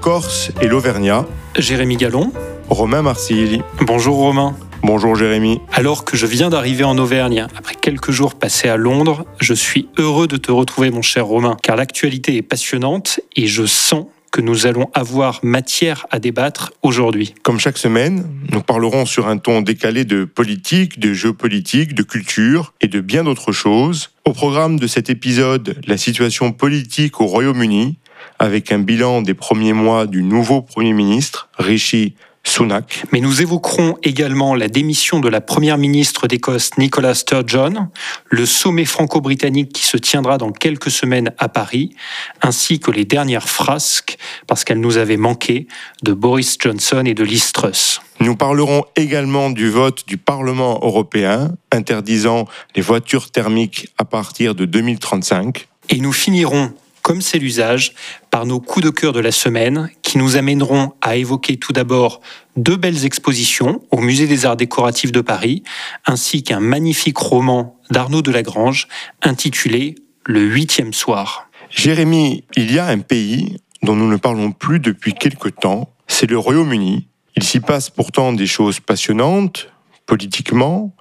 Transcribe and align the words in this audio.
Corse 0.00 0.50
et 0.60 0.68
l'Auvergnat. 0.68 1.26
Jérémy 1.58 1.96
Gallon. 1.96 2.32
Romain 2.68 3.02
Marsilli. 3.02 3.62
Bonjour 3.80 4.16
Romain. 4.16 4.56
Bonjour 4.82 5.16
Jérémy. 5.16 5.60
Alors 5.72 6.04
que 6.04 6.16
je 6.16 6.26
viens 6.26 6.50
d'arriver 6.50 6.84
en 6.84 6.98
Auvergne, 6.98 7.46
après 7.56 7.74
quelques 7.74 8.10
jours 8.10 8.34
passés 8.34 8.68
à 8.68 8.76
Londres, 8.76 9.24
je 9.40 9.54
suis 9.54 9.88
heureux 9.98 10.26
de 10.26 10.36
te 10.36 10.52
retrouver 10.52 10.90
mon 10.90 11.02
cher 11.02 11.26
Romain, 11.26 11.56
car 11.62 11.76
l'actualité 11.76 12.36
est 12.36 12.42
passionnante 12.42 13.20
et 13.34 13.46
je 13.46 13.66
sens 13.66 14.06
que 14.30 14.42
nous 14.42 14.66
allons 14.66 14.90
avoir 14.92 15.40
matière 15.42 16.06
à 16.10 16.18
débattre 16.18 16.72
aujourd'hui. 16.82 17.34
Comme 17.42 17.58
chaque 17.58 17.78
semaine, 17.78 18.28
nous 18.52 18.60
parlerons 18.60 19.06
sur 19.06 19.28
un 19.28 19.38
ton 19.38 19.62
décalé 19.62 20.04
de 20.04 20.24
politique, 20.24 21.00
de 21.00 21.14
géopolitique, 21.14 21.94
de 21.94 22.02
culture 22.02 22.74
et 22.82 22.88
de 22.88 23.00
bien 23.00 23.24
d'autres 23.24 23.52
choses. 23.52 24.10
Au 24.26 24.32
programme 24.32 24.78
de 24.78 24.86
cet 24.86 25.08
épisode, 25.08 25.80
la 25.86 25.96
situation 25.96 26.52
politique 26.52 27.20
au 27.20 27.26
Royaume-Uni, 27.26 27.96
avec 28.38 28.72
un 28.72 28.78
bilan 28.78 29.22
des 29.22 29.34
premiers 29.34 29.72
mois 29.72 30.06
du 30.06 30.22
nouveau 30.22 30.62
Premier 30.62 30.92
ministre, 30.92 31.48
Rishi 31.58 32.14
Sunak. 32.46 33.02
Mais 33.12 33.20
nous 33.20 33.42
évoquerons 33.42 33.96
également 34.02 34.54
la 34.54 34.68
démission 34.68 35.18
de 35.18 35.28
la 35.28 35.40
première 35.40 35.78
ministre 35.78 36.28
d'Écosse 36.28 36.70
Nicola 36.78 37.14
Sturgeon, 37.14 37.88
le 38.26 38.46
sommet 38.46 38.84
franco-britannique 38.84 39.72
qui 39.72 39.84
se 39.84 39.96
tiendra 39.96 40.38
dans 40.38 40.52
quelques 40.52 40.90
semaines 40.90 41.32
à 41.38 41.48
Paris, 41.48 41.94
ainsi 42.42 42.78
que 42.78 42.90
les 42.90 43.04
dernières 43.04 43.48
frasques, 43.48 44.16
parce 44.46 44.64
qu'elles 44.64 44.80
nous 44.80 44.96
avaient 44.96 45.16
manqué, 45.16 45.66
de 46.02 46.12
Boris 46.12 46.56
Johnson 46.60 47.02
et 47.04 47.14
de 47.14 47.24
Liz 47.24 47.52
Truss. 47.52 48.00
Nous 48.20 48.36
parlerons 48.36 48.84
également 48.94 49.50
du 49.50 49.68
vote 49.68 50.04
du 50.06 50.16
Parlement 50.16 50.78
européen 50.82 51.50
interdisant 51.72 52.46
les 52.76 52.82
voitures 52.82 53.30
thermiques 53.30 53.88
à 53.98 54.04
partir 54.04 54.54
de 54.54 54.64
2035. 54.64 55.66
Et 55.88 55.98
nous 55.98 56.12
finirons 56.12 56.72
comme 57.06 57.22
c'est 57.22 57.38
l'usage, 57.38 57.92
par 58.32 58.46
nos 58.46 58.58
coups 58.58 58.84
de 58.84 58.90
cœur 58.90 59.12
de 59.12 59.20
la 59.20 59.30
semaine 59.30 59.90
qui 60.02 60.18
nous 60.18 60.36
amèneront 60.36 60.90
à 61.00 61.14
évoquer 61.14 61.56
tout 61.56 61.72
d'abord 61.72 62.20
deux 62.56 62.74
belles 62.74 63.04
expositions 63.04 63.80
au 63.92 64.00
Musée 64.00 64.26
des 64.26 64.44
Arts 64.44 64.56
Décoratifs 64.56 65.12
de 65.12 65.20
Paris, 65.20 65.62
ainsi 66.04 66.42
qu'un 66.42 66.58
magnifique 66.58 67.18
roman 67.18 67.78
d'Arnaud 67.92 68.22
de 68.22 68.32
Lagrange 68.32 68.88
intitulé 69.22 69.94
Le 70.24 70.40
huitième 70.40 70.92
soir. 70.92 71.48
Jérémy, 71.70 72.42
il 72.56 72.72
y 72.72 72.80
a 72.80 72.86
un 72.86 72.98
pays 72.98 73.58
dont 73.84 73.94
nous 73.94 74.10
ne 74.10 74.16
parlons 74.16 74.50
plus 74.50 74.80
depuis 74.80 75.14
quelque 75.14 75.48
temps, 75.48 75.88
c'est 76.08 76.28
le 76.28 76.36
Royaume-Uni. 76.36 77.06
Il 77.36 77.44
s'y 77.44 77.60
passe 77.60 77.88
pourtant 77.88 78.32
des 78.32 78.48
choses 78.48 78.80
passionnantes, 78.80 79.68
politiquement, 80.06 80.92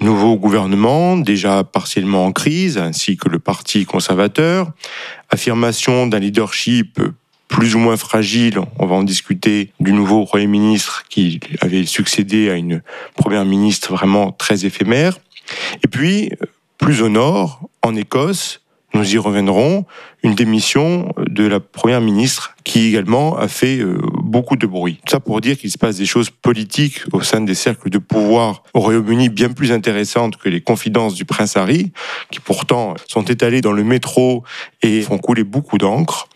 nouveau 0.00 0.36
gouvernement, 0.36 1.16
déjà 1.16 1.64
partiellement 1.64 2.26
en 2.26 2.32
crise, 2.32 2.78
ainsi 2.78 3.16
que 3.16 3.28
le 3.28 3.38
Parti 3.38 3.84
conservateur, 3.84 4.70
affirmation 5.30 6.06
d'un 6.06 6.18
leadership 6.18 7.00
plus 7.48 7.74
ou 7.74 7.78
moins 7.78 7.96
fragile, 7.96 8.60
on 8.78 8.86
va 8.86 8.94
en 8.94 9.02
discuter, 9.02 9.72
du 9.80 9.92
nouveau 9.92 10.26
Premier 10.26 10.46
ministre 10.46 11.04
qui 11.08 11.40
avait 11.60 11.86
succédé 11.86 12.50
à 12.50 12.54
une 12.54 12.82
Première 13.16 13.44
ministre 13.44 13.92
vraiment 13.92 14.32
très 14.32 14.66
éphémère. 14.66 15.18
Et 15.82 15.88
puis, 15.88 16.30
plus 16.76 17.02
au 17.02 17.08
nord, 17.08 17.68
en 17.82 17.96
Écosse, 17.96 18.60
nous 18.94 19.14
y 19.14 19.18
reviendrons, 19.18 19.86
une 20.22 20.34
démission 20.34 21.12
de 21.18 21.46
la 21.46 21.60
Première 21.60 22.00
ministre 22.00 22.54
qui 22.64 22.88
également 22.88 23.38
a 23.38 23.48
fait 23.48 23.78
euh, 23.78 23.98
beaucoup 24.28 24.56
de 24.56 24.66
bruit. 24.66 25.00
Tout 25.04 25.12
ça 25.12 25.20
pour 25.20 25.40
dire 25.40 25.58
qu'il 25.58 25.70
se 25.70 25.78
passe 25.78 25.96
des 25.96 26.06
choses 26.06 26.30
politiques 26.30 27.00
au 27.12 27.22
sein 27.22 27.40
des 27.40 27.54
cercles 27.54 27.90
de 27.90 27.98
pouvoir 27.98 28.62
au 28.74 28.80
Royaume-Uni 28.80 29.28
bien 29.28 29.50
plus 29.50 29.72
intéressantes 29.72 30.36
que 30.36 30.48
les 30.48 30.60
confidences 30.60 31.14
du 31.14 31.24
prince 31.24 31.56
Harry, 31.56 31.92
qui 32.30 32.40
pourtant 32.40 32.94
sont 33.08 33.22
étalées 33.22 33.60
dans 33.60 33.72
le 33.72 33.84
métro 33.84 34.44
et 34.82 35.02
font 35.02 35.18
couler 35.18 35.44
beaucoup 35.44 35.78
d'encre, 35.78 36.28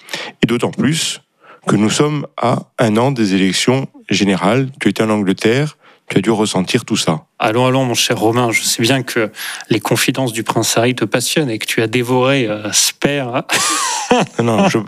et 0.42 0.46
d'autant 0.46 0.70
plus 0.70 1.20
que 1.66 1.76
nous 1.76 1.90
sommes 1.90 2.26
à 2.36 2.70
un 2.78 2.96
an 2.96 3.12
des 3.12 3.34
élections 3.34 3.86
générales. 4.10 4.70
Tu 4.80 4.88
étais 4.88 5.02
en 5.02 5.10
Angleterre, 5.10 5.76
tu 6.08 6.18
as 6.18 6.20
dû 6.20 6.30
ressentir 6.30 6.84
tout 6.84 6.96
ça. 6.96 7.26
Allons, 7.44 7.66
allons, 7.66 7.84
mon 7.84 7.94
cher 7.94 8.16
Romain, 8.20 8.52
je 8.52 8.62
sais 8.62 8.80
bien 8.82 9.02
que 9.02 9.32
les 9.68 9.80
confidences 9.80 10.32
du 10.32 10.44
prince 10.44 10.78
Harry 10.78 10.94
te 10.94 11.04
passionnent 11.04 11.50
et 11.50 11.58
que 11.58 11.66
tu 11.66 11.82
as 11.82 11.88
dévoré 11.88 12.46
euh, 12.46 12.70
Spare. 12.70 13.42
non, 14.40 14.68
je, 14.68 14.78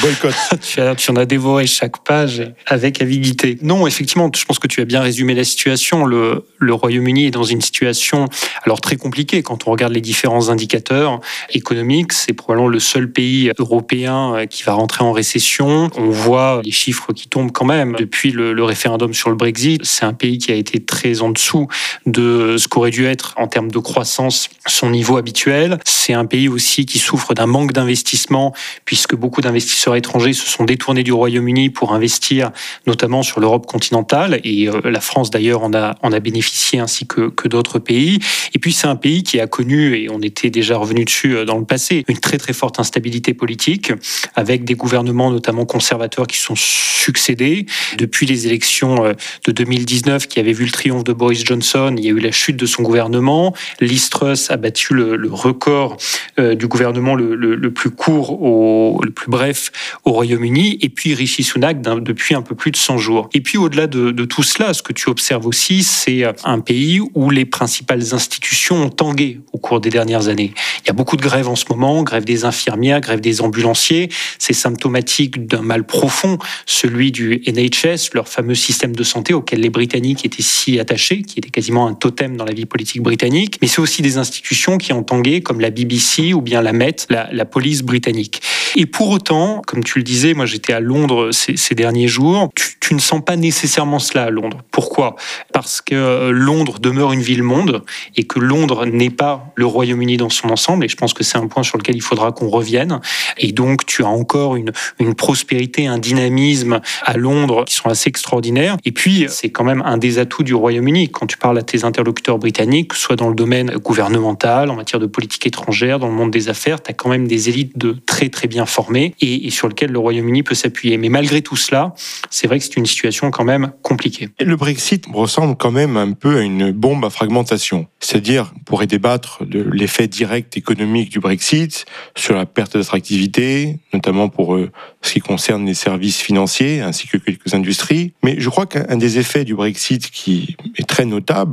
boycotte. 0.00 0.34
tu, 0.98 1.10
en 1.10 1.16
as 1.16 1.24
dévoré 1.24 1.66
chaque 1.66 2.04
page 2.04 2.52
avec 2.66 3.02
avidité. 3.02 3.58
Non, 3.60 3.88
effectivement, 3.88 4.30
je 4.32 4.44
pense 4.44 4.60
que 4.60 4.68
tu 4.68 4.80
as 4.80 4.84
bien 4.84 5.00
résumé 5.00 5.34
la 5.34 5.42
situation. 5.42 6.04
Le, 6.04 6.44
le 6.58 6.74
Royaume-Uni 6.74 7.26
est 7.26 7.30
dans 7.32 7.42
une 7.42 7.60
situation 7.60 8.28
alors 8.64 8.80
très 8.80 8.94
compliquée 8.94 9.42
quand 9.42 9.66
on 9.66 9.72
regarde 9.72 9.92
les 9.92 10.00
différents 10.00 10.48
indicateurs 10.48 11.20
économiques. 11.50 12.12
C'est 12.12 12.34
probablement 12.34 12.68
le 12.68 12.78
seul 12.78 13.10
pays 13.10 13.50
européen 13.58 14.36
euh, 14.36 14.46
qui 14.46 14.62
va 14.62 14.74
rentrer 14.74 15.02
en 15.02 15.10
récession. 15.10 15.90
On 15.96 16.10
voit 16.10 16.60
les 16.64 16.70
chiffres 16.70 17.12
qui 17.12 17.26
tombent 17.26 17.50
quand 17.50 17.64
même 17.64 17.96
depuis 17.96 18.30
le, 18.30 18.52
le 18.52 18.62
référendum 18.62 19.12
sur 19.12 19.28
le 19.28 19.36
Brexit. 19.36 19.84
C'est 19.84 20.04
un 20.04 20.14
pays 20.14 20.38
qui 20.38 20.52
a 20.52 20.54
été 20.54 20.84
très 20.84 21.20
en 21.20 21.30
dessous 21.30 21.66
de 22.04 22.56
ce 22.58 22.68
qu'aurait 22.68 22.90
dû 22.90 23.06
être 23.06 23.34
en 23.36 23.48
termes 23.48 23.70
de 23.70 23.78
croissance 23.78 24.48
son 24.66 24.90
niveau 24.90 25.16
habituel. 25.16 25.78
C'est 25.84 26.12
un 26.12 26.26
pays 26.26 26.48
aussi 26.48 26.86
qui 26.86 26.98
souffre 26.98 27.34
d'un 27.34 27.46
manque 27.46 27.72
d'investissement 27.72 28.54
puisque 28.84 29.14
beaucoup 29.14 29.40
d'investisseurs 29.40 29.96
étrangers 29.96 30.32
se 30.32 30.46
sont 30.46 30.64
détournés 30.64 31.02
du 31.02 31.12
Royaume-Uni 31.12 31.70
pour 31.70 31.92
investir 31.92 32.50
notamment 32.86 33.22
sur 33.22 33.40
l'Europe 33.40 33.66
continentale 33.66 34.40
et 34.44 34.68
euh, 34.68 34.80
la 34.84 35.00
France 35.00 35.30
d'ailleurs 35.30 35.62
en 35.62 35.72
a, 35.74 35.96
en 36.02 36.12
a 36.12 36.20
bénéficié 36.20 36.78
ainsi 36.78 37.06
que, 37.06 37.28
que 37.28 37.48
d'autres 37.48 37.78
pays. 37.78 38.18
Et 38.54 38.58
puis 38.58 38.72
c'est 38.72 38.86
un 38.86 38.96
pays 38.96 39.22
qui 39.22 39.40
a 39.40 39.46
connu, 39.46 39.96
et 39.96 40.08
on 40.10 40.20
était 40.20 40.50
déjà 40.50 40.76
revenu 40.76 41.04
dessus 41.04 41.36
euh, 41.36 41.44
dans 41.44 41.58
le 41.58 41.64
passé, 41.64 42.04
une 42.08 42.18
très 42.18 42.38
très 42.38 42.52
forte 42.52 42.78
instabilité 42.78 43.34
politique 43.34 43.92
avec 44.34 44.64
des 44.64 44.74
gouvernements 44.74 45.30
notamment 45.30 45.64
conservateurs 45.64 46.26
qui 46.26 46.38
sont 46.38 46.56
succédés 46.56 47.66
depuis 47.98 48.26
les 48.26 48.46
élections 48.46 49.04
euh, 49.04 49.12
de 49.46 49.52
2019 49.52 50.26
qui 50.26 50.40
avaient 50.40 50.52
vu 50.52 50.64
le 50.64 50.70
triomphe 50.70 51.04
de 51.04 51.12
Boris 51.12 51.44
Johnson, 51.44 51.85
il 51.96 52.04
y 52.04 52.08
a 52.08 52.12
eu 52.12 52.18
la 52.18 52.32
chute 52.32 52.56
de 52.56 52.66
son 52.66 52.82
gouvernement. 52.82 53.54
Liz 53.80 54.10
Truss 54.10 54.50
a 54.50 54.56
battu 54.56 54.94
le, 54.94 55.28
record 55.30 55.96
du 56.38 56.66
gouvernement 56.66 57.14
le, 57.14 57.70
plus 57.70 57.90
court 57.90 58.42
au 58.42 59.00
le 59.02 59.10
plus 59.10 59.30
bref 59.30 59.72
au 60.04 60.12
Royaume-Uni, 60.12 60.78
et 60.80 60.88
puis 60.88 61.14
Rishi 61.14 61.42
Sunak 61.42 61.80
depuis 61.82 62.34
un 62.34 62.42
peu 62.42 62.54
plus 62.54 62.70
de 62.70 62.76
100 62.76 62.98
jours. 62.98 63.28
Et 63.34 63.40
puis 63.40 63.58
au-delà 63.58 63.86
de, 63.86 64.24
tout 64.24 64.42
cela, 64.42 64.74
ce 64.74 64.82
que 64.82 64.92
tu 64.92 65.08
observes 65.08 65.46
aussi, 65.46 65.82
c'est 65.82 66.24
un 66.44 66.60
pays 66.60 67.00
où 67.14 67.30
les 67.30 67.44
principales 67.44 68.14
institutions 68.14 68.84
ont 68.84 68.90
tangué 68.90 69.40
au 69.52 69.58
cours 69.58 69.80
des 69.80 69.90
dernières 69.90 70.28
années. 70.28 70.52
Il 70.82 70.88
y 70.88 70.90
a 70.90 70.92
beaucoup 70.92 71.16
de 71.16 71.22
grèves 71.22 71.48
en 71.48 71.56
ce 71.56 71.64
moment, 71.70 72.02
grève 72.02 72.24
des 72.24 72.44
infirmières, 72.44 73.00
grève 73.00 73.20
des 73.20 73.40
ambulanciers. 73.40 74.08
C'est 74.38 74.52
symptomatique 74.52 75.46
d'un 75.46 75.62
mal 75.62 75.84
profond, 75.84 76.38
celui 76.66 77.12
du 77.12 77.42
NHS, 77.46 78.10
leur 78.14 78.28
fameux 78.28 78.54
système 78.54 78.94
de 78.94 79.02
santé 79.02 79.34
auquel 79.34 79.60
les 79.60 79.70
Britanniques 79.70 80.24
étaient 80.24 80.42
si 80.42 80.78
attachés, 80.78 81.22
qui 81.22 81.38
était 81.38 81.50
quasiment 81.50 81.75
un 81.84 81.94
totem 81.94 82.36
dans 82.36 82.44
la 82.44 82.54
vie 82.54 82.66
politique 82.66 83.02
britannique. 83.02 83.58
Mais 83.60 83.68
c'est 83.68 83.80
aussi 83.80 84.02
des 84.02 84.18
institutions 84.18 84.78
qui 84.78 84.92
ont 84.92 85.02
tangué, 85.02 85.42
comme 85.42 85.60
la 85.60 85.70
BBC 85.70 86.32
ou 86.32 86.40
bien 86.40 86.62
la 86.62 86.72
Met, 86.72 86.96
la 87.10 87.44
police 87.44 87.82
britannique. 87.82 88.40
Et 88.78 88.84
pour 88.84 89.08
autant, 89.08 89.62
comme 89.66 89.82
tu 89.82 89.98
le 89.98 90.04
disais, 90.04 90.34
moi 90.34 90.44
j'étais 90.44 90.74
à 90.74 90.80
Londres 90.80 91.30
ces, 91.32 91.74
derniers 91.74 92.08
jours, 92.08 92.50
tu, 92.54 92.94
ne 92.94 93.00
sens 93.00 93.24
pas 93.24 93.36
nécessairement 93.36 93.98
cela 93.98 94.24
à 94.24 94.30
Londres. 94.30 94.58
Pourquoi? 94.70 95.16
Parce 95.52 95.80
que 95.80 96.28
Londres 96.28 96.78
demeure 96.78 97.12
une 97.12 97.22
ville-monde 97.22 97.82
et 98.16 98.24
que 98.24 98.38
Londres 98.38 98.84
n'est 98.84 99.10
pas 99.10 99.50
le 99.54 99.64
Royaume-Uni 99.64 100.18
dans 100.18 100.28
son 100.28 100.50
ensemble. 100.50 100.84
Et 100.84 100.88
je 100.88 100.96
pense 100.96 101.14
que 101.14 101.24
c'est 101.24 101.38
un 101.38 101.46
point 101.46 101.62
sur 101.62 101.78
lequel 101.78 101.96
il 101.96 102.02
faudra 102.02 102.32
qu'on 102.32 102.48
revienne. 102.48 103.00
Et 103.38 103.52
donc 103.52 103.86
tu 103.86 104.04
as 104.04 104.08
encore 104.08 104.56
une, 104.56 104.72
une 105.00 105.14
prospérité, 105.14 105.86
un 105.86 105.98
dynamisme 105.98 106.80
à 107.02 107.16
Londres 107.16 107.64
qui 107.64 107.74
sont 107.74 107.88
assez 107.88 108.10
extraordinaires. 108.10 108.76
Et 108.84 108.92
puis 108.92 109.24
c'est 109.30 109.48
quand 109.48 109.64
même 109.64 109.82
un 109.86 109.96
des 109.96 110.18
atouts 110.18 110.42
du 110.42 110.54
Royaume-Uni. 110.54 111.08
Quand 111.08 111.26
tu 111.26 111.38
parles 111.38 111.55
à 111.56 111.62
tes 111.62 111.84
interlocuteurs 111.84 112.38
britanniques, 112.38 112.94
soit 112.94 113.16
dans 113.16 113.28
le 113.28 113.34
domaine 113.34 113.72
gouvernemental, 113.76 114.70
en 114.70 114.76
matière 114.76 115.00
de 115.00 115.06
politique 115.06 115.46
étrangère, 115.46 115.98
dans 115.98 116.08
le 116.08 116.14
monde 116.14 116.30
des 116.30 116.48
affaires, 116.48 116.82
tu 116.82 116.90
as 116.90 116.94
quand 116.94 117.08
même 117.08 117.26
des 117.26 117.48
élites 117.48 117.76
de 117.78 117.96
très 118.06 118.28
très 118.28 118.48
bien 118.48 118.66
formés 118.66 119.14
et, 119.20 119.50
sur 119.50 119.68
lequel 119.68 119.90
le 119.90 119.98
Royaume-Uni 119.98 120.42
peut 120.42 120.54
s'appuyer. 120.54 120.96
Mais 120.98 121.08
malgré 121.08 121.42
tout 121.42 121.56
cela, 121.56 121.94
c'est 122.30 122.46
vrai 122.46 122.58
que 122.58 122.64
c'est 122.64 122.76
une 122.76 122.86
situation 122.86 123.30
quand 123.30 123.44
même 123.44 123.72
compliquée. 123.82 124.28
le 124.40 124.56
Brexit 124.56 125.06
ressemble 125.12 125.56
quand 125.56 125.70
même 125.70 125.96
un 125.96 126.12
peu 126.12 126.38
à 126.38 126.40
une 126.40 126.72
bombe 126.72 127.04
à 127.04 127.10
fragmentation. 127.10 127.86
C'est-à-dire, 128.00 128.52
on 128.56 128.60
pourrait 128.60 128.86
débattre 128.86 129.44
de 129.44 129.62
l'effet 129.72 130.06
direct 130.08 130.56
économique 130.56 131.10
du 131.10 131.20
Brexit 131.20 131.84
sur 132.16 132.34
la 132.34 132.46
perte 132.46 132.76
d'attractivité, 132.76 133.78
notamment 133.92 134.28
pour 134.28 134.54
euh, 134.54 134.70
ce 135.02 135.14
qui 135.14 135.20
concerne 135.20 135.66
les 135.66 135.74
services 135.74 136.20
financiers 136.20 136.80
ainsi 136.80 137.08
que 137.08 137.16
quelques 137.16 137.54
industries. 137.54 138.12
Mais 138.22 138.36
je 138.38 138.48
crois 138.48 138.66
qu'un 138.66 138.96
des 138.96 139.18
effets 139.18 139.44
du 139.44 139.54
Brexit 139.54 140.10
qui 140.10 140.56
est 140.76 140.86
très 140.86 141.04
notable, 141.04 141.45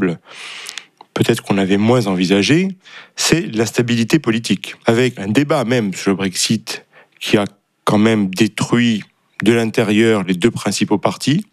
peut-être 1.13 1.41
qu'on 1.41 1.57
avait 1.57 1.77
moins 1.77 2.07
envisagé, 2.07 2.69
c'est 3.15 3.41
l'instabilité 3.41 4.19
politique. 4.19 4.75
Avec 4.85 5.19
un 5.19 5.27
débat 5.27 5.63
même 5.63 5.93
sur 5.93 6.11
le 6.11 6.17
Brexit 6.17 6.85
qui 7.19 7.37
a 7.37 7.45
quand 7.83 7.97
même 7.97 8.29
détruit 8.29 9.03
de 9.43 9.53
l'intérieur 9.53 10.23
les 10.23 10.33
deux 10.33 10.51
principaux 10.51 10.97
partis, 10.97 11.45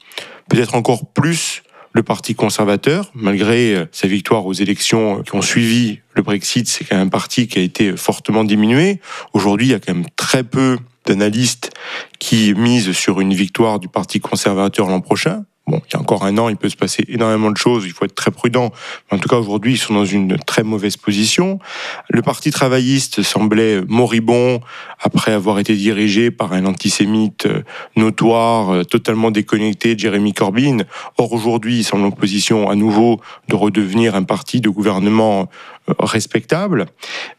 peut-être 0.48 0.74
encore 0.74 1.06
plus 1.12 1.62
le 1.92 2.02
Parti 2.04 2.36
conservateur, 2.36 3.10
malgré 3.14 3.74
euh, 3.74 3.84
sa 3.90 4.06
victoire 4.06 4.46
aux 4.46 4.52
élections 4.52 5.22
qui 5.22 5.34
ont 5.34 5.42
suivi 5.42 5.98
le 6.14 6.22
Brexit, 6.22 6.68
c'est 6.68 6.84
quand 6.84 6.96
même 6.96 7.08
un 7.08 7.10
parti 7.10 7.48
qui 7.48 7.58
a 7.58 7.62
été 7.62 7.96
fortement 7.96 8.44
diminué. 8.44 9.00
Aujourd'hui, 9.32 9.68
il 9.68 9.70
y 9.70 9.74
a 9.74 9.80
quand 9.80 9.94
même 9.94 10.06
très 10.16 10.44
peu 10.44 10.78
d'analystes 11.06 11.72
qui 12.20 12.54
mise 12.54 12.92
sur 12.92 13.20
une 13.20 13.34
victoire 13.34 13.80
du 13.80 13.88
Parti 13.88 14.20
conservateur 14.20 14.88
l'an 14.88 15.00
prochain. 15.00 15.44
Bon, 15.66 15.80
il 15.86 15.92
y 15.92 15.96
a 15.96 16.00
encore 16.00 16.24
un 16.24 16.36
an, 16.38 16.48
il 16.48 16.56
peut 16.56 16.68
se 16.68 16.76
passer 16.76 17.04
énormément 17.06 17.50
de 17.50 17.56
choses, 17.56 17.84
il 17.86 17.92
faut 17.92 18.04
être 18.04 18.14
très 18.14 18.30
prudent. 18.30 18.72
En 19.10 19.18
tout 19.18 19.28
cas, 19.28 19.36
aujourd'hui, 19.36 19.74
ils 19.74 19.78
sont 19.78 19.94
dans 19.94 20.04
une 20.04 20.36
très 20.38 20.64
mauvaise 20.64 20.96
position. 20.96 21.60
Le 22.08 22.22
Parti 22.22 22.50
travailliste 22.50 23.22
semblait 23.22 23.82
moribond 23.86 24.60
après 24.98 25.32
avoir 25.32 25.58
été 25.58 25.76
dirigé 25.76 26.30
par 26.30 26.54
un 26.54 26.64
antisémite 26.64 27.46
euh, 27.46 27.62
notoire, 27.94 28.70
euh, 28.70 28.84
totalement 28.84 29.30
déconnecté, 29.30 29.96
Jeremy 29.96 30.32
Corbyn. 30.32 30.78
Or, 31.18 31.32
aujourd'hui, 31.32 31.78
il 31.78 31.84
semble 31.84 32.04
en 32.04 32.10
position 32.10 32.68
à 32.68 32.74
nouveau 32.74 33.20
de 33.48 33.54
redevenir 33.54 34.16
un 34.16 34.24
parti 34.24 34.60
de 34.60 34.70
gouvernement 34.70 35.48
euh, 35.88 35.94
respectable. 36.00 36.86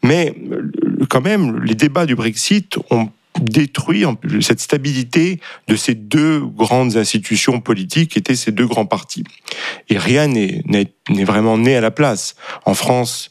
Mais 0.02 0.34
quand 1.10 1.20
même, 1.20 1.62
les 1.64 1.74
débats 1.74 2.06
du 2.06 2.14
Brexit 2.14 2.78
ont 2.90 3.10
détruit 3.42 4.04
cette 4.40 4.60
stabilité 4.60 5.40
de 5.68 5.76
ces 5.76 5.94
deux 5.94 6.40
grandes 6.40 6.96
institutions 6.96 7.60
politiques 7.60 8.16
étaient 8.16 8.36
ces 8.36 8.52
deux 8.52 8.66
grands 8.66 8.86
partis. 8.86 9.24
Et 9.88 9.98
rien 9.98 10.28
n'est 10.28 10.64
vraiment 11.08 11.58
né 11.58 11.76
à 11.76 11.80
la 11.80 11.90
place. 11.90 12.34
En 12.64 12.74
France, 12.74 13.30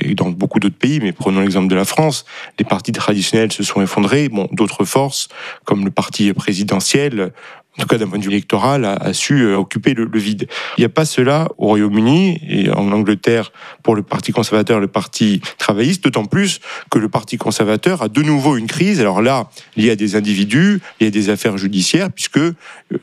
et 0.00 0.14
dans 0.14 0.30
beaucoup 0.30 0.60
d'autres 0.60 0.78
pays, 0.78 1.00
mais 1.00 1.12
prenons 1.12 1.40
l'exemple 1.40 1.68
de 1.68 1.74
la 1.74 1.84
France, 1.84 2.24
les 2.58 2.64
partis 2.64 2.92
traditionnels 2.92 3.50
se 3.50 3.62
sont 3.62 3.82
effondrés. 3.82 4.28
Bon, 4.28 4.48
d'autres 4.52 4.84
forces, 4.84 5.28
comme 5.64 5.84
le 5.84 5.90
parti 5.90 6.32
présidentiel, 6.32 7.32
en 7.78 7.82
tout 7.82 7.88
cas 7.88 7.98
d'un 7.98 8.08
point 8.08 8.18
de 8.18 8.24
vue 8.24 8.30
électoral, 8.30 8.84
a, 8.84 9.12
su 9.12 9.42
euh, 9.42 9.56
occuper 9.56 9.94
le, 9.94 10.06
vide. 10.18 10.48
Il 10.76 10.80
n'y 10.80 10.84
a 10.84 10.90
pas 10.90 11.04
cela 11.04 11.48
au 11.56 11.66
Royaume-Uni 11.66 12.40
et 12.48 12.70
en 12.70 12.90
Angleterre 12.92 13.52
pour 13.82 13.94
le 13.94 14.02
Parti 14.02 14.32
conservateur 14.32 14.78
et 14.78 14.80
le 14.80 14.88
Parti 14.88 15.40
travailliste, 15.58 16.04
d'autant 16.04 16.24
plus 16.24 16.60
que 16.90 16.98
le 16.98 17.08
Parti 17.08 17.38
conservateur 17.38 18.02
a 18.02 18.08
de 18.08 18.22
nouveau 18.22 18.56
une 18.56 18.66
crise. 18.66 19.00
Alors 19.00 19.22
là, 19.22 19.48
il 19.76 19.84
y 19.84 19.90
a 19.90 19.96
des 19.96 20.16
individus, 20.16 20.80
il 21.00 21.04
y 21.04 21.06
a 21.06 21.10
des 21.10 21.30
affaires 21.30 21.56
judiciaires, 21.58 22.10
puisque 22.12 22.38
euh, 22.38 22.52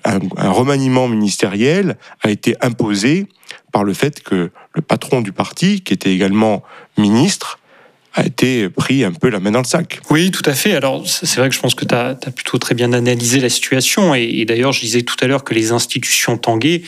un 0.03 0.51
remaniement 0.51 1.07
ministériel 1.07 1.97
a 2.21 2.29
été 2.29 2.55
imposé 2.61 3.27
par 3.71 3.83
le 3.83 3.93
fait 3.93 4.21
que 4.21 4.51
le 4.73 4.81
patron 4.81 5.21
du 5.21 5.31
parti, 5.31 5.81
qui 5.81 5.93
était 5.93 6.13
également 6.13 6.63
ministre, 6.97 7.59
a 8.17 8.25
été 8.25 8.69
pris 8.69 9.03
un 9.03 9.11
peu 9.11 9.29
la 9.29 9.39
main 9.39 9.51
dans 9.51 9.59
le 9.59 9.65
sac. 9.65 9.99
Oui, 10.09 10.31
tout 10.31 10.47
à 10.49 10.53
fait. 10.53 10.73
Alors, 10.73 11.07
c'est 11.07 11.37
vrai 11.37 11.49
que 11.49 11.55
je 11.55 11.59
pense 11.59 11.75
que 11.75 11.85
tu 11.85 11.93
as, 11.93 12.15
plutôt 12.35 12.57
très 12.57 12.75
bien 12.75 12.93
analysé 12.93 13.39
la 13.39 13.49
situation. 13.49 14.15
Et, 14.15 14.43
d'ailleurs, 14.45 14.73
je 14.73 14.81
disais 14.81 15.03
tout 15.03 15.15
à 15.21 15.27
l'heure 15.27 15.43
que 15.43 15.53
les 15.53 15.71
institutions 15.71 16.37
tanguaient 16.37 16.81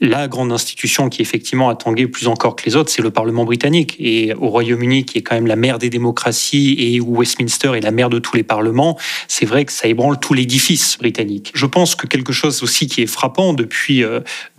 la 0.00 0.28
grande 0.28 0.52
institution 0.52 1.08
qui 1.08 1.22
effectivement 1.22 1.68
a 1.68 1.74
tangué 1.74 2.06
plus 2.06 2.28
encore 2.28 2.54
que 2.54 2.64
les 2.66 2.76
autres, 2.76 2.90
c'est 2.90 3.02
le 3.02 3.10
Parlement 3.10 3.44
britannique. 3.44 3.96
Et 3.98 4.32
au 4.34 4.48
Royaume-Uni, 4.48 5.04
qui 5.04 5.18
est 5.18 5.22
quand 5.22 5.34
même 5.34 5.46
la 5.46 5.56
mère 5.56 5.78
des 5.78 5.90
démocraties, 5.90 6.76
et 6.78 7.00
où 7.00 7.16
Westminster 7.16 7.72
est 7.76 7.80
la 7.80 7.90
mère 7.90 8.08
de 8.08 8.18
tous 8.18 8.36
les 8.36 8.44
parlements, 8.44 8.96
c'est 9.26 9.44
vrai 9.44 9.64
que 9.64 9.72
ça 9.72 9.88
ébranle 9.88 10.20
tout 10.20 10.34
l'édifice 10.34 10.98
britannique. 10.98 11.50
Je 11.54 11.66
pense 11.66 11.96
que 11.96 12.06
quelque 12.06 12.32
chose 12.32 12.62
aussi 12.62 12.86
qui 12.86 13.02
est 13.02 13.06
frappant 13.06 13.54
depuis 13.54 14.04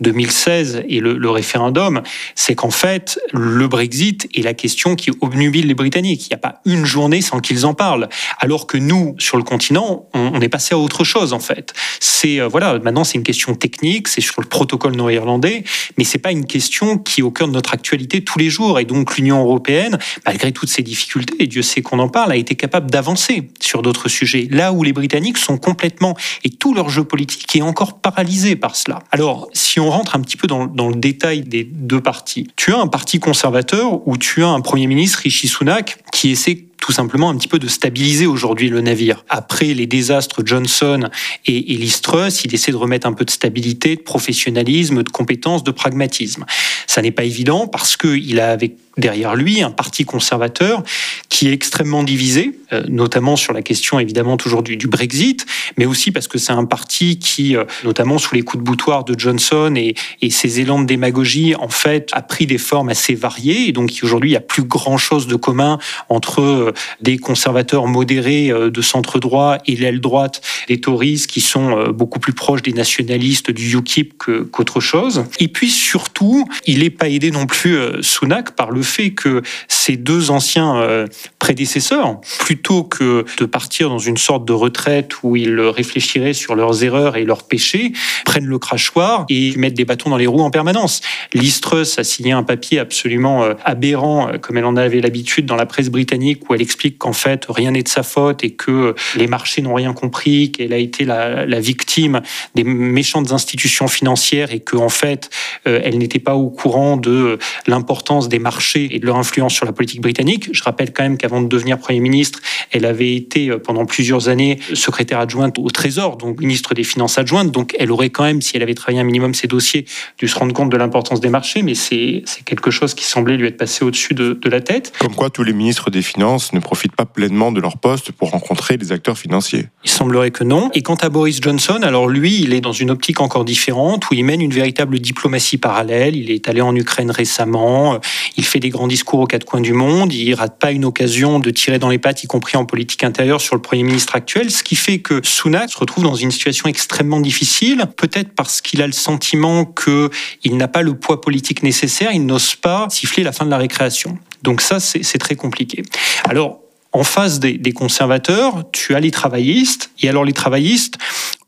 2016 0.00 0.76
euh, 0.76 0.82
et 0.88 1.00
le, 1.00 1.30
référendum, 1.30 2.02
c'est 2.34 2.54
qu'en 2.54 2.70
fait, 2.70 3.18
le 3.32 3.66
Brexit 3.68 4.28
est 4.34 4.42
la 4.42 4.52
question 4.52 4.96
qui 4.96 5.10
obnubile 5.20 5.68
les 5.68 5.74
Britanniques. 5.74 6.26
Il 6.26 6.30
n'y 6.30 6.34
a 6.34 6.38
pas 6.38 6.60
une 6.66 6.84
journée 6.84 7.22
sans 7.22 7.40
qu'ils 7.40 7.64
en 7.64 7.72
parlent. 7.72 8.08
Alors 8.40 8.66
que 8.66 8.76
nous, 8.76 9.14
sur 9.18 9.36
le 9.36 9.44
continent, 9.44 10.08
on, 10.12 10.40
est 10.40 10.48
passé 10.48 10.74
à 10.74 10.78
autre 10.78 11.04
chose, 11.04 11.32
en 11.32 11.38
fait. 11.38 11.72
C'est, 12.00 12.40
euh, 12.40 12.48
voilà, 12.48 12.78
maintenant, 12.80 13.04
c'est 13.04 13.16
une 13.16 13.22
question 13.22 13.54
technique, 13.54 14.08
c'est 14.08 14.20
sur 14.20 14.40
le 14.40 14.46
protocole 14.46 14.96
nord-irlandais 14.96 15.29
mais 15.38 16.04
c'est 16.04 16.18
pas 16.18 16.32
une 16.32 16.46
question 16.46 16.98
qui 16.98 17.20
est 17.20 17.22
au 17.22 17.30
cœur 17.30 17.48
de 17.48 17.52
notre 17.52 17.74
actualité 17.74 18.22
tous 18.22 18.38
les 18.38 18.50
jours. 18.50 18.78
Et 18.78 18.84
donc 18.84 19.16
l'Union 19.16 19.40
européenne, 19.40 19.98
malgré 20.26 20.52
toutes 20.52 20.68
ces 20.68 20.82
difficultés, 20.82 21.36
et 21.38 21.46
Dieu 21.46 21.62
sait 21.62 21.82
qu'on 21.82 21.98
en 21.98 22.08
parle, 22.08 22.32
a 22.32 22.36
été 22.36 22.54
capable 22.54 22.90
d'avancer 22.90 23.48
sur 23.60 23.82
d'autres 23.82 24.08
sujets. 24.08 24.48
Là 24.50 24.72
où 24.72 24.82
les 24.82 24.92
Britanniques 24.92 25.38
sont 25.38 25.58
complètement, 25.58 26.16
et 26.44 26.50
tout 26.50 26.74
leur 26.74 26.88
jeu 26.88 27.04
politique 27.04 27.54
est 27.56 27.62
encore 27.62 28.00
paralysé 28.00 28.56
par 28.56 28.76
cela. 28.76 29.00
Alors, 29.10 29.48
si 29.52 29.80
on 29.80 29.90
rentre 29.90 30.16
un 30.16 30.20
petit 30.20 30.36
peu 30.36 30.46
dans, 30.46 30.66
le 30.66 30.94
détail 30.94 31.42
des 31.42 31.64
deux 31.64 32.00
partis, 32.00 32.48
tu 32.56 32.72
as 32.72 32.78
un 32.78 32.86
parti 32.86 33.20
conservateur 33.20 34.06
où 34.06 34.16
tu 34.16 34.42
as 34.42 34.48
un 34.48 34.60
Premier 34.60 34.86
ministre, 34.86 35.20
Rishi 35.22 35.48
Sunak, 35.48 35.98
qui 36.12 36.30
essaie 36.30 36.66
tout 36.80 36.92
simplement 36.92 37.30
un 37.30 37.36
petit 37.36 37.48
peu 37.48 37.58
de 37.58 37.68
stabiliser 37.68 38.26
aujourd'hui 38.26 38.68
le 38.68 38.80
navire. 38.80 39.24
Après 39.28 39.74
les 39.74 39.86
désastres 39.86 40.42
Johnson 40.44 41.08
et, 41.46 41.74
et 41.74 41.88
Truss, 42.02 42.44
il 42.44 42.54
essaie 42.54 42.72
de 42.72 42.76
remettre 42.76 43.06
un 43.06 43.12
peu 43.12 43.24
de 43.24 43.30
stabilité, 43.30 43.96
de 43.96 44.00
professionnalisme, 44.00 45.02
de 45.02 45.10
compétence, 45.10 45.62
de 45.62 45.70
pragmatisme. 45.70 46.44
Ça 46.86 47.02
n'est 47.02 47.10
pas 47.10 47.24
évident 47.24 47.66
parce 47.66 47.96
qu'il 47.96 48.40
a 48.40 48.50
avec 48.50 48.76
derrière 48.96 49.34
lui 49.34 49.62
un 49.62 49.70
parti 49.70 50.04
conservateur 50.04 50.82
qui 51.28 51.48
est 51.48 51.52
extrêmement 51.52 52.02
divisé, 52.02 52.58
euh, 52.72 52.82
notamment 52.88 53.36
sur 53.36 53.52
la 53.52 53.62
question 53.62 53.98
évidemment 54.00 54.36
toujours 54.36 54.62
du, 54.62 54.76
Brexit, 54.88 55.46
mais 55.78 55.86
aussi 55.86 56.10
parce 56.10 56.26
que 56.26 56.38
c'est 56.38 56.52
un 56.52 56.64
parti 56.64 57.18
qui, 57.18 57.56
euh, 57.56 57.64
notamment 57.84 58.18
sous 58.18 58.34
les 58.34 58.42
coups 58.42 58.62
de 58.62 58.66
boutoir 58.66 59.04
de 59.04 59.18
Johnson 59.18 59.74
et, 59.76 59.94
ses 60.30 60.60
élans 60.60 60.80
de 60.80 60.86
démagogie, 60.86 61.54
en 61.56 61.68
fait, 61.68 62.08
a 62.12 62.22
pris 62.22 62.46
des 62.46 62.58
formes 62.58 62.88
assez 62.88 63.14
variées. 63.14 63.68
Et 63.68 63.72
donc 63.72 63.90
aujourd'hui, 64.02 64.30
il 64.30 64.32
n'y 64.32 64.36
a 64.36 64.40
plus 64.40 64.62
grand-chose 64.62 65.26
de 65.26 65.36
commun 65.36 65.78
entre 66.08 66.40
euh, 66.40 66.72
des 67.00 67.18
conservateurs 67.18 67.86
modérés 67.86 68.50
de 68.50 68.82
centre 68.82 69.18
droit 69.18 69.58
et 69.66 69.76
l'aile 69.76 70.00
droite 70.00 70.40
des 70.68 70.80
Tories 70.80 71.24
qui 71.28 71.40
sont 71.40 71.90
beaucoup 71.90 72.18
plus 72.18 72.32
proches 72.32 72.62
des 72.62 72.72
nationalistes 72.72 73.50
du 73.50 73.76
UKIP 73.76 74.14
qu'autre 74.50 74.80
chose. 74.80 75.24
Et 75.38 75.48
puis 75.48 75.70
surtout, 75.70 76.46
il 76.66 76.80
n'est 76.80 76.90
pas 76.90 77.08
aidé 77.08 77.30
non 77.30 77.46
plus 77.46 77.78
Sunak 78.02 78.52
par 78.52 78.70
le 78.70 78.79
fait 78.82 79.10
que 79.10 79.42
ces 79.68 79.96
deux 79.96 80.30
anciens 80.30 80.76
euh, 80.76 81.06
prédécesseurs, 81.38 82.20
plutôt 82.38 82.84
que 82.84 83.24
de 83.38 83.44
partir 83.44 83.88
dans 83.88 83.98
une 83.98 84.16
sorte 84.16 84.44
de 84.44 84.52
retraite 84.52 85.22
où 85.22 85.36
ils 85.36 85.60
réfléchiraient 85.60 86.32
sur 86.32 86.54
leurs 86.54 86.84
erreurs 86.84 87.16
et 87.16 87.24
leurs 87.24 87.44
péchés, 87.44 87.92
prennent 88.24 88.46
le 88.46 88.58
crachoir 88.58 89.24
et 89.28 89.56
mettent 89.56 89.74
des 89.74 89.84
bâtons 89.84 90.10
dans 90.10 90.16
les 90.16 90.26
roues 90.26 90.42
en 90.42 90.50
permanence. 90.50 91.00
Listrus 91.34 91.98
a 91.98 92.04
signé 92.04 92.32
un 92.32 92.42
papier 92.42 92.78
absolument 92.78 93.42
euh, 93.42 93.54
aberrant, 93.64 94.28
euh, 94.28 94.38
comme 94.38 94.56
elle 94.56 94.64
en 94.64 94.76
avait 94.76 95.00
l'habitude 95.00 95.46
dans 95.46 95.56
la 95.56 95.66
presse 95.66 95.88
britannique, 95.88 96.48
où 96.48 96.54
elle 96.54 96.62
explique 96.62 96.98
qu'en 96.98 97.12
fait 97.12 97.46
rien 97.48 97.72
n'est 97.72 97.82
de 97.82 97.88
sa 97.88 98.02
faute 98.02 98.44
et 98.44 98.50
que 98.50 98.94
les 99.16 99.26
marchés 99.26 99.62
n'ont 99.62 99.74
rien 99.74 99.92
compris, 99.92 100.52
qu'elle 100.52 100.72
a 100.72 100.78
été 100.78 101.04
la, 101.04 101.46
la, 101.46 101.60
victime 101.60 102.20
des 102.54 102.64
méchantes 102.64 103.32
institutions 103.32 103.88
financières 103.88 104.52
et 104.52 104.60
qu'en 104.60 104.84
en 104.84 104.88
fait 104.88 105.30
elle 105.64 105.98
n'était 105.98 106.18
pas 106.18 106.34
au 106.34 106.48
courant 106.48 106.96
de 106.96 107.38
l'importance 107.66 108.28
des 108.28 108.38
marchés 108.38 108.69
et 108.76 108.98
de 108.98 109.06
leur 109.06 109.16
influence 109.16 109.54
sur 109.54 109.66
la 109.66 109.72
politique 109.72 110.00
britannique. 110.00 110.48
Je 110.52 110.62
rappelle 110.62 110.92
quand 110.92 111.02
même 111.02 111.16
qu'avant 111.16 111.40
de 111.40 111.48
devenir 111.48 111.78
Premier 111.78 112.00
ministre, 112.00 112.40
elle 112.70 112.84
avait 112.84 113.14
été 113.14 113.48
euh, 113.48 113.58
pendant 113.58 113.86
plusieurs 113.86 114.28
années 114.28 114.58
secrétaire 114.74 115.18
adjointe 115.18 115.58
au 115.58 115.70
Trésor, 115.70 116.16
donc 116.16 116.40
ministre 116.40 116.74
des 116.74 116.84
Finances 116.84 117.18
adjointe. 117.18 117.50
Donc 117.50 117.74
elle 117.78 117.90
aurait 117.90 118.10
quand 118.10 118.24
même, 118.24 118.40
si 118.42 118.56
elle 118.56 118.62
avait 118.62 118.74
travaillé 118.74 119.00
un 119.00 119.04
minimum 119.04 119.34
ses 119.34 119.46
dossiers, 119.46 119.84
dû 120.18 120.28
se 120.28 120.38
rendre 120.38 120.52
compte 120.54 120.70
de 120.70 120.76
l'importance 120.76 121.20
des 121.20 121.28
marchés, 121.28 121.62
mais 121.62 121.74
c'est 121.74 122.22
quelque 122.44 122.70
chose 122.70 122.94
qui 122.94 123.04
semblait 123.04 123.36
lui 123.36 123.46
être 123.48 123.56
passé 123.56 123.84
au-dessus 123.84 124.14
de, 124.14 124.34
de 124.34 124.50
la 124.50 124.60
tête. 124.60 124.92
Comme 124.98 125.14
quoi 125.14 125.30
tous 125.30 125.42
les 125.42 125.52
ministres 125.52 125.90
des 125.90 126.02
Finances 126.02 126.52
ne 126.52 126.60
profitent 126.60 126.96
pas 126.96 127.06
pleinement 127.06 127.52
de 127.52 127.60
leur 127.60 127.78
poste 127.78 128.12
pour 128.12 128.30
rencontrer 128.30 128.76
les 128.76 128.92
acteurs 128.92 129.18
financiers. 129.18 129.66
Il 129.84 129.90
semblerait 129.90 130.30
que 130.30 130.44
non. 130.44 130.70
Et 130.74 130.82
quant 130.82 130.96
à 130.96 131.08
Boris 131.08 131.40
Johnson, 131.40 131.80
alors 131.82 132.08
lui, 132.08 132.40
il 132.42 132.52
est 132.52 132.60
dans 132.60 132.72
une 132.72 132.90
optique 132.90 133.20
encore 133.20 133.44
différente 133.44 134.08
où 134.10 134.14
il 134.14 134.24
mène 134.24 134.40
une 134.40 134.52
véritable 134.52 134.98
diplomatie 134.98 135.58
parallèle. 135.58 136.16
Il 136.16 136.30
est 136.30 136.48
allé 136.48 136.60
en 136.60 136.74
Ukraine 136.74 137.10
récemment, 137.10 137.98
il 138.36 138.44
fait 138.44 138.59
des 138.60 138.68
grands 138.68 138.86
discours 138.86 139.20
aux 139.20 139.26
quatre 139.26 139.44
coins 139.44 139.60
du 139.60 139.72
monde, 139.72 140.12
il 140.12 140.34
rate 140.34 140.58
pas 140.58 140.70
une 140.70 140.84
occasion 140.84 141.40
de 141.40 141.50
tirer 141.50 141.78
dans 141.78 141.88
les 141.88 141.98
pattes, 141.98 142.22
y 142.22 142.26
compris 142.26 142.56
en 142.56 142.64
politique 142.64 143.02
intérieure, 143.02 143.40
sur 143.40 143.56
le 143.56 143.62
Premier 143.62 143.82
ministre 143.82 144.14
actuel, 144.14 144.50
ce 144.50 144.62
qui 144.62 144.76
fait 144.76 145.00
que 145.00 145.20
Sunak 145.24 145.70
se 145.70 145.78
retrouve 145.78 146.04
dans 146.04 146.14
une 146.14 146.30
situation 146.30 146.68
extrêmement 146.68 147.20
difficile, 147.20 147.84
peut-être 147.96 148.32
parce 148.34 148.60
qu'il 148.60 148.82
a 148.82 148.86
le 148.86 148.92
sentiment 148.92 149.64
qu'il 149.64 150.56
n'a 150.56 150.68
pas 150.68 150.82
le 150.82 150.94
poids 150.94 151.20
politique 151.20 151.62
nécessaire, 151.62 152.12
il 152.12 152.26
n'ose 152.26 152.54
pas 152.54 152.86
siffler 152.90 153.24
la 153.24 153.32
fin 153.32 153.44
de 153.44 153.50
la 153.50 153.58
récréation. 153.58 154.18
Donc 154.42 154.60
ça, 154.60 154.80
c'est 154.80 155.18
très 155.18 155.34
compliqué. 155.34 155.82
Alors, 156.24 156.60
en 156.92 157.04
face 157.04 157.38
des, 157.38 157.56
des, 157.56 157.72
conservateurs, 157.72 158.64
tu 158.72 158.94
as 158.94 159.00
les 159.00 159.10
travaillistes. 159.10 159.90
Et 160.02 160.08
alors 160.08 160.24
les 160.24 160.32
travaillistes, 160.32 160.98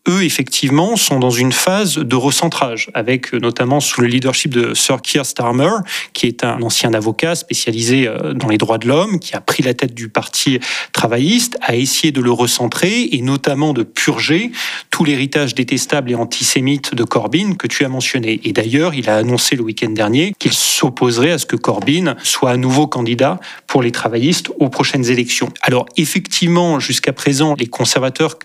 eux, 0.08 0.24
effectivement, 0.24 0.96
sont 0.96 1.20
dans 1.20 1.30
une 1.30 1.52
phase 1.52 1.96
de 1.96 2.16
recentrage, 2.16 2.90
avec 2.92 3.34
euh, 3.34 3.38
notamment 3.38 3.80
sous 3.80 4.00
le 4.00 4.08
leadership 4.08 4.52
de 4.52 4.74
Sir 4.74 5.00
Keir 5.00 5.24
Starmer, 5.24 5.70
qui 6.12 6.26
est 6.26 6.44
un 6.44 6.60
ancien 6.62 6.92
avocat 6.92 7.34
spécialisé 7.34 8.08
euh, 8.08 8.32
dans 8.32 8.48
les 8.48 8.58
droits 8.58 8.78
de 8.78 8.88
l'homme, 8.88 9.20
qui 9.20 9.36
a 9.36 9.40
pris 9.40 9.62
la 9.62 9.74
tête 9.74 9.94
du 9.94 10.08
parti 10.08 10.58
travailliste, 10.92 11.56
a 11.62 11.76
essayé 11.76 12.10
de 12.10 12.20
le 12.20 12.32
recentrer 12.32 13.08
et 13.12 13.22
notamment 13.22 13.72
de 13.72 13.84
purger 13.84 14.50
tout 14.90 15.04
l'héritage 15.04 15.54
détestable 15.54 16.10
et 16.10 16.14
antisémite 16.14 16.94
de 16.94 17.04
Corbyn 17.04 17.54
que 17.54 17.68
tu 17.68 17.84
as 17.84 17.88
mentionné. 17.88 18.40
Et 18.44 18.52
d'ailleurs, 18.52 18.94
il 18.94 19.08
a 19.08 19.16
annoncé 19.16 19.54
le 19.54 19.62
week-end 19.62 19.90
dernier 19.90 20.34
qu'il 20.38 20.52
s'opposerait 20.52 21.32
à 21.32 21.38
ce 21.38 21.46
que 21.46 21.56
Corbyn 21.56 22.16
soit 22.24 22.50
à 22.50 22.56
nouveau 22.56 22.88
candidat 22.88 23.38
pour 23.68 23.82
les 23.82 23.92
travaillistes 23.92 24.50
aux 24.58 24.68
prochaines 24.68 25.08
élections. 25.10 25.52
Alors, 25.62 25.86
effectivement, 25.96 26.80
jusqu'à 26.80 27.12
présent, 27.12 27.54
les 27.58 27.66
conservateurs 27.66 28.38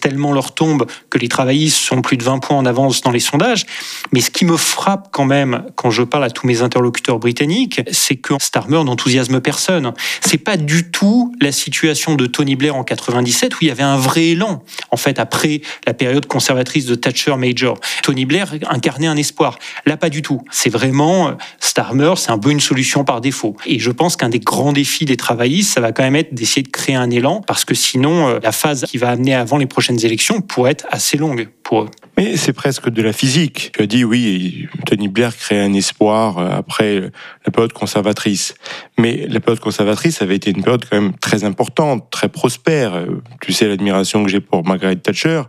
tellement 0.00 0.32
leur 0.32 0.54
tombe 0.54 0.86
que 1.10 1.18
les 1.18 1.28
travaillistes 1.28 1.76
sont 1.76 2.00
plus 2.02 2.16
de 2.16 2.24
20 2.24 2.38
points 2.38 2.56
en 2.56 2.66
avance 2.66 3.00
dans 3.02 3.10
les 3.10 3.20
sondages. 3.20 3.66
Mais 4.12 4.20
ce 4.20 4.30
qui 4.30 4.44
me 4.44 4.56
frappe 4.56 5.08
quand 5.12 5.24
même 5.24 5.64
quand 5.76 5.90
je 5.90 6.02
parle 6.02 6.24
à 6.24 6.30
tous 6.30 6.46
mes 6.46 6.62
interlocuteurs 6.62 7.18
britanniques, 7.18 7.80
c'est 7.90 8.16
que 8.16 8.34
Starmer 8.40 8.82
n'enthousiasme 8.84 9.40
personne. 9.40 9.92
C'est 10.20 10.38
pas 10.38 10.56
du 10.56 10.90
tout 10.90 11.34
la 11.40 11.52
situation 11.52 12.14
de 12.14 12.26
Tony 12.26 12.56
Blair 12.56 12.76
en 12.76 12.84
97 12.84 13.54
où 13.54 13.58
il 13.62 13.68
y 13.68 13.70
avait 13.70 13.82
un 13.82 13.96
vrai 13.96 14.28
élan. 14.28 14.62
En 14.90 14.96
fait, 14.96 15.18
après 15.18 15.60
la 15.86 15.94
période 15.94 16.26
conservatrice 16.26 16.86
de 16.86 16.94
Thatcher 16.94 17.36
Major, 17.36 17.78
Tony 18.02 18.24
Blair 18.24 18.54
incarnait 18.68 19.06
un 19.06 19.16
espoir. 19.16 19.58
Là, 19.86 19.96
pas 19.96 20.10
du 20.10 20.22
tout. 20.22 20.42
C'est 20.50 20.70
vraiment 20.70 21.36
Starmer, 21.60 22.14
c'est 22.16 22.30
un 22.30 22.38
peu 22.38 22.50
une 22.50 22.60
solution 22.60 23.04
par 23.04 23.20
défaut. 23.20 23.56
Et 23.66 23.78
je 23.78 23.90
pense 23.90 24.16
qu'un 24.16 24.28
des 24.28 24.40
grands 24.40 24.72
défis 24.72 25.04
des 25.04 25.16
travaillistes, 25.16 25.72
ça 25.74 25.80
va 25.80 25.92
quand 25.92 26.02
même 26.02 26.16
être 26.16 26.34
d'essayer 26.34 26.62
de 26.62 26.68
créer 26.68 26.94
un 26.94 27.10
élan 27.10 27.42
parce 27.46 27.64
que 27.64 27.74
sinon, 27.74 28.28
euh, 28.28 28.38
la 28.42 28.52
phase 28.52 28.84
qui 28.84 28.98
va 28.98 29.10
amener 29.10 29.34
avant 29.34 29.56
les 29.56 29.63
prochaines 29.66 30.04
élections 30.04 30.40
pourrait 30.40 30.72
être 30.72 30.86
assez 30.90 31.16
longue 31.16 31.48
pour 31.62 31.82
eux. 31.82 31.88
Mais 32.16 32.36
c'est 32.36 32.52
presque 32.52 32.88
de 32.88 33.02
la 33.02 33.12
physique. 33.12 33.72
Tu 33.74 33.82
as 33.82 33.86
dit 33.86 34.04
oui, 34.04 34.68
Tony 34.86 35.08
Blair 35.08 35.36
crée 35.36 35.60
un 35.60 35.72
espoir 35.72 36.38
euh, 36.38 36.50
après 36.50 37.10
la 37.44 37.52
période 37.52 37.72
conservatrice. 37.72 38.54
Mais 38.98 39.26
la 39.28 39.40
période 39.40 39.60
conservatrice 39.60 40.22
avait 40.22 40.36
été 40.36 40.50
une 40.50 40.62
période 40.62 40.84
quand 40.88 41.00
même 41.00 41.14
très 41.18 41.44
importante, 41.44 42.10
très 42.10 42.28
prospère. 42.28 42.94
Euh, 42.94 43.22
tu 43.40 43.52
sais 43.52 43.66
l'admiration 43.66 44.22
que 44.24 44.30
j'ai 44.30 44.40
pour 44.40 44.64
Margaret 44.64 44.96
Thatcher. 44.96 45.42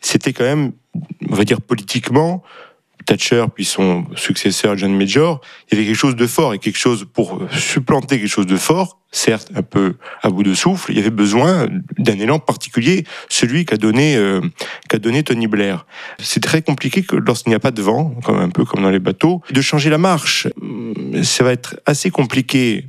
C'était 0.00 0.32
quand 0.32 0.44
même, 0.44 0.72
on 1.28 1.34
va 1.34 1.44
dire 1.44 1.60
politiquement, 1.60 2.42
Thatcher 3.04 3.44
puis 3.54 3.64
son 3.64 4.06
successeur 4.16 4.76
John 4.76 4.96
Major, 4.96 5.40
il 5.70 5.74
y 5.74 5.78
avait 5.78 5.86
quelque 5.86 5.98
chose 5.98 6.16
de 6.16 6.26
fort 6.26 6.54
et 6.54 6.58
quelque 6.58 6.78
chose 6.78 7.06
pour 7.12 7.40
supplanter 7.52 8.18
quelque 8.18 8.28
chose 8.28 8.46
de 8.46 8.56
fort, 8.56 8.98
certes 9.12 9.50
un 9.54 9.62
peu 9.62 9.94
à 10.22 10.30
bout 10.30 10.42
de 10.42 10.54
souffle, 10.54 10.92
il 10.92 10.96
y 10.96 11.00
avait 11.00 11.10
besoin 11.10 11.68
d'un 11.98 12.18
élan 12.18 12.38
particulier, 12.38 13.04
celui 13.28 13.64
qu'a 13.64 13.76
donné 13.76 14.16
euh, 14.16 14.40
qu'a 14.88 14.98
donné 14.98 15.22
Tony 15.22 15.46
Blair. 15.46 15.86
C'est 16.18 16.42
très 16.42 16.62
compliqué 16.62 17.02
que 17.02 17.16
lorsqu'il 17.16 17.50
n'y 17.50 17.56
a 17.56 17.60
pas 17.60 17.70
de 17.70 17.82
vent, 17.82 18.14
comme 18.24 18.38
un 18.38 18.50
peu 18.50 18.64
comme 18.64 18.82
dans 18.82 18.90
les 18.90 18.98
bateaux, 18.98 19.42
de 19.50 19.60
changer 19.60 19.90
la 19.90 19.98
marche. 19.98 20.48
Ça 21.22 21.44
va 21.44 21.52
être 21.52 21.76
assez 21.86 22.10
compliqué 22.10 22.88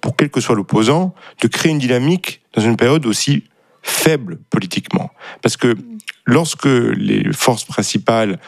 pour 0.00 0.16
quel 0.16 0.30
que 0.30 0.40
soit 0.40 0.56
l'opposant 0.56 1.14
de 1.40 1.48
créer 1.48 1.72
une 1.72 1.78
dynamique 1.78 2.42
dans 2.54 2.62
une 2.62 2.76
période 2.76 3.06
aussi 3.06 3.44
faible 3.82 4.38
politiquement, 4.50 5.10
parce 5.42 5.56
que 5.56 5.76
lorsque 6.24 6.66
les 6.66 7.32
forces 7.32 7.64
principales 7.64 8.38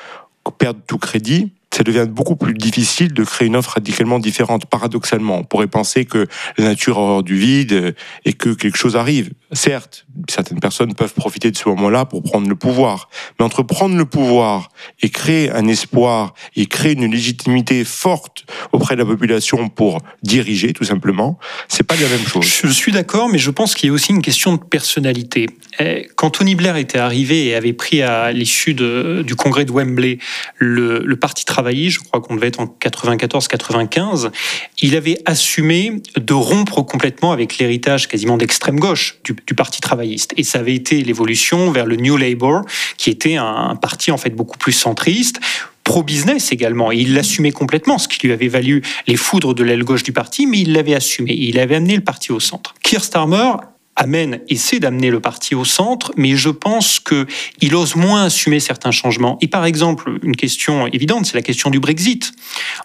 perdre 0.53 0.81
tout 0.87 0.99
crédit, 0.99 1.53
ça 1.75 1.83
devient 1.83 2.07
beaucoup 2.09 2.37
plus 2.37 2.55
difficile 2.55 3.13
de 3.13 3.25
créer 3.25 3.49
une 3.49 3.57
offre 3.57 3.73
radicalement 3.75 4.21
différente. 4.21 4.67
Paradoxalement, 4.67 5.39
on 5.39 5.45
pourrait 5.45 5.67
penser 5.67 6.05
que 6.05 6.27
la 6.57 6.65
nature 6.65 6.99
a 6.99 7.01
horreur 7.01 7.23
du 7.25 7.37
vide 7.37 7.97
et 8.25 8.33
que 8.33 8.51
quelque 8.51 8.77
chose 8.77 8.95
arrive. 8.95 9.33
Certes, 9.55 10.05
certaines 10.29 10.59
personnes 10.59 10.95
peuvent 10.95 11.15
profiter 11.15 11.51
de 11.51 11.57
ce 11.57 11.69
moment-là 11.69 12.05
pour 12.05 12.23
prendre 12.23 12.49
le 12.49 12.57
pouvoir. 12.57 13.09
Mais 13.39 13.45
entre 13.45 13.63
prendre 13.63 13.97
le 13.97 14.05
pouvoir 14.05 14.69
et 15.01 15.11
créer 15.11 15.51
un 15.51 15.69
espoir 15.69 16.35
et 16.57 16.67
créer 16.67 16.93
une 16.93 17.11
légitimité 17.11 17.85
forte 17.85 18.45
auprès 18.73 18.97
de 18.97 19.01
la 19.01 19.07
population 19.07 19.69
pour 19.69 20.01
diriger, 20.23 20.73
tout 20.73 20.85
simplement, 20.85 21.39
c'est 21.69 21.85
pas 21.85 21.95
la 21.95 22.09
même 22.09 22.27
chose. 22.27 22.45
Je 22.45 22.69
suis 22.69 22.93
d'accord, 22.93 23.29
mais 23.29 23.39
je 23.39 23.51
pense 23.51 23.75
qu'il 23.75 23.89
y 23.89 23.91
a 23.91 23.95
aussi 23.95 24.11
une 24.11 24.23
question 24.23 24.55
de 24.55 24.63
personnalité. 24.63 25.47
Eh, 25.79 26.09
quand 26.17 26.31
Tony 26.31 26.57
Blair 26.57 26.77
était 26.77 26.99
arrivé 26.99 27.47
et 27.47 27.55
avait 27.55 27.73
pris 27.73 28.03
à 28.03 28.33
l'issue 28.33 28.75
du 28.75 29.37
congrès 29.37 29.65
de 29.65 29.73
Wembley 29.73 30.19
le, 30.59 31.01
le 31.05 31.17
parti 31.17 31.45
travailliste, 31.45 31.99
je 31.99 32.05
crois 32.05 32.21
qu'on 32.21 32.35
devait 32.35 32.49
être 32.49 32.61
en 32.61 32.67
94-95, 32.67 34.31
il 34.83 34.97
avait 34.97 35.19
assumé 35.27 36.03
de 36.17 36.35
rompre 36.35 36.83
complètement 36.83 37.33
avec 37.33 37.59
l'héritage 37.59 38.09
quasiment 38.09 38.37
d'extrême 38.37 38.81
gauche 38.81 39.19
du, 39.25 39.35
Parti 39.53 39.81
travailliste. 39.81 40.33
Et 40.37 40.43
ça 40.43 40.61
avait 40.61 40.75
été 40.75 41.03
l'évolution 41.03 41.71
vers 41.71 41.85
le 41.85 41.97
New 41.97 42.17
Labour, 42.17 42.63
qui 42.97 43.11
était 43.11 43.37
un, 43.37 43.77
parti 43.77 44.11
en 44.11 44.17
fait 44.17 44.31
beaucoup 44.31 44.57
plus 44.57 44.73
centriste, 44.73 45.41
pro-business 45.85 46.53
également. 46.53 46.91
Et 46.91 46.97
il 46.97 47.15
l'assumait 47.15 47.53
complètement, 47.53 47.99
ce 47.99 48.09
qui 48.09 48.27
lui 48.27 48.33
avait 48.33 48.49
valu 48.49 48.83
les 49.07 49.17
foudres 49.17 49.55
de 49.55 49.63
l'aile 49.63 49.85
gauche 49.85 50.03
du 50.03 50.13
parti, 50.13 50.47
mais 50.47 50.61
il 50.61 50.73
l'avait 50.73 50.95
assumé. 50.95 51.35
Il 51.35 51.59
avait 51.59 51.77
amené 51.77 51.95
le 51.97 52.03
parti 52.03 52.33
au 52.33 52.41
centre. 52.41 52.75
Amène, 53.97 54.41
essaie 54.49 54.81
d'amener 54.81 55.11
le 55.11 55.21
parti 55.21 55.55
au 55.55 55.65
centre, 55.65 56.13
mais 56.17 56.37
je 56.37 56.51
pense 56.51 57.01
qu'il 57.01 57.75
ose 57.75 57.97
moins 57.97 58.25
assumer 58.25 58.61
certains 58.61 58.91
changements. 58.91 59.39
Et 59.41 59.49
par 59.49 59.65
exemple, 59.65 60.19
une 60.23 60.37
question 60.37 60.87
évidente, 60.89 61.27
c'est 61.27 61.35
la 61.35 61.43
question 61.43 61.71
du 61.71 61.81
Brexit. 61.81 62.33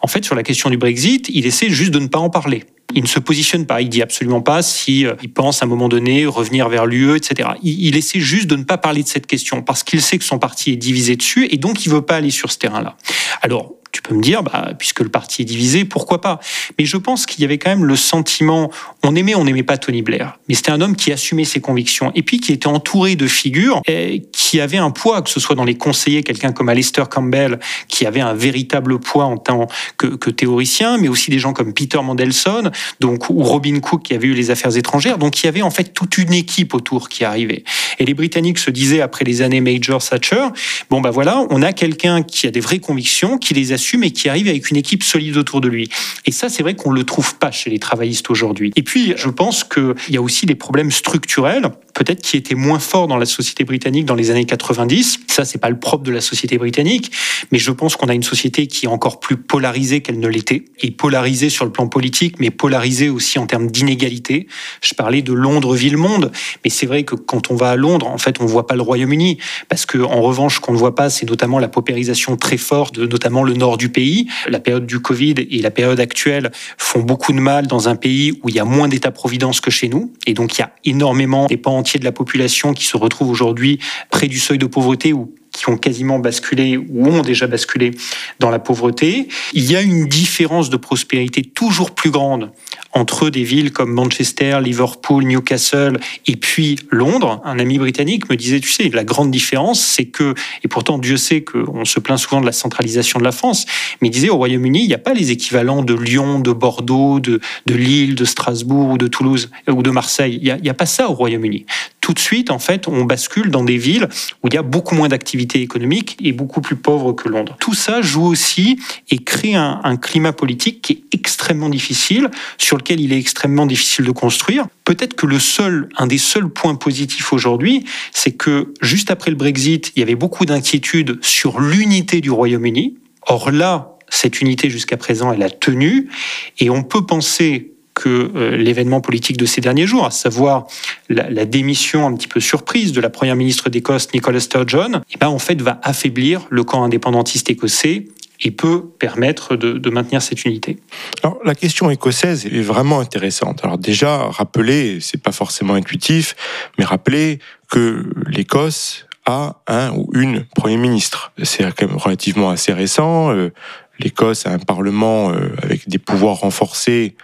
En 0.01 0.07
fait, 0.07 0.23
sur 0.23 0.35
la 0.35 0.43
question 0.43 0.69
du 0.69 0.77
Brexit, 0.77 1.29
il 1.33 1.45
essaie 1.45 1.69
juste 1.69 1.91
de 1.91 1.99
ne 1.99 2.07
pas 2.07 2.19
en 2.19 2.29
parler. 2.29 2.65
Il 2.95 3.03
ne 3.03 3.07
se 3.07 3.19
positionne 3.19 3.67
pas, 3.67 3.81
il 3.81 3.89
dit 3.89 4.01
absolument 4.01 4.41
pas 4.41 4.63
si 4.63 5.05
euh, 5.05 5.13
il 5.21 5.31
pense 5.31 5.61
à 5.61 5.65
un 5.65 5.69
moment 5.69 5.89
donné 5.89 6.25
revenir 6.25 6.69
vers 6.69 6.87
l'UE, 6.87 7.15
etc. 7.15 7.49
Il, 7.61 7.85
il, 7.85 7.95
essaie 7.95 8.19
juste 8.19 8.47
de 8.47 8.55
ne 8.55 8.63
pas 8.63 8.79
parler 8.79 9.03
de 9.03 9.07
cette 9.07 9.27
question 9.27 9.61
parce 9.61 9.83
qu'il 9.83 10.01
sait 10.01 10.17
que 10.17 10.23
son 10.23 10.39
parti 10.39 10.71
est 10.71 10.75
divisé 10.75 11.15
dessus 11.15 11.47
et 11.51 11.57
donc 11.57 11.85
il 11.85 11.91
veut 11.91 12.01
pas 12.01 12.15
aller 12.15 12.31
sur 12.31 12.51
ce 12.51 12.57
terrain-là. 12.57 12.97
Alors, 13.43 13.75
tu 13.91 14.01
peux 14.01 14.13
me 14.13 14.21
dire, 14.21 14.43
bah, 14.43 14.73
puisque 14.77 14.99
le 14.99 15.09
parti 15.09 15.41
est 15.41 15.45
divisé, 15.45 15.85
pourquoi 15.85 16.21
pas? 16.21 16.39
Mais 16.77 16.85
je 16.85 16.97
pense 16.97 17.25
qu'il 17.25 17.41
y 17.41 17.45
avait 17.45 17.57
quand 17.57 17.69
même 17.69 17.85
le 17.85 17.95
sentiment, 17.95 18.71
on 19.03 19.15
aimait, 19.15 19.35
on 19.35 19.43
n'aimait 19.43 19.63
pas 19.63 19.77
Tony 19.77 20.01
Blair, 20.01 20.37
mais 20.47 20.55
c'était 20.55 20.71
un 20.71 20.81
homme 20.81 20.95
qui 20.95 21.11
assumait 21.11 21.45
ses 21.45 21.59
convictions 21.59 22.11
et 22.15 22.21
puis 22.21 22.39
qui 22.39 22.53
était 22.53 22.67
entouré 22.67 23.15
de 23.15 23.27
figures 23.27 23.81
eh, 23.87 24.23
qui 24.31 24.59
avaient 24.59 24.77
un 24.77 24.91
poids, 24.91 25.21
que 25.21 25.29
ce 25.29 25.39
soit 25.39 25.55
dans 25.55 25.63
les 25.63 25.75
conseillers, 25.75 26.23
quelqu'un 26.23 26.51
comme 26.51 26.69
Alistair 26.69 27.09
Campbell, 27.09 27.59
qui 27.87 28.05
avait 28.05 28.21
un 28.21 28.33
véritable 28.33 28.99
poids 28.99 29.25
en 29.25 29.37
tant 29.37 29.67
que, 29.97 30.29
théoricien, 30.29 30.97
mais 30.97 31.07
aussi 31.07 31.31
des 31.31 31.39
gens 31.39 31.53
comme 31.53 31.73
Peter 31.73 31.99
Mandelson, 32.01 32.71
donc 32.99 33.29
ou 33.29 33.41
Robin 33.41 33.79
Cook 33.79 34.03
qui 34.03 34.13
avait 34.13 34.27
eu 34.27 34.33
les 34.33 34.51
affaires 34.51 34.77
étrangères. 34.77 35.17
Donc 35.17 35.41
il 35.41 35.47
y 35.47 35.49
avait 35.49 35.63
en 35.63 35.71
fait 35.71 35.93
toute 35.93 36.17
une 36.17 36.33
équipe 36.33 36.73
autour 36.73 37.09
qui 37.09 37.23
arrivait. 37.23 37.63
Et 37.97 38.05
les 38.05 38.13
Britanniques 38.13 38.59
se 38.59 38.69
disaient 38.69 39.01
après 39.01 39.25
les 39.25 39.41
années 39.41 39.61
Major 39.61 40.03
Thatcher, 40.03 40.47
bon 40.89 41.01
bah 41.01 41.09
voilà, 41.09 41.45
on 41.49 41.61
a 41.63 41.73
quelqu'un 41.73 42.21
qui 42.21 42.45
a 42.45 42.51
des 42.51 42.59
vraies 42.59 42.79
convictions, 42.79 43.37
qui 43.37 43.53
les 43.53 43.73
assume 43.79 44.03
et 44.03 44.11
qui 44.11 44.27
arrive 44.27 44.49
avec 44.49 44.69
une 44.69 44.77
équipe 44.77 45.03
solide 45.03 45.37
autour 45.37 45.61
de 45.61 45.69
lui. 45.69 45.89
Et 46.25 46.31
ça, 46.31 46.49
c'est 46.49 46.63
vrai 46.63 46.75
qu'on 46.75 46.91
le 46.91 47.05
trouve 47.05 47.35
pas 47.37 47.49
chez 47.49 47.69
les 47.69 47.79
travaillistes 47.79 48.29
aujourd'hui. 48.29 48.73
Et 48.75 48.83
puis, 48.83 49.13
je 49.15 49.29
pense 49.29 49.63
qu'il 49.63 49.95
y 50.09 50.17
a 50.17 50.21
aussi 50.21 50.45
des 50.45 50.55
problèmes 50.55 50.91
structurels, 50.91 51.69
peut-être 51.93 52.21
qui 52.21 52.35
étaient 52.35 52.55
moins 52.55 52.79
forts 52.79 53.07
dans 53.07 53.17
la 53.17 53.25
société 53.25 53.63
britannique 53.63 54.05
dans 54.05 54.15
les 54.15 54.31
années 54.31 54.45
90. 54.45 55.19
Ça, 55.27 55.45
c'est 55.45 55.59
pas 55.59 55.69
le 55.69 55.79
propre 55.79 56.03
de 56.03 56.11
la 56.11 56.19
société 56.19 56.57
britannique, 56.57 57.11
mais 57.51 57.57
je 57.57 57.71
pense 57.71 57.95
qu'on 57.95 58.09
a 58.09 58.13
une 58.13 58.23
société 58.23 58.67
qui 58.67 58.85
est 58.85 58.89
encore 58.89 59.19
plus 59.21 59.37
polarisée 59.37 60.01
qu'elle 60.01 60.19
ne 60.19 60.27
l'était, 60.27 60.65
et 60.81 60.91
polarisée 60.91 61.49
sur 61.49 61.63
le 61.65 61.71
plan 61.71 61.87
politique, 61.87 62.35
mais 62.39 62.51
polarisée 62.51 63.09
aussi 63.09 63.39
en 63.39 63.45
termes 63.45 63.71
d'inégalité. 63.71 64.47
Je 64.81 64.93
parlais 64.93 65.21
de 65.21 65.31
Londres 65.33 65.73
ville-monde, 65.73 66.31
mais 66.63 66.69
c'est 66.69 66.85
vrai 66.85 67.03
que 67.03 67.15
quand 67.15 67.49
on 67.49 67.55
va 67.55 67.71
à 67.71 67.75
Londres, 67.77 68.07
en 68.07 68.17
fait, 68.17 68.41
on 68.41 68.45
voit 68.45 68.67
pas 68.67 68.75
le 68.75 68.81
Royaume-Uni, 68.81 69.37
parce 69.69 69.85
que 69.85 69.99
en 69.99 70.21
revanche, 70.21 70.59
qu'on 70.59 70.73
ne 70.73 70.77
voit 70.77 70.95
pas, 70.95 71.09
c'est 71.09 71.29
notamment 71.29 71.59
la 71.59 71.69
paupérisation 71.69 72.35
très 72.35 72.57
forte 72.57 72.89
notamment 72.97 73.43
le 73.43 73.53
nord 73.53 73.68
du 73.77 73.89
pays. 73.89 74.27
La 74.47 74.59
période 74.59 74.85
du 74.85 74.99
Covid 74.99 75.35
et 75.37 75.61
la 75.61 75.71
période 75.71 75.99
actuelle 75.99 76.51
font 76.77 77.01
beaucoup 77.01 77.33
de 77.33 77.39
mal 77.39 77.67
dans 77.67 77.89
un 77.89 77.95
pays 77.95 78.39
où 78.43 78.49
il 78.49 78.55
y 78.55 78.59
a 78.59 78.65
moins 78.65 78.87
d'État-providence 78.87 79.61
que 79.61 79.71
chez 79.71 79.89
nous. 79.89 80.13
Et 80.25 80.33
donc, 80.33 80.57
il 80.57 80.61
y 80.61 80.63
a 80.63 80.71
énormément 80.85 81.47
des 81.47 81.57
pans 81.57 81.77
entiers 81.77 81.99
de 81.99 82.05
la 82.05 82.11
population 82.11 82.73
qui 82.73 82.85
se 82.85 82.97
retrouvent 82.97 83.29
aujourd'hui 83.29 83.79
près 84.09 84.27
du 84.27 84.39
seuil 84.39 84.57
de 84.57 84.65
pauvreté 84.65 85.13
ou 85.13 85.33
qui 85.51 85.69
ont 85.69 85.77
quasiment 85.77 86.19
basculé 86.19 86.77
ou 86.77 87.07
ont 87.07 87.21
déjà 87.21 87.47
basculé 87.47 87.91
dans 88.39 88.49
la 88.49 88.59
pauvreté. 88.59 89.27
Il 89.53 89.69
y 89.69 89.75
a 89.75 89.81
une 89.81 90.07
différence 90.07 90.69
de 90.69 90.77
prospérité 90.77 91.41
toujours 91.41 91.91
plus 91.91 92.11
grande 92.11 92.51
entre 92.93 93.29
des 93.29 93.43
villes 93.43 93.71
comme 93.71 93.91
Manchester, 93.91 94.59
Liverpool, 94.61 95.23
Newcastle 95.23 95.99
et 96.27 96.35
puis 96.35 96.77
Londres. 96.89 97.41
Un 97.45 97.59
ami 97.59 97.77
britannique 97.77 98.29
me 98.29 98.35
disait, 98.35 98.59
tu 98.59 98.69
sais, 98.69 98.89
la 98.89 99.03
grande 99.03 99.31
différence, 99.31 99.79
c'est 99.79 100.05
que, 100.05 100.33
et 100.63 100.67
pourtant 100.67 100.97
Dieu 100.97 101.17
sait 101.17 101.41
qu'on 101.41 101.85
se 101.85 101.99
plaint 101.99 102.17
souvent 102.17 102.41
de 102.41 102.45
la 102.45 102.51
centralisation 102.51 103.19
de 103.19 103.23
la 103.23 103.31
France, 103.31 103.65
mais 104.01 104.07
il 104.07 104.11
disait 104.11 104.29
au 104.29 104.37
Royaume-Uni, 104.37 104.83
il 104.83 104.87
n'y 104.87 104.93
a 104.93 104.99
pas 104.99 105.13
les 105.13 105.31
équivalents 105.31 105.83
de 105.83 105.93
Lyon, 105.93 106.39
de 106.39 106.51
Bordeaux, 106.51 107.19
de, 107.19 107.39
de 107.65 107.73
Lille, 107.75 108.15
de 108.15 108.25
Strasbourg 108.25 108.89
ou 108.89 108.97
de 108.97 109.07
Toulouse 109.07 109.51
ou 109.67 109.83
de 109.83 109.91
Marseille. 109.91 110.39
Il 110.41 110.61
n'y 110.61 110.69
a, 110.69 110.71
a 110.71 110.75
pas 110.75 110.85
ça 110.85 111.09
au 111.09 111.13
Royaume-Uni. 111.13 111.65
Tout 112.09 112.15
de 112.15 112.19
suite, 112.19 112.49
en 112.49 112.57
fait, 112.57 112.87
on 112.87 113.05
bascule 113.05 113.51
dans 113.51 113.63
des 113.63 113.77
villes 113.77 114.09
où 114.41 114.47
il 114.47 114.55
y 114.55 114.57
a 114.57 114.63
beaucoup 114.63 114.95
moins 114.95 115.09
d'activité 115.09 115.61
économique 115.61 116.17
et 116.19 116.31
beaucoup 116.31 116.59
plus 116.59 116.75
pauvres 116.75 117.13
que 117.13 117.29
Londres. 117.29 117.55
Tout 117.59 117.75
ça 117.75 118.01
joue 118.01 118.25
aussi 118.25 118.79
et 119.11 119.19
crée 119.19 119.53
un, 119.53 119.79
un 119.83 119.95
climat 119.95 120.33
politique 120.33 120.81
qui 120.81 120.93
est 120.93 121.03
extrêmement 121.13 121.69
difficile 121.69 122.31
sur 122.57 122.77
lequel 122.77 122.99
il 122.99 123.13
est 123.13 123.19
extrêmement 123.19 123.67
difficile 123.67 124.05
de 124.05 124.11
construire. 124.11 124.65
Peut-être 124.85 125.13
que 125.13 125.27
le 125.27 125.37
seul, 125.37 125.87
un 125.97 126.07
des 126.07 126.17
seuls 126.17 126.49
points 126.49 126.73
positifs 126.73 127.31
aujourd'hui, 127.31 127.85
c'est 128.11 128.31
que 128.31 128.73
juste 128.81 129.11
après 129.11 129.29
le 129.29 129.37
Brexit, 129.37 129.91
il 129.95 129.99
y 129.99 130.01
avait 130.01 130.15
beaucoup 130.15 130.47
d'inquiétudes 130.47 131.23
sur 131.23 131.59
l'unité 131.59 132.21
du 132.21 132.31
Royaume-Uni. 132.31 132.97
Or 133.27 133.51
là, 133.51 133.99
cette 134.09 134.41
unité 134.41 134.71
jusqu'à 134.71 134.97
présent, 134.97 135.31
elle 135.31 135.43
a 135.43 135.51
tenu, 135.51 136.09
et 136.57 136.71
on 136.71 136.81
peut 136.81 137.05
penser 137.05 137.73
que 137.99 138.31
euh, 138.33 138.55
l'événement 138.55 139.01
politique 139.01 139.35
de 139.35 139.45
ces 139.45 139.59
derniers 139.59 139.85
jours, 139.85 140.05
à 140.05 140.11
savoir 140.11 140.67
la, 141.09 141.45
démission 141.45 142.07
un 142.07 142.15
petit 142.15 142.29
peu 142.29 142.39
surprise 142.39 142.93
de 142.93 143.01
la 143.01 143.09
première 143.09 143.35
ministre 143.35 143.69
d'Écosse, 143.69 144.07
Nicola 144.13 144.39
Sturgeon, 144.39 145.01
eh 145.11 145.17
ben, 145.17 145.27
en 145.27 145.37
fait, 145.37 145.61
va 145.61 145.79
affaiblir 145.83 146.47
le 146.49 146.63
camp 146.63 146.83
indépendantiste 146.83 147.49
écossais 147.49 148.05
et 148.41 148.51
peut 148.51 148.85
permettre 148.99 149.57
de, 149.57 149.73
de, 149.73 149.89
maintenir 149.89 150.21
cette 150.21 150.45
unité. 150.45 150.77
Alors, 151.23 151.39
la 151.43 151.55
question 151.55 151.89
écossaise 151.89 152.45
est 152.45 152.61
vraiment 152.61 153.01
intéressante. 153.01 153.59
Alors 153.65 153.77
déjà, 153.77 154.29
rappeler, 154.29 154.99
c'est 155.01 155.21
pas 155.21 155.33
forcément 155.33 155.73
intuitif, 155.73 156.37
mais 156.77 156.85
rappeler 156.85 157.39
que 157.69 158.05
l'Écosse 158.27 159.07
a 159.25 159.61
un 159.67 159.91
ou 159.91 160.09
une 160.13 160.45
Premier 160.55 160.77
ministre. 160.77 161.33
C'est 161.43 161.63
quand 161.75 161.87
même 161.87 161.97
relativement 161.97 162.49
assez 162.49 162.71
récent. 162.71 163.33
Euh, 163.33 163.51
L'Écosse 163.99 164.45
a 164.45 164.51
un 164.51 164.59
Parlement 164.59 165.31
euh, 165.31 165.49
avec 165.61 165.89
des 165.89 165.99
pouvoirs 165.99 166.37
renforcés 166.37 167.15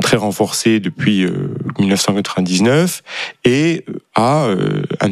très 0.00 0.16
renforcés 0.16 0.80
depuis 0.80 1.26
1999 1.78 3.02
et 3.44 3.84
a 4.14 4.48
un, 5.00 5.10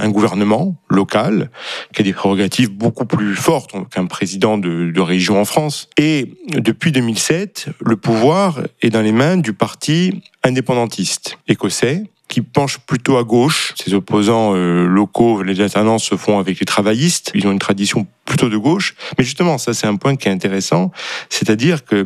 un, 0.00 0.10
gouvernement 0.10 0.76
local 0.88 1.50
qui 1.92 2.02
a 2.02 2.04
des 2.04 2.12
prérogatives 2.12 2.70
beaucoup 2.70 3.04
plus 3.04 3.34
fortes 3.34 3.74
qu'un 3.90 4.06
président 4.06 4.58
de, 4.58 5.00
région 5.00 5.40
en 5.40 5.44
France. 5.44 5.88
Et 5.96 6.34
depuis 6.48 6.92
2007, 6.92 7.68
le 7.80 7.96
pouvoir 7.96 8.60
est 8.82 8.90
dans 8.90 9.02
les 9.02 9.12
mains 9.12 9.36
du 9.36 9.52
parti 9.52 10.22
indépendantiste 10.42 11.38
écossais 11.48 12.04
qui 12.28 12.42
penche 12.42 12.78
plutôt 12.78 13.16
à 13.16 13.24
gauche. 13.24 13.72
Ses 13.82 13.94
opposants 13.94 14.54
euh, 14.54 14.86
locaux, 14.86 15.42
les 15.42 15.60
alternances 15.62 16.04
se 16.04 16.16
font 16.16 16.38
avec 16.38 16.60
les 16.60 16.66
travaillistes. 16.66 17.30
Ils 17.34 17.46
ont 17.46 17.52
une 17.52 17.58
tradition 17.58 18.06
plutôt 18.26 18.50
de 18.50 18.56
gauche. 18.58 18.94
Mais 19.16 19.24
justement, 19.24 19.56
ça 19.56 19.72
c'est 19.72 19.86
un 19.86 19.96
point 19.96 20.14
qui 20.14 20.28
est 20.28 20.30
intéressant, 20.30 20.92
c'est-à-dire 21.30 21.84
que 21.84 22.04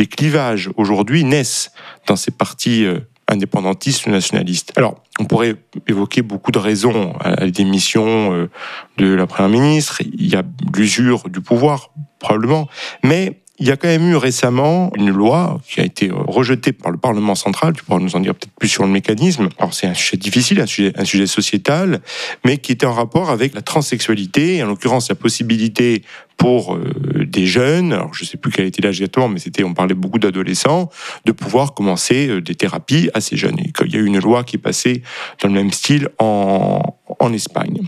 des 0.00 0.06
clivages 0.06 0.70
aujourd'hui 0.78 1.24
naissent 1.24 1.72
dans 2.06 2.16
ces 2.16 2.30
partis 2.30 2.86
euh, 2.86 3.00
indépendantistes 3.28 4.06
ou 4.06 4.10
nationalistes. 4.10 4.72
Alors, 4.76 5.04
on 5.18 5.26
pourrait 5.26 5.56
évoquer 5.86 6.22
beaucoup 6.22 6.52
de 6.52 6.58
raisons 6.58 7.12
à 7.20 7.44
la 7.44 7.50
démission 7.50 8.32
euh, 8.32 8.50
de 8.96 9.12
la 9.12 9.26
première 9.26 9.50
ministre. 9.50 10.00
Il 10.00 10.26
y 10.26 10.36
a 10.36 10.42
l'usure 10.74 11.28
du 11.28 11.42
pouvoir, 11.42 11.90
probablement. 12.18 12.66
Mais 13.04 13.42
il 13.60 13.68
y 13.68 13.70
a 13.70 13.76
quand 13.76 13.88
même 13.88 14.08
eu 14.08 14.16
récemment 14.16 14.90
une 14.96 15.10
loi 15.10 15.60
qui 15.68 15.80
a 15.80 15.84
été 15.84 16.10
rejetée 16.10 16.72
par 16.72 16.90
le 16.90 16.96
Parlement 16.96 17.34
central, 17.34 17.74
tu 17.74 17.84
pourras 17.84 18.00
nous 18.00 18.16
en 18.16 18.20
dire 18.20 18.34
peut-être 18.34 18.54
plus 18.58 18.68
sur 18.68 18.84
le 18.84 18.90
mécanisme. 18.90 19.50
Alors 19.58 19.74
c'est 19.74 19.86
un 19.86 19.94
sujet 19.94 20.16
difficile, 20.16 20.60
un 20.60 20.66
sujet, 20.66 20.92
un 20.96 21.04
sujet 21.04 21.26
sociétal, 21.26 22.00
mais 22.44 22.56
qui 22.56 22.72
était 22.72 22.86
en 22.86 22.94
rapport 22.94 23.30
avec 23.30 23.54
la 23.54 23.60
transsexualité, 23.60 24.62
en 24.62 24.66
l'occurrence 24.66 25.10
la 25.10 25.14
possibilité 25.14 26.02
pour 26.38 26.74
euh, 26.74 27.26
des 27.26 27.44
jeunes, 27.44 27.92
alors 27.92 28.14
je 28.14 28.24
sais 28.24 28.38
plus 28.38 28.50
quel 28.50 28.64
était 28.64 28.80
l'âge 28.80 28.98
exactement, 28.98 29.28
mais 29.28 29.38
c'était, 29.38 29.62
on 29.62 29.74
parlait 29.74 29.94
beaucoup 29.94 30.18
d'adolescents, 30.18 30.88
de 31.26 31.32
pouvoir 31.32 31.74
commencer 31.74 32.28
euh, 32.28 32.40
des 32.40 32.54
thérapies 32.54 33.10
assez 33.12 33.36
jeunes. 33.36 33.58
Et 33.58 33.70
il 33.84 33.92
y 33.92 33.96
a 33.96 34.00
eu 34.00 34.06
une 34.06 34.20
loi 34.20 34.42
qui 34.42 34.56
est 34.56 34.60
passée 34.60 35.02
dans 35.42 35.48
le 35.48 35.54
même 35.54 35.70
style 35.70 36.08
en, 36.18 36.80
en 37.18 37.32
Espagne. 37.34 37.82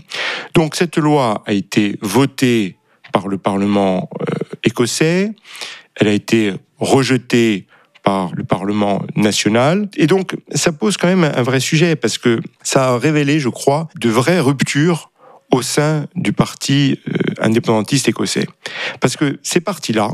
Donc 0.53 0.75
cette 0.75 0.97
loi 0.97 1.43
a 1.47 1.53
été 1.53 1.97
votée 2.01 2.77
par 3.11 3.27
le 3.27 3.39
Parlement 3.39 4.07
euh, 4.21 4.25
écossais. 4.63 5.31
Elle 5.95 6.07
a 6.07 6.13
été 6.13 6.53
rejetée 6.79 7.67
par 8.03 8.35
le 8.35 8.43
Parlement 8.43 9.01
national. 9.15 9.89
Et 9.95 10.07
donc, 10.07 10.35
ça 10.53 10.71
pose 10.71 10.97
quand 10.97 11.07
même 11.07 11.23
un 11.23 11.41
vrai 11.41 11.59
sujet, 11.59 11.95
parce 11.95 12.17
que 12.17 12.41
ça 12.61 12.89
a 12.89 12.97
révélé, 12.97 13.39
je 13.39 13.49
crois, 13.49 13.87
de 13.99 14.09
vraies 14.09 14.41
ruptures 14.41 15.11
au 15.51 15.61
sein 15.61 16.07
du 16.15 16.33
parti 16.33 16.99
euh, 17.07 17.13
indépendantiste 17.39 18.09
écossais. 18.09 18.47
Parce 18.99 19.15
que 19.15 19.39
ces 19.43 19.61
partis-là, 19.61 20.11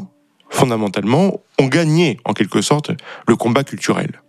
fondamentalement, 0.49 1.41
ont 1.59 1.67
gagné, 1.67 2.19
en 2.25 2.33
quelque 2.33 2.61
sorte, 2.61 2.91
le 3.27 3.35
combat 3.35 3.63
culturel. 3.63 4.21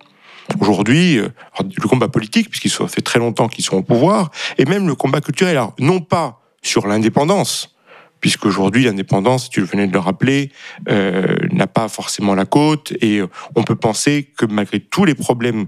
Aujourd'hui, 0.61 1.19
euh, 1.19 1.29
le 1.61 1.89
combat 1.89 2.09
politique, 2.09 2.49
puisqu'il 2.49 2.71
fait 2.89 3.03
très 3.03 3.19
longtemps 3.19 3.49
qu'ils 3.49 3.65
sont 3.65 3.77
au 3.77 3.83
pouvoir, 3.83 4.31
et 4.57 4.65
même 4.65 4.87
le 4.87 4.95
combat 4.95 5.21
culturel, 5.21 5.57
alors 5.57 5.75
non 5.79 6.01
pas 6.01 6.41
sur 6.63 6.87
l'indépendance, 6.87 7.75
puisqu'aujourd'hui 8.21 8.85
l'indépendance, 8.85 9.51
tu 9.51 9.63
venais 9.63 9.87
de 9.87 9.93
le 9.93 9.99
rappeler, 9.99 10.53
euh, 10.89 11.37
n'a 11.53 11.67
pas 11.67 11.89
forcément 11.89 12.35
la 12.35 12.45
côte, 12.45 12.93
et 13.01 13.21
on 13.55 13.63
peut 13.63 13.77
penser 13.77 14.31
que 14.37 14.47
malgré 14.47 14.81
tous 14.81 15.05
les 15.05 15.15
problèmes 15.15 15.67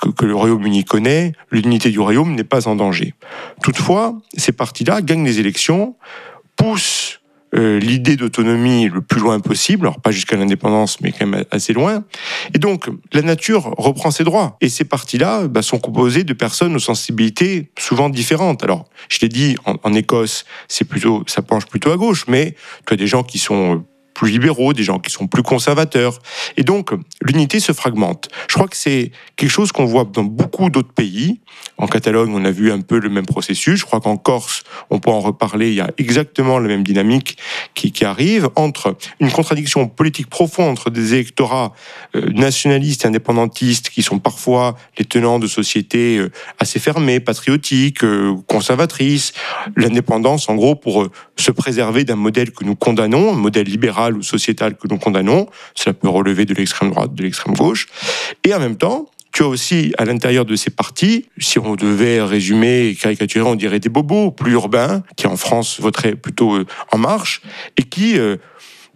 que, 0.00 0.08
que 0.10 0.24
le 0.24 0.34
Royaume-Uni 0.34 0.84
connaît, 0.84 1.32
l'unité 1.50 1.90
du 1.90 2.00
Royaume 2.00 2.34
n'est 2.34 2.44
pas 2.44 2.68
en 2.68 2.76
danger. 2.76 3.14
Toutefois, 3.62 4.18
ces 4.36 4.52
partis-là 4.52 5.02
gagnent 5.02 5.24
les 5.24 5.40
élections, 5.40 5.96
poussent 6.56 7.20
euh, 7.54 7.78
l'idée 7.78 8.16
d'autonomie 8.16 8.88
le 8.88 9.00
plus 9.00 9.20
loin 9.20 9.38
possible, 9.40 9.86
alors 9.86 10.00
pas 10.00 10.10
jusqu'à 10.10 10.36
l'indépendance, 10.36 11.00
mais 11.00 11.12
quand 11.12 11.26
même 11.26 11.44
assez 11.50 11.72
loin. 11.72 12.04
Et 12.54 12.58
donc, 12.58 12.88
la 13.12 13.22
nature 13.22 13.74
reprend 13.78 14.10
ses 14.10 14.24
droits. 14.24 14.56
Et 14.60 14.68
ces 14.68 14.84
partis-là 14.84 15.46
bah, 15.46 15.62
sont 15.62 15.78
composés 15.78 16.24
de 16.24 16.32
personnes 16.32 16.74
aux 16.74 16.80
sensibilités 16.80 17.70
souvent 17.78 18.08
différentes. 18.08 18.64
Alors, 18.64 18.86
je 19.08 19.18
l'ai 19.20 19.28
dit, 19.28 19.56
en, 19.64 19.76
en 19.82 19.94
Écosse, 19.94 20.44
c'est 20.68 20.84
plutôt, 20.84 21.22
ça 21.26 21.42
penche 21.42 21.66
plutôt 21.66 21.92
à 21.92 21.96
gauche, 21.96 22.24
mais 22.28 22.56
tu 22.86 22.94
as 22.94 22.96
des 22.96 23.06
gens 23.06 23.22
qui 23.22 23.38
sont 23.38 23.84
plus 24.16 24.30
libéraux, 24.30 24.72
des 24.72 24.82
gens 24.82 24.98
qui 24.98 25.10
sont 25.10 25.26
plus 25.26 25.42
conservateurs. 25.42 26.18
Et 26.56 26.62
donc, 26.62 26.90
l'unité 27.20 27.60
se 27.60 27.72
fragmente. 27.72 28.30
Je 28.48 28.54
crois 28.54 28.66
que 28.66 28.76
c'est 28.76 29.12
quelque 29.36 29.50
chose 29.50 29.72
qu'on 29.72 29.84
voit 29.84 30.04
dans 30.04 30.24
beaucoup 30.24 30.70
d'autres 30.70 30.92
pays. 30.92 31.40
En 31.76 31.86
Catalogne, 31.86 32.32
on 32.34 32.44
a 32.46 32.50
vu 32.50 32.72
un 32.72 32.80
peu 32.80 32.98
le 32.98 33.10
même 33.10 33.26
processus. 33.26 33.80
Je 33.80 33.84
crois 33.84 34.00
qu'en 34.00 34.16
Corse, 34.16 34.62
on 34.88 35.00
peut 35.00 35.10
en 35.10 35.20
reparler, 35.20 35.68
il 35.68 35.74
y 35.74 35.82
a 35.82 35.90
exactement 35.98 36.58
la 36.58 36.66
même 36.66 36.82
dynamique 36.82 37.36
qui, 37.74 37.92
qui 37.92 38.06
arrive 38.06 38.48
entre 38.56 38.96
une 39.20 39.30
contradiction 39.30 39.86
politique 39.86 40.30
profonde 40.30 40.70
entre 40.70 40.88
des 40.88 41.12
électorats 41.12 41.74
euh, 42.14 42.30
nationalistes 42.32 43.04
et 43.04 43.08
indépendantistes 43.08 43.90
qui 43.90 44.02
sont 44.02 44.18
parfois 44.18 44.76
les 44.96 45.04
tenants 45.04 45.38
de 45.38 45.46
sociétés 45.46 46.16
euh, 46.16 46.30
assez 46.58 46.78
fermées, 46.78 47.20
patriotiques, 47.20 48.02
euh, 48.02 48.34
conservatrices. 48.46 49.34
L'indépendance, 49.76 50.48
en 50.48 50.54
gros, 50.54 50.74
pour 50.74 51.06
se 51.36 51.50
préserver 51.50 52.04
d'un 52.04 52.16
modèle 52.16 52.50
que 52.50 52.64
nous 52.64 52.76
condamnons, 52.76 53.34
un 53.34 53.36
modèle 53.36 53.66
libéral 53.66 54.05
ou 54.14 54.22
sociétale 54.22 54.76
que 54.76 54.86
nous 54.88 54.98
condamnons. 54.98 55.48
Cela 55.74 55.94
peut 55.94 56.08
relever 56.08 56.44
de 56.44 56.54
l'extrême 56.54 56.90
droite, 56.90 57.14
de 57.14 57.22
l'extrême 57.22 57.54
gauche. 57.54 57.86
Et 58.44 58.54
en 58.54 58.60
même 58.60 58.76
temps, 58.76 59.08
tu 59.32 59.42
as 59.42 59.48
aussi 59.48 59.92
à 59.98 60.06
l'intérieur 60.06 60.46
de 60.46 60.56
ces 60.56 60.70
partis, 60.70 61.26
si 61.36 61.58
on 61.58 61.74
devait 61.74 62.22
résumer 62.22 62.86
et 62.86 62.94
caricaturer, 62.94 63.44
on 63.44 63.54
dirait 63.54 63.80
des 63.80 63.90
bobos 63.90 64.30
plus 64.30 64.52
urbains, 64.52 65.02
qui 65.16 65.26
en 65.26 65.36
France 65.36 65.78
voteraient 65.78 66.14
plutôt 66.14 66.54
euh, 66.54 66.66
en 66.90 66.96
marche, 66.96 67.42
et 67.76 67.82
qui, 67.82 68.18
euh, 68.18 68.36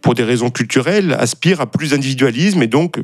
pour 0.01 0.14
des 0.14 0.25
raisons 0.25 0.49
culturelles, 0.49 1.14
aspirent 1.18 1.61
à 1.61 1.66
plus 1.66 1.90
d'individualisme 1.90 2.62
et 2.62 2.68
donc 2.68 3.03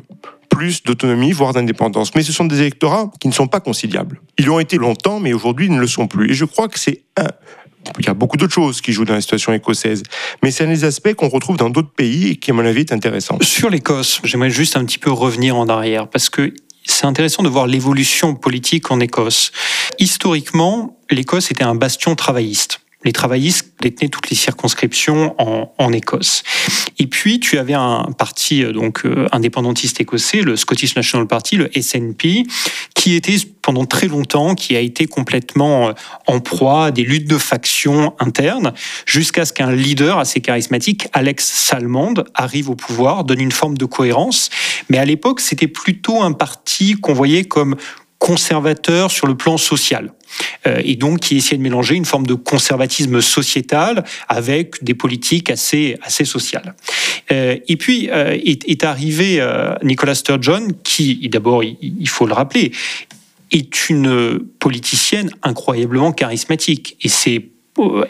plus 0.49 0.81
d'autonomie, 0.81 1.31
voire 1.31 1.53
d'indépendance. 1.53 2.15
Mais 2.15 2.23
ce 2.23 2.33
sont 2.33 2.45
des 2.45 2.61
électorats 2.61 3.11
qui 3.19 3.27
ne 3.27 3.33
sont 3.33 3.47
pas 3.47 3.59
conciliables. 3.59 4.19
Ils 4.39 4.45
l'ont 4.45 4.59
été 4.59 4.77
longtemps, 4.77 5.19
mais 5.19 5.33
aujourd'hui, 5.33 5.67
ils 5.67 5.73
ne 5.73 5.79
le 5.79 5.85
sont 5.85 6.07
plus. 6.07 6.31
Et 6.31 6.33
je 6.33 6.45
crois 6.45 6.67
que 6.67 6.79
c'est 6.79 7.03
un, 7.17 7.27
il 7.99 8.05
y 8.05 8.09
a 8.09 8.13
beaucoup 8.13 8.37
d'autres 8.37 8.53
choses 8.53 8.81
qui 8.81 8.91
jouent 8.91 9.05
dans 9.05 9.13
la 9.13 9.21
situation 9.21 9.53
écossaise, 9.53 10.03
mais 10.43 10.51
c'est 10.51 10.63
un 10.63 10.67
des 10.67 10.83
aspects 10.83 11.13
qu'on 11.13 11.29
retrouve 11.29 11.57
dans 11.57 11.69
d'autres 11.69 11.91
pays 11.91 12.29
et 12.29 12.35
qui, 12.35 12.51
à 12.51 12.53
mon 12.53 12.65
avis, 12.65 12.81
est 12.81 12.93
intéressant. 12.93 13.37
Sur 13.41 13.69
l'Écosse, 13.69 14.19
j'aimerais 14.23 14.49
juste 14.49 14.77
un 14.77 14.85
petit 14.85 14.99
peu 14.99 15.11
revenir 15.11 15.55
en 15.55 15.67
arrière, 15.67 16.09
parce 16.09 16.29
que 16.29 16.53
c'est 16.85 17.05
intéressant 17.05 17.43
de 17.43 17.49
voir 17.49 17.67
l'évolution 17.67 18.33
politique 18.35 18.91
en 18.91 18.99
Écosse. 18.99 19.51
Historiquement, 19.99 20.97
l'Écosse 21.09 21.51
était 21.51 21.63
un 21.63 21.75
bastion 21.75 22.15
travailliste 22.15 22.79
les 23.07 23.13
travaillistes 23.13 23.73
détenaient 23.81 24.09
toutes 24.09 24.29
les 24.29 24.35
circonscriptions 24.35 25.33
en, 25.39 25.73
en, 25.77 25.93
Écosse. 25.93 26.43
Et 26.99 27.07
puis, 27.07 27.39
tu 27.39 27.57
avais 27.57 27.73
un 27.73 28.11
parti 28.17 28.63
euh, 28.63 28.73
donc 28.73 29.05
euh, 29.05 29.27
indépendantiste 29.31 30.01
écossais, 30.01 30.41
le 30.41 30.57
Scottish 30.57 30.95
National 30.95 31.25
Party, 31.25 31.55
le 31.55 31.69
SNP, 31.73 32.43
qui 32.95 33.15
était 33.15 33.37
pendant 33.61 33.85
très 33.85 34.07
longtemps, 34.07 34.55
qui 34.55 34.75
a 34.75 34.81
été 34.81 35.07
complètement 35.07 35.87
euh, 35.87 35.93
en 36.27 36.41
proie 36.41 36.87
à 36.87 36.91
des 36.91 37.03
luttes 37.03 37.29
de 37.29 37.37
factions 37.37 38.13
internes, 38.19 38.73
jusqu'à 39.05 39.45
ce 39.45 39.53
qu'un 39.53 39.71
leader 39.71 40.19
assez 40.19 40.41
charismatique, 40.41 41.07
Alex 41.13 41.45
Salmond, 41.45 42.15
arrive 42.35 42.69
au 42.69 42.75
pouvoir, 42.75 43.23
donne 43.23 43.39
une 43.39 43.53
forme 43.53 43.77
de 43.77 43.85
cohérence. 43.85 44.49
Mais 44.89 44.97
à 44.97 45.05
l'époque, 45.05 45.39
c'était 45.39 45.67
plutôt 45.67 46.21
un 46.21 46.33
parti 46.33 46.95
qu'on 46.95 47.13
voyait 47.13 47.45
comme 47.45 47.77
conservateur 48.19 49.11
sur 49.11 49.27
le 49.27 49.35
plan 49.35 49.57
social. 49.57 50.13
Euh, 50.65 50.81
et 50.83 50.95
donc 50.95 51.19
qui 51.19 51.37
essayait 51.37 51.57
de 51.57 51.63
mélanger 51.63 51.95
une 51.95 52.05
forme 52.05 52.27
de 52.27 52.33
conservatisme 52.33 53.21
sociétal 53.21 54.03
avec 54.27 54.83
des 54.83 54.93
politiques 54.93 55.49
assez, 55.49 55.97
assez 56.01 56.25
sociales. 56.25 56.75
Euh, 57.31 57.57
et 57.67 57.77
puis 57.77 58.09
euh, 58.11 58.37
est, 58.43 58.83
arrivé 58.83 59.45
Nicolas 59.83 60.15
Sturgeon, 60.15 60.67
qui, 60.83 61.27
d'abord, 61.29 61.63
il 61.63 62.09
faut 62.09 62.25
le 62.25 62.33
rappeler, 62.33 62.71
est 63.51 63.89
une 63.89 64.39
politicienne 64.59 65.31
incroyablement 65.43 66.11
charismatique. 66.11 66.97
Et 67.01 67.09
c'est 67.09 67.45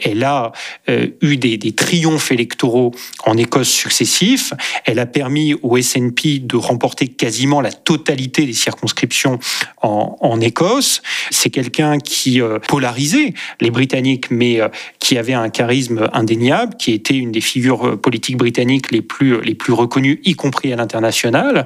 elle 0.01 0.23
a 0.23 0.51
euh, 0.89 1.07
eu 1.21 1.37
des, 1.37 1.57
triomphes 1.73 2.31
électoraux 2.31 2.91
en 3.25 3.37
Écosse 3.37 3.69
successifs. 3.69 4.53
Elle 4.85 4.99
a 4.99 5.05
permis 5.05 5.53
au 5.61 5.79
SNP 5.81 6.39
de 6.39 6.55
remporter 6.55 7.07
quasiment 7.07 7.61
la 7.61 7.71
totalité 7.71 8.45
des 8.45 8.53
circonscriptions 8.53 9.39
en, 9.81 10.39
Écosse. 10.41 11.01
C'est 11.31 11.49
quelqu'un 11.49 11.97
qui 11.97 12.41
euh, 12.41 12.59
polarisait 12.59 13.33
les 13.59 13.71
Britanniques, 13.71 14.29
mais 14.29 14.61
euh, 14.61 14.69
qui 14.99 15.17
avait 15.17 15.33
un 15.33 15.49
charisme 15.49 16.09
indéniable, 16.13 16.75
qui 16.77 16.93
était 16.93 17.15
une 17.15 17.31
des 17.31 17.41
figures 17.41 17.99
politiques 17.99 18.37
britanniques 18.37 18.91
les 18.91 19.01
plus, 19.01 19.41
les 19.41 19.55
plus 19.55 19.73
reconnues, 19.73 20.21
y 20.25 20.35
compris 20.35 20.71
à 20.71 20.75
l'international, 20.75 21.65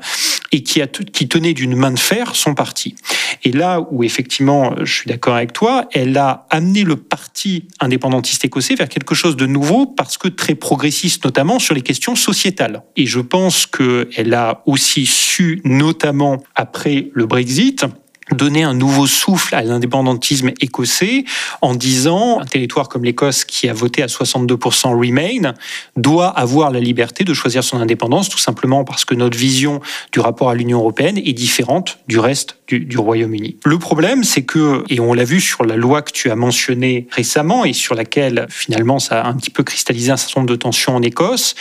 et 0.54 0.64
qui, 0.64 0.82
a, 0.82 0.88
qui 0.88 1.28
tenait 1.28 1.54
d'une 1.54 1.76
main 1.76 1.92
de 1.92 2.00
fer 2.00 2.36
son 2.36 2.56
parti. 2.56 2.96
Et 3.44 3.52
là 3.52 3.86
où 3.92 4.04
effectivement, 4.04 4.74
je 4.84 4.94
suis 4.94 5.10
d'accord 5.10 5.36
avec 5.36 5.54
toi, 5.54 5.88
elle 5.92 6.18
a 6.18 6.46
amené 6.50 6.84
le 6.84 6.96
parti 6.96 7.68
indépendantiste 7.92 8.46
écossais 8.46 8.76
vers 8.76 8.88
quelque 8.88 9.14
chose 9.14 9.36
de 9.36 9.46
nouveau 9.46 9.86
parce 9.86 10.18
que 10.18 10.30
très 10.30 10.56
progressiste 10.56 11.26
notamment 11.26 11.60
sur 11.60 11.76
les 11.76 11.82
questions 11.82 12.16
sociétales. 12.16 12.84
Et 12.96 13.06
je 13.06 13.20
pense 13.20 13.66
qu'elle 13.66 14.34
a 14.34 14.64
aussi 14.66 15.06
su, 15.06 15.62
notamment 15.66 16.42
après 16.56 17.10
le 17.14 17.26
Brexit, 17.26 17.86
donner 18.32 18.64
un 18.64 18.74
nouveau 18.74 19.08
souffle 19.08 19.56
à 19.56 19.64
l'indépendantisme 19.64 20.52
écossais 20.62 21.26
en 21.62 21.76
disant 21.76 22.40
un 22.40 22.46
territoire 22.46 22.90
comme 22.90 23.04
l'Écosse 23.04 23.46
qui 23.46 23.70
a 23.70 23.74
voté 23.74 24.04
à 24.04 24.08
62% 24.08 24.90
Remain 24.92 25.54
doit 25.96 26.28
avoir 26.28 26.72
la 26.72 26.80
liberté 26.80 27.24
de 27.24 27.34
choisir 27.34 27.64
son 27.64 27.80
indépendance 27.80 28.30
tout 28.30 28.38
simplement 28.38 28.84
parce 28.84 29.06
que 29.06 29.16
notre 29.16 29.38
vision 29.38 29.82
du 30.12 30.20
rapport 30.20 30.50
à 30.50 30.56
l'Union 30.56 30.80
européenne 30.80 31.18
est 31.18 31.34
différente 31.34 32.00
du 32.08 32.20
reste 32.20 32.58
du, 32.68 32.98
Royaume-Uni. 32.98 33.58
Le 33.66 33.80
problème, 33.80 34.24
c'est 34.24 34.44
que, 34.44 34.84
et 34.90 35.00
on 35.02 35.14
l'a 35.14 35.26
vu 35.26 35.42
sur 35.42 35.66
la 35.66 35.76
loi 35.76 36.02
que 36.02 36.12
tu 36.12 36.32
as 36.32 36.36
mentionnée 36.36 37.08
récemment 37.12 37.66
et 37.66 37.74
sur 37.74 37.96
laquelle 37.96 38.48
finalement 38.50 39.00
ça 39.00 39.22
a 39.22 39.28
un 39.28 39.34
petit 39.34 39.50
peu 39.50 39.64
cristallisé 39.64 40.12
un 40.12 40.18
certain 40.18 40.42
nombre 40.42 40.52
de 40.52 40.56
tensions 40.56 40.96
en 40.96 41.02
Écosse, 41.02 41.56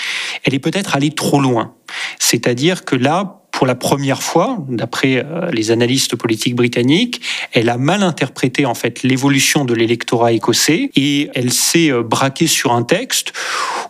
elle 0.44 0.54
est 0.54 0.60
peut-être 0.60 0.94
allée 0.94 1.10
trop 1.10 1.40
loin. 1.40 1.74
C'est-à-dire 2.18 2.84
que 2.84 2.94
là, 2.94 3.39
pour 3.60 3.66
la 3.66 3.74
première 3.74 4.22
fois, 4.22 4.56
d'après 4.70 5.22
euh, 5.22 5.50
les 5.52 5.70
analystes 5.70 6.16
politiques 6.16 6.54
britanniques, 6.54 7.20
elle 7.52 7.68
a 7.68 7.76
mal 7.76 8.02
interprété 8.02 8.64
en 8.64 8.72
fait 8.72 9.02
l'évolution 9.02 9.66
de 9.66 9.74
l'électorat 9.74 10.32
écossais 10.32 10.90
et 10.96 11.28
elle 11.34 11.52
s'est 11.52 11.92
euh, 11.92 12.02
braquée 12.02 12.46
sur 12.46 12.72
un 12.72 12.84
texte 12.84 13.34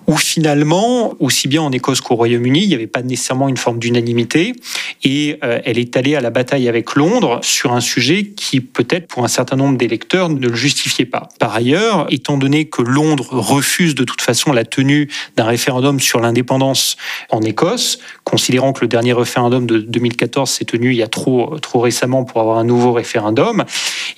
où 0.08 0.16
finalement, 0.16 1.14
aussi 1.20 1.46
bien 1.46 1.62
en 1.62 1.70
Écosse 1.70 2.00
qu'au 2.00 2.16
Royaume-Uni, 2.16 2.64
il 2.64 2.68
n'y 2.68 2.74
avait 2.74 2.88
pas 2.88 3.02
nécessairement 3.02 3.48
une 3.48 3.56
forme 3.56 3.78
d'unanimité 3.78 4.54
et 5.04 5.38
euh, 5.44 5.60
elle 5.64 5.78
est 5.78 5.96
allée 5.96 6.16
à 6.16 6.20
la 6.20 6.30
bataille 6.30 6.68
avec 6.68 6.96
Londres 6.96 7.38
sur 7.42 7.72
un 7.72 7.80
sujet 7.80 8.24
qui 8.24 8.60
peut-être 8.60 9.06
pour 9.06 9.24
un 9.24 9.28
certain 9.28 9.54
nombre 9.54 9.78
d'électeurs 9.78 10.28
ne 10.28 10.48
le 10.48 10.52
justifiait 10.52 11.04
pas. 11.04 11.28
Par 11.38 11.54
ailleurs, 11.54 12.08
étant 12.10 12.38
donné 12.38 12.64
que 12.64 12.82
Londres 12.82 13.28
refuse 13.30 13.94
de 13.94 14.02
toute 14.02 14.20
façon 14.20 14.52
la 14.52 14.64
tenue 14.64 15.08
d'un 15.36 15.44
référendum 15.44 16.00
sur 16.00 16.18
l'indépendance 16.18 16.96
en 17.28 17.40
Écosse, 17.42 18.00
considérant 18.24 18.72
que 18.72 18.80
le 18.80 18.88
dernier 18.88 19.12
référendum 19.12 19.59
de 19.66 19.78
2014 19.78 20.50
s'est 20.50 20.64
tenu 20.64 20.90
il 20.90 20.96
y 20.96 21.02
a 21.02 21.08
trop, 21.08 21.58
trop 21.58 21.80
récemment 21.80 22.24
pour 22.24 22.40
avoir 22.40 22.58
un 22.58 22.64
nouveau 22.64 22.92
référendum, 22.92 23.64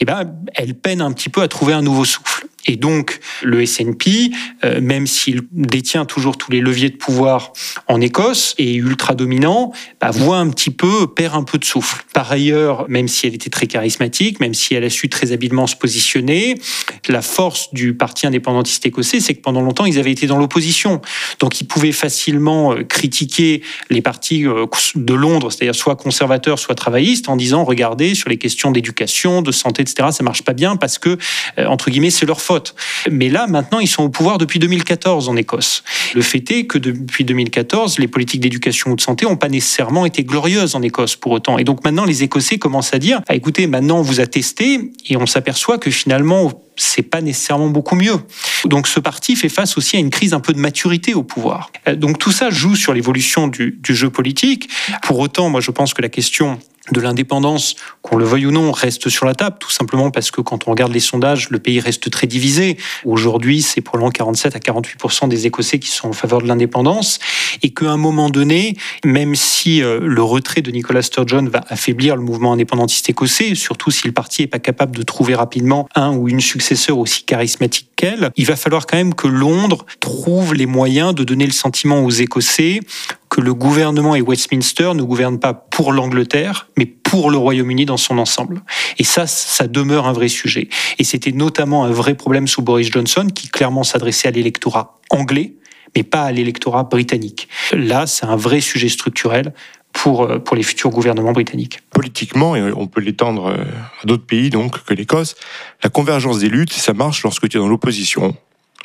eh 0.01 0.05
ben, 0.05 0.33
elle 0.55 0.75
peine 0.75 1.01
un 1.01 1.13
petit 1.13 1.29
peu 1.29 1.43
à 1.43 1.49
trouver 1.49 1.73
un 1.73 1.83
nouveau 1.83 2.05
souffle. 2.05 2.47
Et 2.67 2.77
donc, 2.77 3.19
le 3.43 3.65
SNP, 3.67 4.31
euh, 4.65 4.81
même 4.81 5.07
s'il 5.07 5.43
détient 5.51 6.05
toujours 6.05 6.37
tous 6.37 6.53
les 6.53 6.61
leviers 6.61 6.91
de 6.91 6.97
pouvoir 6.97 7.53
en 7.89 8.01
Écosse 8.01 8.55
et 8.57 8.75
ultra 8.75 9.15
dominant, 9.15 9.73
bah, 10.01 10.11
voit 10.13 10.37
un 10.37 10.49
petit 10.49 10.71
peu, 10.71 11.09
perd 11.09 11.35
un 11.35 11.43
peu 11.43 11.59
de 11.59 11.65
souffle. 11.65 12.05
Par 12.15 12.31
ailleurs, 12.31 12.89
même 12.89 13.09
si 13.09 13.27
elle 13.27 13.35
était 13.35 13.51
très 13.51 13.67
charismatique, 13.67 14.39
même 14.39 14.55
si 14.55 14.75
elle 14.75 14.85
a 14.85 14.91
su 14.91 15.09
très 15.09 15.33
habilement 15.33 15.67
se 15.67 15.75
positionner, 15.75 16.55
la 17.09 17.23
force 17.23 17.75
du 17.75 17.95
parti 17.95 18.27
indépendantiste 18.27 18.87
écossais, 18.87 19.19
c'est 19.19 19.35
que 19.35 19.41
pendant 19.41 19.61
longtemps, 19.61 19.87
ils 19.87 19.99
avaient 19.99 20.13
été 20.13 20.27
dans 20.29 20.39
l'opposition. 20.39 21.01
Donc, 21.41 21.61
ils 21.61 21.67
pouvaient 21.67 21.93
facilement 21.93 22.75
euh, 22.75 22.85
critiquer 22.85 23.63
les 23.91 24.03
partis 24.03 24.47
euh, 24.47 24.67
de 24.95 25.15
Londres, 25.15 25.51
c'est-à-dire 25.51 25.75
soit 25.75 25.97
conservateurs, 25.97 26.61
soit 26.61 26.77
travaillistes, 26.77 27.29
en 27.29 27.37
disant, 27.37 27.65
regardez, 27.65 28.15
sur 28.15 28.29
les 28.29 28.39
questions 28.39 28.71
d'éducation, 28.71 29.43
de 29.43 29.51
santé, 29.51 29.83
etc., 29.83 30.11
ça 30.13 30.23
marche 30.23 30.43
pas 30.43 30.53
bien 30.53 30.77
parce 30.77 30.99
que, 30.99 31.19
entre 31.59 31.91
guillemets, 31.91 32.11
c'est 32.11 32.27
leur 32.27 32.41
force 32.41 32.52
mais 33.11 33.29
là, 33.29 33.47
maintenant, 33.47 33.81
ils 33.81 33.89
sont 33.89 34.05
au 34.05 34.09
pouvoir 34.09 34.39
depuis 34.39 34.59
2014 34.59 35.29
en 35.29 35.37
Écosse. 35.37 35.83
Le 36.15 36.23
fait 36.23 36.51
est 36.51 36.67
que 36.67 36.79
depuis 36.79 37.25
2014, 37.25 37.99
les 37.99 38.09
politiques 38.09 38.41
d'éducation 38.41 38.93
ou 38.93 38.97
de 38.97 39.01
santé 39.01 39.27
n'ont 39.27 39.37
pas 39.37 39.49
nécessairement 39.49 40.07
été 40.07 40.25
glorieuses 40.25 40.75
en 40.75 40.83
Écosse 40.83 41.17
pour 41.17 41.33
autant. 41.33 41.59
Et 41.59 41.65
donc 41.65 41.85
maintenant, 41.85 42.05
les 42.05 42.23
Écossais 42.23 42.59
commencent 42.59 42.95
à 42.95 42.99
dire, 42.99 43.21
ah, 43.29 43.35
écoutez, 43.35 43.67
maintenant 43.67 43.99
on 43.99 44.03
vous 44.03 44.21
a 44.21 44.27
testé 44.27 44.93
et 45.09 45.17
on 45.17 45.27
s'aperçoit 45.27 45.79
que 45.79 45.91
finalement, 45.91 46.53
c'est 46.77 47.03
pas 47.03 47.21
nécessairement 47.21 47.69
beaucoup 47.69 47.97
mieux. 47.97 48.17
Donc 48.65 48.87
ce 48.87 49.01
parti 49.01 49.37
fait 49.37 49.49
face 49.49 49.77
aussi 49.77 49.97
à 49.97 50.01
une 50.01 50.11
crise 50.11 50.33
un 50.35 50.41
peu 50.41 50.53
de 50.53 50.59
maturité 50.59 51.15
au 51.15 51.23
pouvoir. 51.23 51.71
Euh, 51.89 51.95
donc 51.95 52.19
tout 52.19 52.33
ça 52.33 52.51
joue 52.51 52.77
sur 52.77 52.95
l'évolution 52.95 53.49
du, 53.49 53.79
du 53.81 53.95
jeu 53.95 54.11
politique. 54.11 54.69
Pour 55.03 55.19
autant, 55.19 55.49
moi 55.49 55.61
je 55.61 55.71
pense 55.71 55.95
que 55.95 56.03
la 56.03 56.09
question 56.09 56.59
de 56.91 57.01
l'indépendance, 57.01 57.77
qu'on 58.03 58.17
le 58.17 58.25
veuille 58.25 58.47
ou 58.47 58.51
non, 58.51 58.73
reste 58.73 59.09
sur 59.09 59.25
la 59.25 59.35
table, 59.35 59.57
tout 59.61 59.71
simplement 59.71 60.11
parce 60.11 60.33
que 60.33 60.41
quand 60.41 60.67
on 60.67 60.73
regarde 60.73 60.93
les 60.93 61.01
sondages, 61.01 61.49
le 61.51 61.61
pays 61.61 61.79
reste 61.79 62.11
très 62.11 62.27
divisé. 62.27 62.77
Aujourd'hui, 63.05 63.63
c'est 63.63 63.81
probablement 63.81 64.11
47 64.11 64.57
à 64.57 64.59
48 64.59 65.29
des 65.29 65.47
Écossais 65.47 65.79
qui 65.79 65.89
sont 65.89 66.09
en 66.09 66.13
faveur 66.13 66.43
de 66.43 66.49
l'indépendance, 66.49 67.21
et 67.63 67.71
qu'à 67.71 67.91
un 67.91 67.97
moment 67.97 68.31
donné, 68.31 68.77
même 69.05 69.37
si 69.37 69.83
euh, 69.83 70.01
le 70.03 70.23
retrait 70.23 70.63
de 70.63 70.71
Nicolas 70.73 71.03
Sturgeon 71.03 71.49
va 71.49 71.61
affaiblir 71.69 72.17
le 72.17 72.23
mouvement 72.23 72.53
indépendantiste 72.53 73.09
écossais, 73.09 73.55
surtout 73.55 73.91
si 73.91 74.07
le 74.07 74.13
parti 74.13 74.43
n'est 74.43 74.49
pas 74.49 74.59
capable 74.59 74.97
de 74.97 75.03
trouver 75.03 75.35
rapidement 75.35 75.89
un 75.95 76.17
ou 76.17 76.29
une 76.29 76.41
successeur 76.41 76.99
aussi 76.99 77.23
charismatique 77.23 77.91
qu'elle, 77.97 78.31
il 78.37 78.47
va 78.47 78.57
falloir 78.57 78.87
quand 78.87 78.97
même 78.97 79.15
que 79.15 79.29
Londres 79.29 79.87
trouve 80.01 80.55
les 80.55 80.67
moyens 80.67 81.15
de 81.15 81.23
donner 81.23 81.47
le 81.47 81.53
sentiment 81.53 82.05
aux 82.05 82.11
Écossais 82.11 82.81
que 83.33 83.41
le 83.41 83.55
gouvernement 83.55 84.15
et 84.15 84.21
Westminster 84.21 84.93
ne 84.95 85.03
gouvernent 85.03 85.41
pas 85.41 85.55
pour 85.55 85.95
l'Angleterre, 85.95 86.69
mais 86.77 86.85
pour 86.85 87.31
le 87.31 87.39
Royaume-Uni 87.39 87.87
dans 87.87 87.97
son 87.97 88.19
ensemble. 88.19 88.61
Et 88.99 89.05
ça, 89.05 89.27
ça 89.27 89.67
demeure 89.67 90.07
un 90.07 90.13
vrai 90.13 90.29
sujet. 90.29 90.69
Et 90.99 91.05
c'était 91.05 91.33
notamment 91.33 91.87
un 91.87 91.91
vrai 91.91 92.15
problème 92.15 92.47
sous 92.47 92.61
Boris 92.61 92.91
Johnson, 92.93 93.27
qui 93.35 93.49
clairement 93.49 93.85
s'adressait 93.85 94.29
à 94.29 94.33
l'électorat 94.33 94.99
anglais, 95.09 95.55
mais 95.97 96.03
pas 96.03 96.25
à 96.25 96.33
l'électorat 96.33 96.83
britannique. 96.83 97.49
Là, 97.73 98.07
c'est 98.07 98.27
un 98.27 98.37
vrai 98.37 98.61
sujet 98.61 98.91
structurel 98.91 99.55
pour, 99.95 100.25
euh, 100.25 100.39
pour 100.39 100.55
les 100.55 100.63
futurs 100.63 100.91
gouvernements 100.91 101.33
britanniques. 101.33 101.81
Politiquement, 101.91 102.55
et 102.55 102.71
on 102.77 102.87
peut 102.87 103.01
l'étendre 103.01 103.47
euh, 103.47 103.65
à 104.03 104.07
d'autres 104.07 104.27
pays 104.27 104.51
donc 104.51 104.85
que 104.85 104.93
l'Écosse, 104.93 105.37
la 105.83 105.89
convergence 105.89 106.41
des 106.41 106.51
luttes, 106.51 106.75
ça 106.75 106.93
marche 106.93 107.23
lorsque 107.23 107.49
tu 107.49 107.57
es 107.57 107.61
dans 107.61 107.69
l'opposition. 107.69 108.37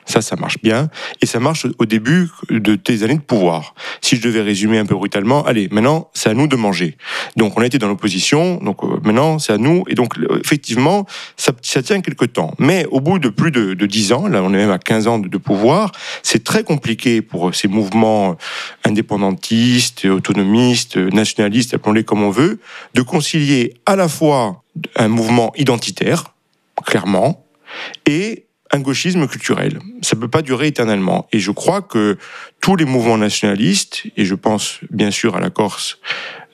Ça, 0.07 0.21
ça 0.21 0.35
marche 0.35 0.57
bien. 0.63 0.89
Et 1.21 1.25
ça 1.25 1.39
marche 1.39 1.67
au 1.77 1.85
début 1.85 2.29
de 2.49 2.75
tes 2.75 3.03
années 3.03 3.15
de 3.15 3.21
pouvoir. 3.21 3.75
Si 4.01 4.15
je 4.15 4.21
devais 4.21 4.41
résumer 4.41 4.79
un 4.79 4.85
peu 4.85 4.95
brutalement, 4.95 5.45
allez, 5.45 5.67
maintenant, 5.69 6.09
c'est 6.13 6.29
à 6.29 6.33
nous 6.33 6.47
de 6.47 6.55
manger. 6.55 6.97
Donc, 7.35 7.57
on 7.57 7.61
a 7.61 7.65
été 7.65 7.77
dans 7.77 7.87
l'opposition, 7.87 8.57
donc 8.57 8.83
euh, 8.83 8.99
maintenant, 9.03 9.37
c'est 9.37 9.53
à 9.53 9.57
nous. 9.57 9.83
Et 9.89 9.95
donc, 9.95 10.13
effectivement, 10.43 11.05
ça, 11.35 11.53
tient 11.83 12.01
quelque 12.01 12.25
temps. 12.25 12.53
Mais 12.57 12.85
au 12.89 13.01
bout 13.01 13.19
de 13.19 13.29
plus 13.29 13.51
de, 13.51 13.73
de 13.73 13.85
10 13.85 14.13
ans, 14.13 14.27
là, 14.27 14.41
on 14.43 14.53
est 14.53 14.57
même 14.57 14.71
à 14.71 14.79
15 14.79 15.07
ans 15.07 15.19
de, 15.19 15.27
de 15.27 15.37
pouvoir, 15.37 15.91
c'est 16.23 16.43
très 16.43 16.63
compliqué 16.63 17.21
pour 17.21 17.53
ces 17.53 17.67
mouvements 17.67 18.37
indépendantistes, 18.85 20.05
autonomistes, 20.05 20.97
nationalistes, 20.97 21.73
appelons-les 21.73 22.03
comme 22.03 22.23
on 22.23 22.29
veut, 22.29 22.59
de 22.93 23.01
concilier 23.01 23.75
à 23.85 23.95
la 23.95 24.07
fois 24.07 24.63
un 24.95 25.07
mouvement 25.07 25.51
identitaire, 25.55 26.33
clairement, 26.85 27.45
et 28.05 28.46
un 28.71 28.79
gauchisme 28.79 29.27
culturel. 29.27 29.79
Ça 30.01 30.15
ne 30.15 30.21
peut 30.21 30.27
pas 30.27 30.41
durer 30.41 30.67
éternellement. 30.67 31.27
Et 31.31 31.39
je 31.39 31.51
crois 31.51 31.81
que 31.81 32.17
tous 32.59 32.75
les 32.75 32.85
mouvements 32.85 33.17
nationalistes, 33.17 34.03
et 34.17 34.25
je 34.25 34.35
pense 34.35 34.79
bien 34.91 35.11
sûr 35.11 35.35
à 35.35 35.39
la 35.39 35.49
Corse 35.49 35.99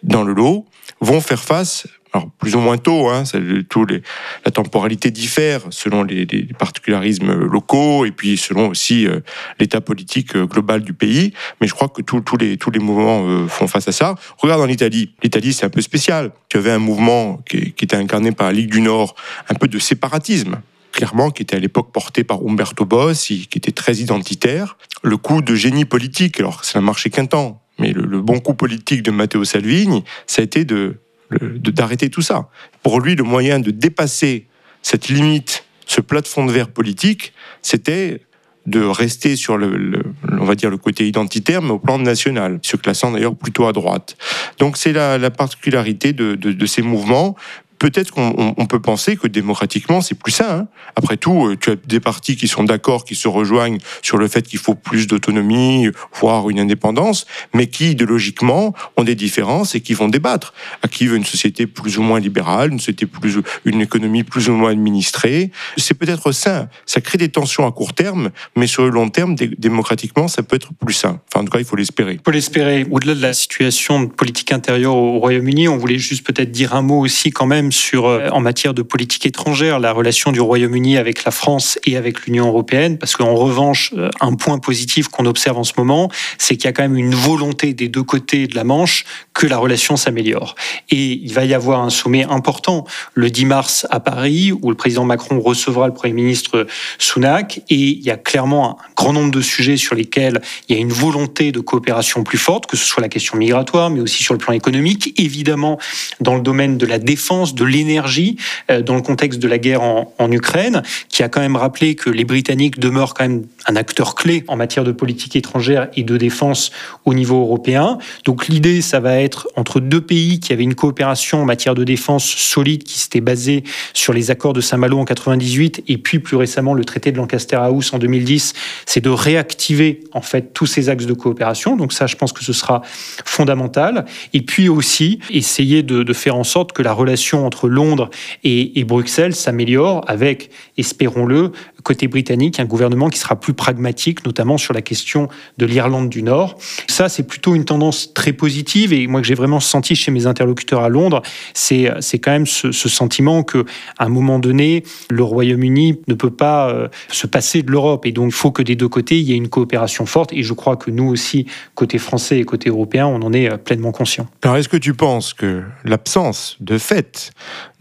dans 0.03 0.23
le 0.23 0.33
lot, 0.33 0.65
vont 0.99 1.21
faire 1.21 1.41
face, 1.41 1.87
alors 2.13 2.29
plus 2.37 2.55
ou 2.55 2.59
moins 2.59 2.77
tôt, 2.77 3.09
hein, 3.09 3.23
tout 3.69 3.85
les, 3.85 4.03
la 4.45 4.51
temporalité 4.51 5.09
diffère 5.09 5.61
selon 5.71 6.03
les, 6.03 6.25
les, 6.25 6.43
particularismes 6.43 7.33
locaux 7.33 8.05
et 8.05 8.11
puis 8.11 8.37
selon 8.37 8.67
aussi 8.69 9.07
euh, 9.07 9.21
l'état 9.59 9.81
politique 9.81 10.35
euh, 10.35 10.45
global 10.45 10.83
du 10.83 10.93
pays. 10.93 11.33
Mais 11.59 11.67
je 11.67 11.73
crois 11.73 11.89
que 11.89 12.03
tous 12.03 12.37
les, 12.37 12.57
tous 12.57 12.69
les 12.69 12.79
mouvements 12.79 13.27
euh, 13.27 13.47
font 13.47 13.67
face 13.67 13.87
à 13.87 13.91
ça. 13.91 14.15
Regarde 14.37 14.61
en 14.61 14.67
Italie. 14.67 15.15
L'Italie, 15.23 15.53
c'est 15.53 15.65
un 15.65 15.69
peu 15.69 15.81
spécial. 15.81 16.31
Tu 16.49 16.57
avais 16.57 16.71
un 16.71 16.79
mouvement 16.79 17.41
qui, 17.49 17.73
qui 17.73 17.85
était 17.85 17.95
incarné 17.95 18.31
par 18.31 18.47
la 18.47 18.53
Ligue 18.53 18.69
du 18.69 18.81
Nord, 18.81 19.15
un 19.49 19.55
peu 19.55 19.67
de 19.67 19.79
séparatisme 19.79 20.61
clairement, 20.93 21.31
qui 21.31 21.41
était 21.41 21.57
à 21.57 21.59
l'époque 21.59 21.91
porté 21.91 22.23
par 22.23 22.39
Umberto 22.39 22.85
Bossi, 22.85 23.47
qui 23.49 23.57
était 23.57 23.71
très 23.71 23.95
identitaire. 23.95 24.77
Le 25.01 25.17
coup 25.17 25.41
de 25.41 25.55
génie 25.55 25.83
politique, 25.83 26.39
alors 26.39 26.63
ça 26.63 26.79
n'a 26.79 26.85
marché 26.85 27.09
qu'un 27.09 27.25
temps, 27.25 27.61
mais 27.79 27.91
le, 27.91 28.21
bon 28.21 28.39
coup 28.39 28.53
politique 28.53 29.03
de 29.03 29.11
Matteo 29.11 29.43
Salvini, 29.43 30.05
ça 30.27 30.41
a 30.41 30.45
été 30.45 30.63
de 30.63 30.99
d'arrêter 31.31 32.11
tout 32.11 32.21
ça. 32.21 32.47
Pour 32.83 33.01
lui, 33.01 33.15
le 33.15 33.23
moyen 33.23 33.57
de 33.59 33.71
dépasser 33.71 34.45
cette 34.83 35.07
limite, 35.07 35.65
ce 35.87 35.99
plafond 35.99 36.45
de 36.45 36.51
verre 36.51 36.69
politique, 36.69 37.33
c'était 37.63 38.21
de 38.65 38.81
rester 38.81 39.35
sur 39.35 39.57
le, 39.57 40.03
on 40.29 40.45
va 40.45 40.55
dire 40.55 40.69
le 40.69 40.77
côté 40.77 41.07
identitaire, 41.07 41.61
mais 41.61 41.71
au 41.71 41.79
plan 41.79 41.99
national, 41.99 42.59
se 42.61 42.77
classant 42.77 43.11
d'ailleurs 43.11 43.35
plutôt 43.35 43.65
à 43.65 43.73
droite. 43.73 44.15
Donc 44.57 44.77
c'est 44.77 44.93
la, 44.93 45.17
la, 45.17 45.31
particularité 45.31 46.13
de, 46.13 46.35
de, 46.35 46.65
ces 46.65 46.81
mouvements 46.81 47.35
peut-être 47.83 48.11
qu'on 48.11 48.65
peut 48.65 48.79
penser 48.79 49.17
que 49.17 49.27
démocratiquement, 49.27 49.99
c'est 49.99 50.15
plus 50.15 50.31
sain. 50.31 50.59
Hein. 50.59 50.67
Après 50.95 51.17
tout, 51.17 51.47
euh, 51.47 51.57
tu 51.59 51.71
as 51.71 51.75
des 51.75 51.99
partis 51.99 52.37
qui 52.37 52.47
sont 52.47 52.63
d'accord, 52.63 53.03
qui 53.03 53.13
se 53.13 53.27
rejoignent 53.27 53.77
sur 54.01 54.17
le 54.17 54.29
fait 54.29 54.47
qu'il 54.47 54.59
faut 54.59 54.73
plus 54.73 55.05
d'autonomie, 55.05 55.89
voire 56.13 56.49
une 56.49 56.61
indépendance, 56.61 57.25
mais 57.53 57.67
qui, 57.67 57.91
idéologiquement, 57.91 58.73
ont 58.95 59.03
des 59.03 59.15
différences 59.15 59.75
et 59.75 59.81
qui 59.81 59.95
vont 59.95 60.07
débattre. 60.07 60.53
À 60.81 60.87
qui 60.87 61.07
veut 61.07 61.17
une 61.17 61.25
société 61.25 61.67
plus 61.67 61.97
ou 61.97 62.03
moins 62.03 62.21
libérale, 62.21 62.71
une 62.71 62.79
société 62.79 63.05
plus, 63.05 63.39
une 63.65 63.81
économie 63.81 64.23
plus 64.23 64.47
ou 64.47 64.53
moins 64.53 64.71
administrée. 64.71 65.51
C'est 65.75 65.95
peut-être 65.95 66.31
sain. 66.31 66.69
Ça 66.85 67.01
crée 67.01 67.17
des 67.17 67.29
tensions 67.29 67.67
à 67.67 67.71
court 67.73 67.93
terme, 67.93 68.31
mais 68.55 68.67
sur 68.67 68.83
le 68.85 68.91
long 68.91 69.09
terme, 69.09 69.35
démocratiquement, 69.35 70.29
ça 70.29 70.41
peut 70.41 70.55
être 70.55 70.69
plus 70.73 70.93
sain. 70.93 71.19
En 71.35 71.43
tout 71.43 71.51
cas, 71.51 71.59
il 71.59 71.65
faut 71.65 71.75
l'espérer. 71.75 72.13
Il 72.13 72.21
faut 72.23 72.31
l'espérer. 72.31 72.85
Au-delà 72.89 73.13
de 73.13 73.21
la 73.21 73.33
situation 73.33 74.07
politique 74.07 74.53
intérieure 74.53 74.95
au 74.95 75.19
Royaume-Uni, 75.19 75.67
on 75.67 75.75
voulait 75.75 75.97
juste 75.97 76.25
peut-être 76.25 76.51
dire 76.51 76.75
un 76.75 76.81
mot 76.81 77.01
aussi 77.01 77.31
quand 77.31 77.45
même 77.45 77.72
sur, 77.73 78.05
euh, 78.05 78.29
en 78.29 78.39
matière 78.39 78.73
de 78.73 78.81
politique 78.81 79.25
étrangère, 79.25 79.79
la 79.79 79.91
relation 79.91 80.31
du 80.31 80.39
Royaume-Uni 80.39 80.97
avec 80.97 81.25
la 81.25 81.31
France 81.31 81.77
et 81.85 81.97
avec 81.97 82.25
l'Union 82.25 82.47
européenne, 82.47 82.97
parce 82.97 83.15
qu'en 83.15 83.35
revanche, 83.35 83.93
euh, 83.97 84.09
un 84.21 84.35
point 84.35 84.59
positif 84.59 85.09
qu'on 85.09 85.25
observe 85.25 85.57
en 85.57 85.63
ce 85.63 85.73
moment, 85.77 86.09
c'est 86.37 86.55
qu'il 86.55 86.65
y 86.65 86.67
a 86.69 86.71
quand 86.71 86.83
même 86.83 86.97
une 86.97 87.15
volonté 87.15 87.73
des 87.73 87.89
deux 87.89 88.03
côtés 88.03 88.47
de 88.47 88.55
la 88.55 88.63
Manche 88.63 89.03
que 89.33 89.47
la 89.47 89.57
relation 89.57 89.97
s'améliore. 89.97 90.55
Et 90.89 91.19
il 91.23 91.33
va 91.33 91.43
y 91.43 91.53
avoir 91.53 91.81
un 91.81 91.89
sommet 91.89 92.23
important 92.23 92.85
le 93.13 93.29
10 93.29 93.45
mars 93.45 93.87
à 93.89 93.99
Paris, 93.99 94.51
où 94.51 94.69
le 94.69 94.75
président 94.75 95.05
Macron 95.05 95.41
recevra 95.41 95.87
le 95.87 95.93
Premier 95.93 96.13
ministre 96.13 96.67
Sunak, 96.99 97.59
et 97.69 97.75
il 97.75 98.01
y 98.01 98.11
a 98.11 98.17
clairement 98.17 98.79
un 98.79 98.83
grand 98.95 99.13
nombre 99.13 99.31
de 99.31 99.41
sujets 99.41 99.77
sur 99.77 99.95
lesquels 99.95 100.41
il 100.69 100.75
y 100.75 100.79
a 100.79 100.81
une 100.81 100.93
volonté 100.93 101.51
de 101.51 101.59
coopération 101.59 102.23
plus 102.23 102.37
forte, 102.37 102.67
que 102.67 102.77
ce 102.77 102.85
soit 102.85 103.01
la 103.01 103.09
question 103.09 103.37
migratoire, 103.37 103.89
mais 103.89 103.99
aussi 103.99 104.23
sur 104.23 104.33
le 104.33 104.37
plan 104.37 104.53
économique, 104.53 105.13
évidemment 105.19 105.79
dans 106.19 106.35
le 106.35 106.41
domaine 106.41 106.77
de 106.77 106.85
la 106.85 106.99
défense, 106.99 107.55
de 107.55 107.62
l'énergie, 107.63 108.37
euh, 108.69 108.81
dans 108.81 108.95
le 108.95 109.01
contexte 109.01 109.39
de 109.39 109.47
la 109.47 109.57
guerre 109.57 109.81
en, 109.81 110.31
Ukraine, 110.31 110.81
qui 111.09 111.21
a 111.21 111.29
quand 111.29 111.41
même 111.41 111.55
rappelé 111.55 111.95
que 111.95 112.09
les 112.09 112.23
Britanniques 112.23 112.79
demeurent 112.79 113.13
quand 113.13 113.27
même 113.27 113.43
un 113.67 113.75
acteur 113.75 114.15
clé 114.15 114.43
en 114.47 114.55
matière 114.55 114.83
de 114.83 114.91
politique 114.91 115.35
étrangère 115.35 115.89
et 115.95 116.03
de 116.03 116.17
défense 116.17 116.71
au 117.05 117.13
niveau 117.13 117.41
européen. 117.41 117.97
Donc 118.25 118.47
l'idée, 118.47 118.81
ça 118.81 118.99
va 118.99 119.19
être 119.19 119.47
entre 119.55 119.79
deux 119.79 120.01
pays 120.01 120.39
qui 120.39 120.53
avaient 120.53 120.63
une 120.63 120.75
coopération 120.75 121.41
en 121.41 121.45
matière 121.45 121.75
de 121.75 121.83
défense 121.83 122.25
solide, 122.25 122.83
qui 122.83 122.99
s'était 122.99 123.21
basée 123.21 123.63
sur 123.93 124.13
les 124.13 124.31
accords 124.31 124.53
de 124.53 124.61
Saint-Malo 124.61 124.97
en 124.97 125.05
98 125.05 125.83
et 125.87 125.97
puis 125.97 126.19
plus 126.19 126.37
récemment 126.37 126.73
le 126.73 126.85
traité 126.85 127.11
de 127.11 127.17
Lancaster 127.17 127.57
House 127.57 127.93
en 127.93 127.99
2010, 127.99 128.53
c'est 128.85 129.01
de 129.01 129.09
réactiver 129.09 130.01
en 130.13 130.21
fait 130.21 130.53
tous 130.53 130.65
ces 130.65 130.89
axes 130.89 131.05
de 131.05 131.13
coopération. 131.13 131.75
Donc 131.75 131.93
ça, 131.93 132.07
je 132.07 132.15
pense 132.15 132.33
que 132.33 132.43
ce 132.43 132.53
sera 132.53 132.81
fondamental. 133.25 134.05
Et 134.33 134.41
puis 134.41 134.69
aussi 134.69 135.19
essayer 135.29 135.83
de, 135.83 136.03
de 136.03 136.13
faire 136.13 136.35
en 136.35 136.43
sorte 136.43 136.71
que 136.71 136.81
la 136.81 136.93
relation 136.93 137.45
entre 137.45 137.52
Londres 137.67 138.09
et, 138.43 138.79
et 138.79 138.83
Bruxelles 138.83 139.35
s'améliore 139.35 140.03
avec, 140.07 140.49
espérons-le, 140.77 141.51
côté 141.83 142.07
britannique, 142.07 142.59
un 142.59 142.65
gouvernement 142.65 143.09
qui 143.09 143.19
sera 143.19 143.39
plus 143.39 143.53
pragmatique, 143.53 144.25
notamment 144.25 144.57
sur 144.57 144.73
la 144.73 144.81
question 144.81 145.27
de 145.57 145.65
l'Irlande 145.65 146.09
du 146.09 146.23
Nord. 146.23 146.57
Ça, 146.87 147.09
c'est 147.09 147.23
plutôt 147.23 147.55
une 147.55 147.65
tendance 147.65 148.13
très 148.13 148.33
positive 148.33 148.93
et 148.93 149.07
moi 149.07 149.21
que 149.21 149.27
j'ai 149.27 149.35
vraiment 149.35 149.59
senti 149.59 149.95
chez 149.95 150.11
mes 150.11 150.25
interlocuteurs 150.25 150.81
à 150.81 150.89
Londres, 150.89 151.21
c'est 151.53 151.89
c'est 151.99 152.19
quand 152.19 152.31
même 152.31 152.47
ce, 152.47 152.71
ce 152.71 152.89
sentiment 152.89 153.43
que 153.43 153.65
à 153.97 154.05
un 154.05 154.09
moment 154.09 154.39
donné, 154.39 154.83
le 155.09 155.23
Royaume-Uni 155.23 155.99
ne 156.07 156.13
peut 156.13 156.31
pas 156.31 156.69
euh, 156.69 156.87
se 157.09 157.27
passer 157.27 157.63
de 157.63 157.71
l'Europe 157.71 158.05
et 158.05 158.11
donc 158.11 158.27
il 158.27 158.35
faut 158.35 158.51
que 158.51 158.63
des 158.63 158.75
deux 158.75 158.87
côtés 158.87 159.19
il 159.19 159.29
y 159.29 159.33
ait 159.33 159.37
une 159.37 159.49
coopération 159.49 160.05
forte 160.05 160.33
et 160.33 160.43
je 160.43 160.53
crois 160.53 160.77
que 160.77 160.91
nous 160.91 161.05
aussi 161.05 161.45
côté 161.75 161.97
français 161.97 162.39
et 162.39 162.43
côté 162.43 162.69
européen, 162.69 163.07
on 163.07 163.21
en 163.21 163.33
est 163.33 163.51
euh, 163.51 163.57
pleinement 163.57 163.91
conscient. 163.91 164.27
Alors 164.41 164.57
est-ce 164.57 164.69
que 164.69 164.77
tu 164.77 164.93
penses 164.93 165.33
que 165.33 165.63
l'absence 165.83 166.57
de 166.59 166.77
fait 166.77 167.31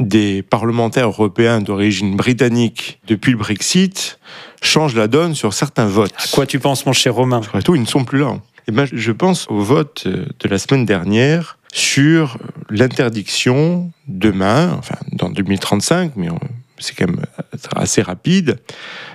des 0.01 0.43
parlementaires 0.43 1.09
européens 1.09 1.61
d'origine 1.61 2.17
britannique 2.17 3.01
depuis 3.07 3.33
le 3.33 3.39
Brexit 3.39 3.92
change 4.63 4.95
la 4.95 5.09
donne 5.09 5.35
sur 5.35 5.53
certains 5.53 5.87
votes. 5.87 6.13
À 6.17 6.29
quoi 6.33 6.47
tu 6.47 6.59
penses, 6.59 6.87
mon 6.87 6.93
cher 6.93 7.15
Romain 7.15 7.43
Surtout, 7.43 7.75
ils 7.75 7.83
ne 7.83 7.87
sont 7.87 8.05
plus 8.05 8.21
là. 8.21 8.39
Eh 8.69 8.73
ben, 8.73 8.87
je 8.91 9.13
pense 9.13 9.49
au 9.49 9.61
vote 9.61 10.07
de 10.07 10.49
la 10.49 10.59
semaine 10.59 10.87
dernière 10.87 11.59
sur 11.73 12.39
l'interdiction 12.71 13.91
demain, 14.07 14.75
enfin 14.79 14.97
dans 15.13 15.31
2035, 15.31 16.13
mais 16.17 16.29
c'est 16.79 16.95
quand 16.95 17.09
même 17.09 17.25
assez 17.75 18.03
rapide, 18.03 18.59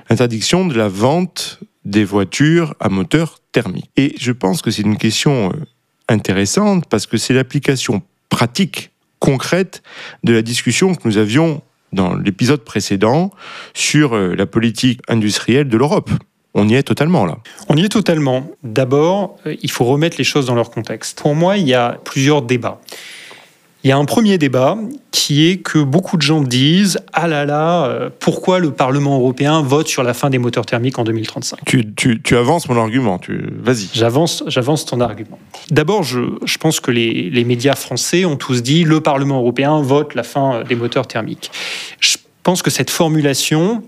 l'interdiction 0.10 0.66
de 0.66 0.74
la 0.74 0.88
vente 0.88 1.60
des 1.86 2.04
voitures 2.04 2.76
à 2.80 2.90
moteur 2.90 3.40
thermique. 3.52 3.90
Et 3.96 4.16
je 4.20 4.32
pense 4.32 4.62
que 4.62 4.72
c'est 4.72 4.82
une 4.82 4.98
question 4.98 5.52
euh, 5.52 5.66
intéressante 6.10 6.86
parce 6.90 7.06
que 7.06 7.18
c'est 7.18 7.34
l'application 7.34 8.02
pratique, 8.30 8.92
concrète 9.20 9.82
de 10.24 10.34
la 10.34 10.42
discussion 10.42 10.96
que 10.96 11.08
nous 11.08 11.18
avions 11.18 11.62
dans 11.98 12.16
l'épisode 12.16 12.62
précédent 12.62 13.32
sur 13.74 14.16
euh, 14.16 14.36
la 14.36 14.46
politique 14.46 15.02
industrielle 15.10 15.68
de 15.68 15.78
l'Europe. 15.78 16.10
On 16.54 16.70
y 16.70 16.76
est 16.76 16.84
totalement 16.84 17.26
là. 17.26 17.38
On 17.68 17.76
y 17.76 17.84
est 17.84 17.90
totalement. 17.90 18.48
D'abord, 18.64 19.36
euh, 19.46 19.56
il 19.62 19.70
faut 19.70 19.84
remettre 19.84 20.16
les 20.18 20.24
choses 20.24 20.46
dans 20.46 20.56
leur 20.56 20.72
contexte. 20.72 21.20
Pour 21.20 21.36
moi, 21.36 21.58
il 21.58 21.68
y 21.68 21.74
a 21.74 22.00
plusieurs 22.06 22.42
débats. 22.42 22.80
Il 23.88 23.91
y 23.91 23.93
a 23.93 23.97
un 23.97 24.04
premier 24.04 24.38
débat 24.38 24.78
qui 25.12 25.47
est 25.47 25.60
que 25.60 25.80
beaucoup 25.80 26.17
de 26.17 26.21
gens 26.21 26.41
disent 26.41 27.00
Ah 27.13 27.26
là 27.30 27.45
là, 27.45 27.86
euh, 27.86 28.10
pourquoi 28.19 28.60
le 28.60 28.71
Parlement 28.71 29.17
européen 29.17 29.62
vote 29.62 29.88
sur 29.88 30.04
la 30.04 30.13
fin 30.13 30.30
des 30.30 30.39
moteurs 30.39 30.65
thermiques 30.65 31.00
en 31.00 31.06
2035 31.06 31.60
tu, 31.65 31.93
tu, 31.95 32.21
tu, 32.21 32.36
avances 32.36 32.67
mon 32.67 32.78
argument, 32.78 33.17
tu... 33.17 33.45
vas-y. 33.62 33.88
J'avance, 33.93 34.43
j'avance 34.47 34.86
ton 34.86 35.00
argument. 35.00 35.39
D'abord, 35.71 36.04
je, 36.04 36.19
je, 36.43 36.58
pense 36.58 36.82
que 36.82 36.91
les, 36.91 37.30
les, 37.30 37.45
médias 37.45 37.76
français 37.76 38.26
ont 38.26 38.36
tous 38.36 38.62
dit 38.62 38.84
Le 38.84 39.00
Parlement 39.00 39.39
européen 39.39 39.80
vote 39.82 40.15
la 40.15 40.23
fin 40.23 40.65
des 40.65 40.76
moteurs 40.76 41.08
thermiques. 41.08 41.50
Je 42.02 42.17
pense 42.43 42.62
que 42.62 42.69
cette 42.69 42.89
formulation 42.89 43.84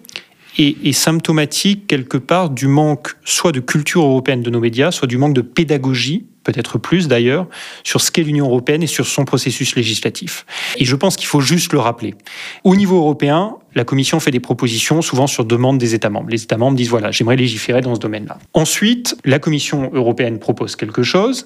est, 0.60 0.76
est 0.86 0.94
symptomatique 0.94 1.88
quelque 1.88 2.18
part 2.18 2.50
du 2.50 2.68
manque 2.68 3.16
soit 3.26 3.52
de 3.52 3.60
culture 3.60 4.04
européenne 4.04 4.44
de 4.44 4.50
nos 4.50 4.60
médias, 4.60 4.92
soit 4.92 5.08
du 5.08 5.18
manque 5.18 5.34
de 5.34 5.42
pédagogie 5.42 6.26
peut-être 6.44 6.78
plus 6.78 7.08
d'ailleurs, 7.08 7.48
sur 7.84 8.02
ce 8.02 8.12
qu'est 8.12 8.24
l'Union 8.24 8.48
européenne 8.48 8.84
et 8.84 8.88
sur 8.88 9.06
son 9.06 9.26
processus 9.26 9.76
législatif. 9.76 10.46
Et 10.78 10.86
je 10.86 10.96
pense 10.96 11.16
qu'il 11.16 11.28
faut 11.28 11.42
juste 11.42 11.74
le 11.74 11.80
rappeler. 11.80 12.16
Au 12.64 12.76
niveau 12.76 12.98
européen, 12.98 13.58
la 13.76 13.84
Commission 13.84 14.20
fait 14.20 14.32
des 14.32 14.40
propositions 14.40 15.02
souvent 15.02 15.28
sur 15.28 15.46
demande 15.46 15.78
des 15.78 15.94
États 15.94 16.10
membres. 16.10 16.30
Les 16.30 16.44
États 16.44 16.58
membres 16.58 16.76
disent 16.76 16.90
voilà, 16.90 17.12
j'aimerais 17.12 17.36
légiférer 17.36 17.82
dans 17.82 17.94
ce 17.94 18.00
domaine-là. 18.00 18.40
Ensuite, 18.54 19.16
la 19.26 19.38
Commission 19.40 19.92
européenne 19.94 20.40
propose 20.40 20.76
quelque 20.76 21.04
chose 21.04 21.46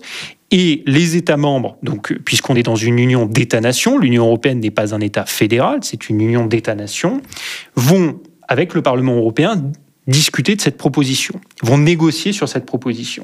et 0.52 0.84
les 0.86 1.16
États 1.16 1.38
membres, 1.38 1.78
donc 1.82 2.14
puisqu'on 2.24 2.56
est 2.56 2.64
dans 2.64 2.76
une 2.76 3.00
union 3.00 3.26
d'États-nations, 3.26 3.98
l'Union 3.98 4.26
européenne 4.26 4.60
n'est 4.60 4.72
pas 4.72 4.94
un 4.94 5.02
État 5.02 5.26
fédéral, 5.26 5.80
c'est 5.82 6.10
une 6.10 6.22
union 6.22 6.46
d'États-nations, 6.46 7.22
vont 7.76 8.20
avec 8.48 8.74
le 8.74 8.82
Parlement 8.82 9.16
européen 9.16 9.62
discuter 10.08 10.56
de 10.56 10.62
cette 10.62 10.78
proposition, 10.78 11.40
vont 11.62 11.78
négocier 11.78 12.34
sur 12.34 12.50
cette 12.50 12.66
proposition. 12.66 13.24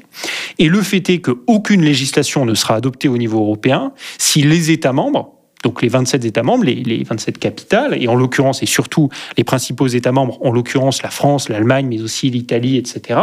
Et 0.58 0.68
le 0.68 0.80
fait 0.82 1.10
est 1.10 1.20
qu'aucune 1.20 1.82
législation 1.82 2.46
ne 2.46 2.54
sera 2.54 2.74
adoptée 2.74 3.08
au 3.08 3.18
niveau 3.18 3.40
européen 3.40 3.92
si 4.18 4.42
les 4.42 4.70
États 4.70 4.92
membres, 4.92 5.34
donc 5.62 5.82
les 5.82 5.88
27 5.88 6.24
États 6.24 6.42
membres, 6.42 6.64
les, 6.64 6.76
les 6.76 7.04
27 7.04 7.38
capitales, 7.38 8.02
et 8.02 8.08
en 8.08 8.14
l'occurrence, 8.14 8.62
et 8.62 8.66
surtout 8.66 9.10
les 9.36 9.44
principaux 9.44 9.88
États 9.88 10.12
membres, 10.12 10.38
en 10.40 10.52
l'occurrence 10.52 11.02
la 11.02 11.10
France, 11.10 11.50
l'Allemagne, 11.50 11.86
mais 11.86 12.00
aussi 12.00 12.30
l'Italie, 12.30 12.78
etc., 12.78 13.20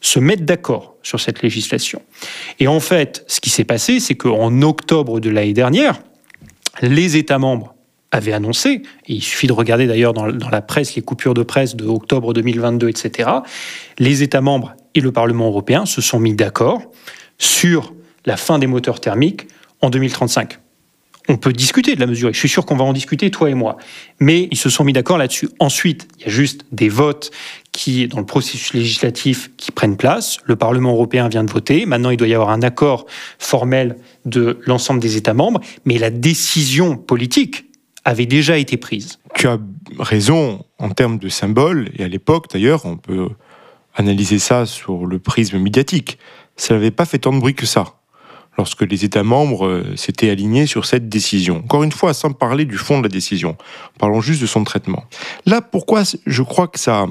se 0.00 0.18
mettent 0.18 0.44
d'accord 0.44 0.96
sur 1.02 1.20
cette 1.20 1.42
législation. 1.42 2.02
Et 2.58 2.66
en 2.66 2.80
fait, 2.80 3.24
ce 3.28 3.40
qui 3.40 3.50
s'est 3.50 3.64
passé, 3.64 4.00
c'est 4.00 4.16
qu'en 4.16 4.62
octobre 4.62 5.20
de 5.20 5.30
l'année 5.30 5.52
dernière, 5.52 6.00
les 6.82 7.16
États 7.16 7.38
membres 7.38 7.75
avait 8.12 8.32
annoncé, 8.32 8.82
et 9.06 9.12
il 9.12 9.22
suffit 9.22 9.46
de 9.46 9.52
regarder 9.52 9.86
d'ailleurs 9.86 10.12
dans, 10.12 10.26
la 10.26 10.62
presse 10.62 10.94
les 10.94 11.02
coupures 11.02 11.34
de 11.34 11.42
presse 11.42 11.76
de 11.76 11.86
octobre 11.86 12.32
2022, 12.32 12.88
etc., 12.88 13.30
les 13.98 14.22
États 14.22 14.40
membres 14.40 14.74
et 14.94 15.00
le 15.00 15.12
Parlement 15.12 15.46
européen 15.46 15.86
se 15.86 16.00
sont 16.00 16.18
mis 16.18 16.34
d'accord 16.34 16.82
sur 17.38 17.94
la 18.24 18.36
fin 18.36 18.58
des 18.58 18.66
moteurs 18.66 19.00
thermiques 19.00 19.48
en 19.80 19.90
2035. 19.90 20.58
On 21.28 21.36
peut 21.36 21.52
discuter 21.52 21.96
de 21.96 22.00
la 22.00 22.06
mesure, 22.06 22.28
et 22.28 22.32
je 22.32 22.38
suis 22.38 22.48
sûr 22.48 22.64
qu'on 22.64 22.76
va 22.76 22.84
en 22.84 22.92
discuter, 22.92 23.32
toi 23.32 23.50
et 23.50 23.54
moi. 23.54 23.78
Mais 24.20 24.46
ils 24.52 24.56
se 24.56 24.70
sont 24.70 24.84
mis 24.84 24.92
d'accord 24.92 25.18
là-dessus. 25.18 25.48
Ensuite, 25.58 26.06
il 26.18 26.22
y 26.22 26.28
a 26.28 26.30
juste 26.30 26.64
des 26.70 26.88
votes 26.88 27.32
qui, 27.72 28.06
dans 28.06 28.20
le 28.20 28.26
processus 28.26 28.72
législatif, 28.74 29.50
qui 29.56 29.72
prennent 29.72 29.96
place. 29.96 30.38
Le 30.44 30.54
Parlement 30.54 30.92
européen 30.92 31.28
vient 31.28 31.42
de 31.42 31.50
voter. 31.50 31.84
Maintenant, 31.84 32.10
il 32.10 32.16
doit 32.16 32.28
y 32.28 32.34
avoir 32.34 32.50
un 32.50 32.62
accord 32.62 33.06
formel 33.40 33.96
de 34.24 34.60
l'ensemble 34.66 35.00
des 35.00 35.16
États 35.16 35.34
membres. 35.34 35.60
Mais 35.84 35.98
la 35.98 36.10
décision 36.10 36.96
politique 36.96 37.65
avait 38.06 38.26
déjà 38.26 38.56
été 38.56 38.76
prise. 38.76 39.18
Tu 39.34 39.48
as 39.48 39.58
raison 39.98 40.64
en 40.78 40.90
termes 40.90 41.18
de 41.18 41.28
symbole, 41.28 41.90
et 41.98 42.04
à 42.04 42.08
l'époque 42.08 42.46
d'ailleurs, 42.50 42.86
on 42.86 42.96
peut 42.96 43.28
analyser 43.96 44.38
ça 44.38 44.64
sur 44.64 45.06
le 45.06 45.18
prisme 45.18 45.58
médiatique. 45.58 46.18
Ça 46.56 46.74
n'avait 46.74 46.92
pas 46.92 47.04
fait 47.04 47.18
tant 47.18 47.32
de 47.32 47.40
bruit 47.40 47.54
que 47.54 47.66
ça 47.66 47.96
lorsque 48.56 48.82
les 48.82 49.04
États 49.04 49.24
membres 49.24 49.84
s'étaient 49.96 50.30
alignés 50.30 50.66
sur 50.66 50.86
cette 50.86 51.08
décision. 51.08 51.58
Encore 51.58 51.82
une 51.82 51.92
fois, 51.92 52.14
sans 52.14 52.32
parler 52.32 52.64
du 52.64 52.78
fond 52.78 52.98
de 52.98 53.02
la 53.02 53.08
décision, 53.08 53.56
parlons 53.98 54.20
juste 54.20 54.40
de 54.40 54.46
son 54.46 54.64
traitement. 54.64 55.04
Là, 55.44 55.60
pourquoi 55.60 56.04
je 56.24 56.42
crois 56.42 56.68
que 56.68 56.78
ça 56.78 57.06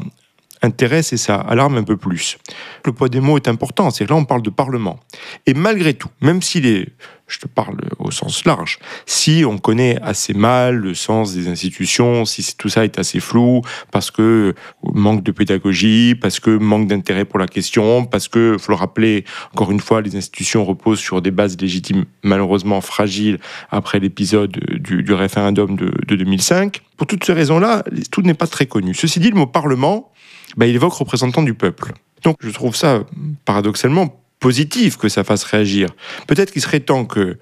intéresse 0.65 1.13
et 1.13 1.17
ça 1.17 1.35
alarme 1.35 1.77
un 1.77 1.83
peu 1.83 1.97
plus. 1.97 2.37
Le 2.85 2.91
poids 2.91 3.09
des 3.09 3.19
mots 3.19 3.37
est 3.37 3.47
important, 3.47 3.89
c'est 3.91 4.05
que 4.05 4.09
là 4.09 4.15
on 4.15 4.25
parle 4.25 4.41
de 4.41 4.49
Parlement. 4.49 4.99
Et 5.45 5.53
malgré 5.53 5.93
tout, 5.93 6.09
même 6.21 6.41
s'il 6.41 6.65
est, 6.65 6.89
je 7.27 7.39
te 7.39 7.47
parle 7.47 7.77
au 7.97 8.11
sens 8.11 8.45
large, 8.45 8.77
si 9.05 9.43
on 9.47 9.57
connaît 9.57 9.99
assez 10.01 10.33
mal 10.33 10.75
le 10.75 10.93
sens 10.93 11.33
des 11.33 11.47
institutions, 11.47 12.25
si 12.25 12.55
tout 12.55 12.69
ça 12.69 12.83
est 12.83 12.99
assez 12.99 13.19
flou, 13.19 13.61
parce 13.91 14.11
que 14.11 14.53
manque 14.83 15.23
de 15.23 15.31
pédagogie, 15.31 16.15
parce 16.15 16.39
que 16.39 16.51
manque 16.51 16.87
d'intérêt 16.87 17.25
pour 17.25 17.39
la 17.39 17.47
question, 17.47 18.05
parce 18.05 18.27
que, 18.27 18.57
faut 18.59 18.71
le 18.71 18.77
rappeler, 18.77 19.25
encore 19.53 19.71
une 19.71 19.79
fois, 19.79 20.01
les 20.01 20.15
institutions 20.15 20.63
reposent 20.65 20.99
sur 20.99 21.21
des 21.21 21.31
bases 21.31 21.57
légitimes 21.59 22.05
malheureusement 22.23 22.81
fragiles 22.81 23.39
après 23.71 23.99
l'épisode 23.99 24.51
du, 24.51 25.01
du, 25.01 25.13
référendum 25.13 25.75
de, 25.75 25.91
de 26.07 26.15
2005. 26.15 26.81
Pour 26.97 27.07
toutes 27.07 27.23
ces 27.23 27.33
raisons-là, 27.33 27.83
tout 28.11 28.21
n'est 28.21 28.35
pas 28.35 28.47
très 28.47 28.67
connu. 28.67 28.93
Ceci 28.93 29.19
dit, 29.19 29.29
le 29.29 29.35
mot 29.35 29.47
Parlement, 29.47 30.11
ben, 30.57 30.65
il 30.65 30.75
évoque 30.75 30.93
représentant 30.93 31.43
du 31.43 31.53
peuple. 31.53 31.93
Donc 32.23 32.37
je 32.39 32.49
trouve 32.49 32.75
ça 32.75 33.03
paradoxalement 33.45 34.21
positif 34.39 34.97
que 34.97 35.09
ça 35.09 35.23
fasse 35.23 35.43
réagir. 35.43 35.89
Peut-être 36.27 36.51
qu'il 36.51 36.61
serait 36.61 36.79
temps 36.79 37.05
que 37.05 37.37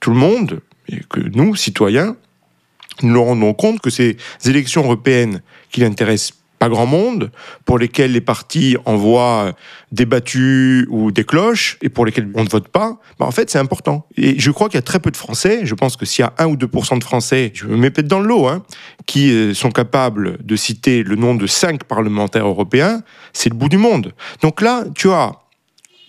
tout 0.00 0.10
le 0.10 0.16
monde, 0.16 0.60
et 0.88 1.00
que 1.08 1.20
nous, 1.20 1.56
citoyens, 1.56 2.16
nous 3.02 3.12
nous 3.12 3.24
rendons 3.24 3.54
compte 3.54 3.80
que 3.80 3.90
ces 3.90 4.16
élections 4.44 4.84
européennes 4.84 5.42
qui 5.70 5.80
l'intéressent 5.80 6.38
pas 6.58 6.68
grand 6.68 6.86
monde, 6.86 7.30
pour 7.64 7.78
lesquels 7.78 8.12
les 8.12 8.20
partis 8.20 8.76
envoient 8.84 9.52
des 9.92 10.06
battues 10.06 10.86
ou 10.90 11.10
des 11.12 11.24
cloches, 11.24 11.78
et 11.82 11.88
pour 11.88 12.06
lesquels 12.06 12.28
on 12.34 12.44
ne 12.44 12.48
vote 12.48 12.68
pas, 12.68 12.98
bah 13.18 13.26
en 13.26 13.30
fait, 13.30 13.50
c'est 13.50 13.58
important. 13.58 14.06
Et 14.16 14.38
je 14.38 14.50
crois 14.50 14.68
qu'il 14.68 14.76
y 14.76 14.78
a 14.78 14.82
très 14.82 15.00
peu 15.00 15.10
de 15.10 15.16
Français, 15.16 15.60
je 15.64 15.74
pense 15.74 15.96
que 15.96 16.06
s'il 16.06 16.24
y 16.24 16.26
a 16.26 16.32
1 16.38 16.46
ou 16.46 16.56
2% 16.56 16.98
de 16.98 17.04
Français, 17.04 17.52
je 17.54 17.66
me 17.66 17.76
mets 17.76 17.90
peut-être 17.90 18.08
dans 18.08 18.20
le 18.20 18.28
lot, 18.28 18.46
hein, 18.48 18.62
qui 19.06 19.30
euh, 19.32 19.54
sont 19.54 19.70
capables 19.70 20.44
de 20.44 20.56
citer 20.56 21.02
le 21.02 21.16
nom 21.16 21.34
de 21.34 21.46
5 21.46 21.84
parlementaires 21.84 22.46
européens, 22.46 23.02
c'est 23.32 23.50
le 23.50 23.56
bout 23.56 23.68
du 23.68 23.78
monde. 23.78 24.12
Donc 24.42 24.60
là, 24.60 24.84
tu 24.94 25.10
as, 25.10 25.32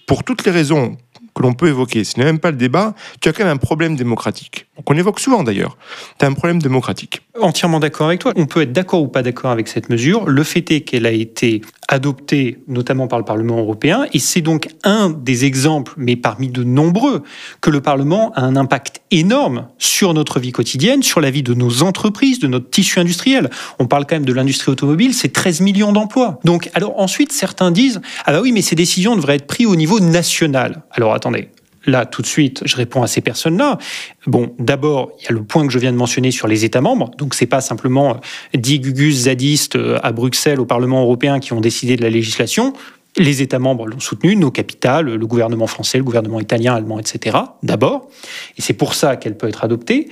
pour 0.06 0.24
toutes 0.24 0.46
les 0.46 0.52
raisons 0.52 0.98
que 1.38 1.44
l'on 1.44 1.54
peut 1.54 1.68
évoquer, 1.68 2.04
ce 2.04 2.18
n'est 2.18 2.26
même 2.26 2.40
pas 2.40 2.52
le 2.52 2.58
débat, 2.58 2.96
tu 3.22 3.30
as 3.30 3.34
quand 3.34 3.44
même 3.44 3.54
un 3.54 3.58
problème 3.58 3.96
démocratique. 3.96 4.66
Qu'on 4.86 4.96
évoque 4.96 5.20
souvent 5.20 5.44
d'ailleurs. 5.44 5.78
Tu 6.20 6.26
as 6.26 6.28
un 6.28 6.34
problème 6.34 6.62
démocratique. 6.62 7.22
Entièrement 7.40 7.80
d'accord 7.80 8.08
avec 8.08 8.20
toi. 8.20 8.34
On 8.36 8.46
peut 8.46 8.62
être 8.62 8.72
d'accord 8.72 9.02
ou 9.02 9.08
pas 9.08 9.22
d'accord 9.22 9.52
avec 9.52 9.68
cette 9.68 9.90
mesure. 9.90 10.26
Le 10.26 10.44
fait 10.44 10.70
est 10.72 10.82
qu'elle 10.82 11.06
a 11.06 11.12
été 11.12 11.62
adoptée 11.88 12.60
notamment 12.68 13.08
par 13.08 13.20
le 13.20 13.26
Parlement 13.26 13.58
européen 13.58 14.06
et 14.14 14.20
c'est 14.20 14.42
donc 14.42 14.68
un 14.84 15.10
des 15.10 15.46
exemples, 15.46 15.94
mais 15.98 16.16
parmi 16.16 16.50
de 16.50 16.64
nombreux, 16.64 17.24
que 17.62 17.70
le 17.70 17.82
Parlement 17.82 18.32
a 18.34 18.42
un 18.42 18.56
impact 18.56 19.02
énorme 19.12 19.68
sur 19.78 20.14
notre 20.14 20.40
vie 20.40 20.52
quotidienne, 20.52 21.04
sur 21.04 21.22
la 21.22 21.32
vie 21.32 21.44
de 21.44 21.54
nos 21.54 21.84
entreprises, 21.84 22.40
de 22.40 22.48
notre 22.48 22.70
tissu 22.70 23.00
industriel. 23.00 23.50
On 23.80 23.88
parle 23.88 24.06
quand 24.06 24.16
même 24.16 24.26
de 24.26 24.34
l'industrie 24.34 24.72
automobile, 24.72 25.14
c'est 25.14 25.32
13 25.32 25.62
millions 25.62 25.92
d'emplois. 25.92 26.40
Donc, 26.44 26.70
alors 26.74 27.00
ensuite, 27.00 27.32
certains 27.32 27.72
disent, 27.72 28.02
ah 28.26 28.32
bah 28.32 28.42
oui, 28.42 28.52
mais 28.52 28.62
ces 28.62 28.76
décisions 28.76 29.16
devraient 29.16 29.36
être 29.36 29.48
prises 29.48 29.68
au 29.68 29.76
niveau 29.76 30.00
national. 30.00 30.84
Alors 30.92 31.14
attendez, 31.28 31.50
là, 31.86 32.06
tout 32.06 32.22
de 32.22 32.28
suite, 32.28 32.62
je 32.66 32.76
réponds 32.76 33.02
à 33.02 33.08
ces 33.08 33.22
personnes-là. 33.22 33.78
Bon, 34.26 34.54
d'abord, 34.60 35.12
il 35.20 35.26
y 35.26 35.28
a 35.28 35.32
le 35.32 35.44
point 35.44 35.66
que 35.66 35.74
je 35.74 35.80
viens 35.80 35.92
de 35.92 35.98
mentionner 35.98 36.32
sur 36.32 36.48
les 36.48 36.66
États 36.66 36.82
membres. 36.82 37.12
Donc, 37.18 37.34
c'est 37.34 37.46
pas 37.48 37.62
simplement 37.62 38.20
10 38.54 38.80
gugus 38.80 39.16
zadistes 39.24 39.76
euh, 39.76 40.00
à 40.04 40.12
Bruxelles, 40.12 40.60
au 40.60 40.66
Parlement 40.66 41.02
européen, 41.02 41.40
qui 41.40 41.54
ont 41.54 41.62
décidé 41.62 41.96
de 41.96 42.02
la 42.02 42.10
législation. 42.10 42.74
Les 43.20 43.42
États 43.42 43.58
membres 43.58 43.88
l'ont 43.88 44.00
soutenu, 44.00 44.36
nos 44.36 44.52
capitales, 44.52 45.16
le 45.16 45.28
gouvernement 45.28 45.66
français, 45.66 45.98
le 45.98 46.04
gouvernement 46.04 46.40
italien, 46.40 46.76
allemand, 46.76 47.00
etc. 47.00 47.38
D'abord. 47.64 48.10
Et 48.58 48.62
c'est 48.62 48.74
pour 48.74 48.94
ça 48.94 49.16
qu'elle 49.16 49.36
peut 49.36 49.48
être 49.48 49.64
adoptée. 49.64 50.08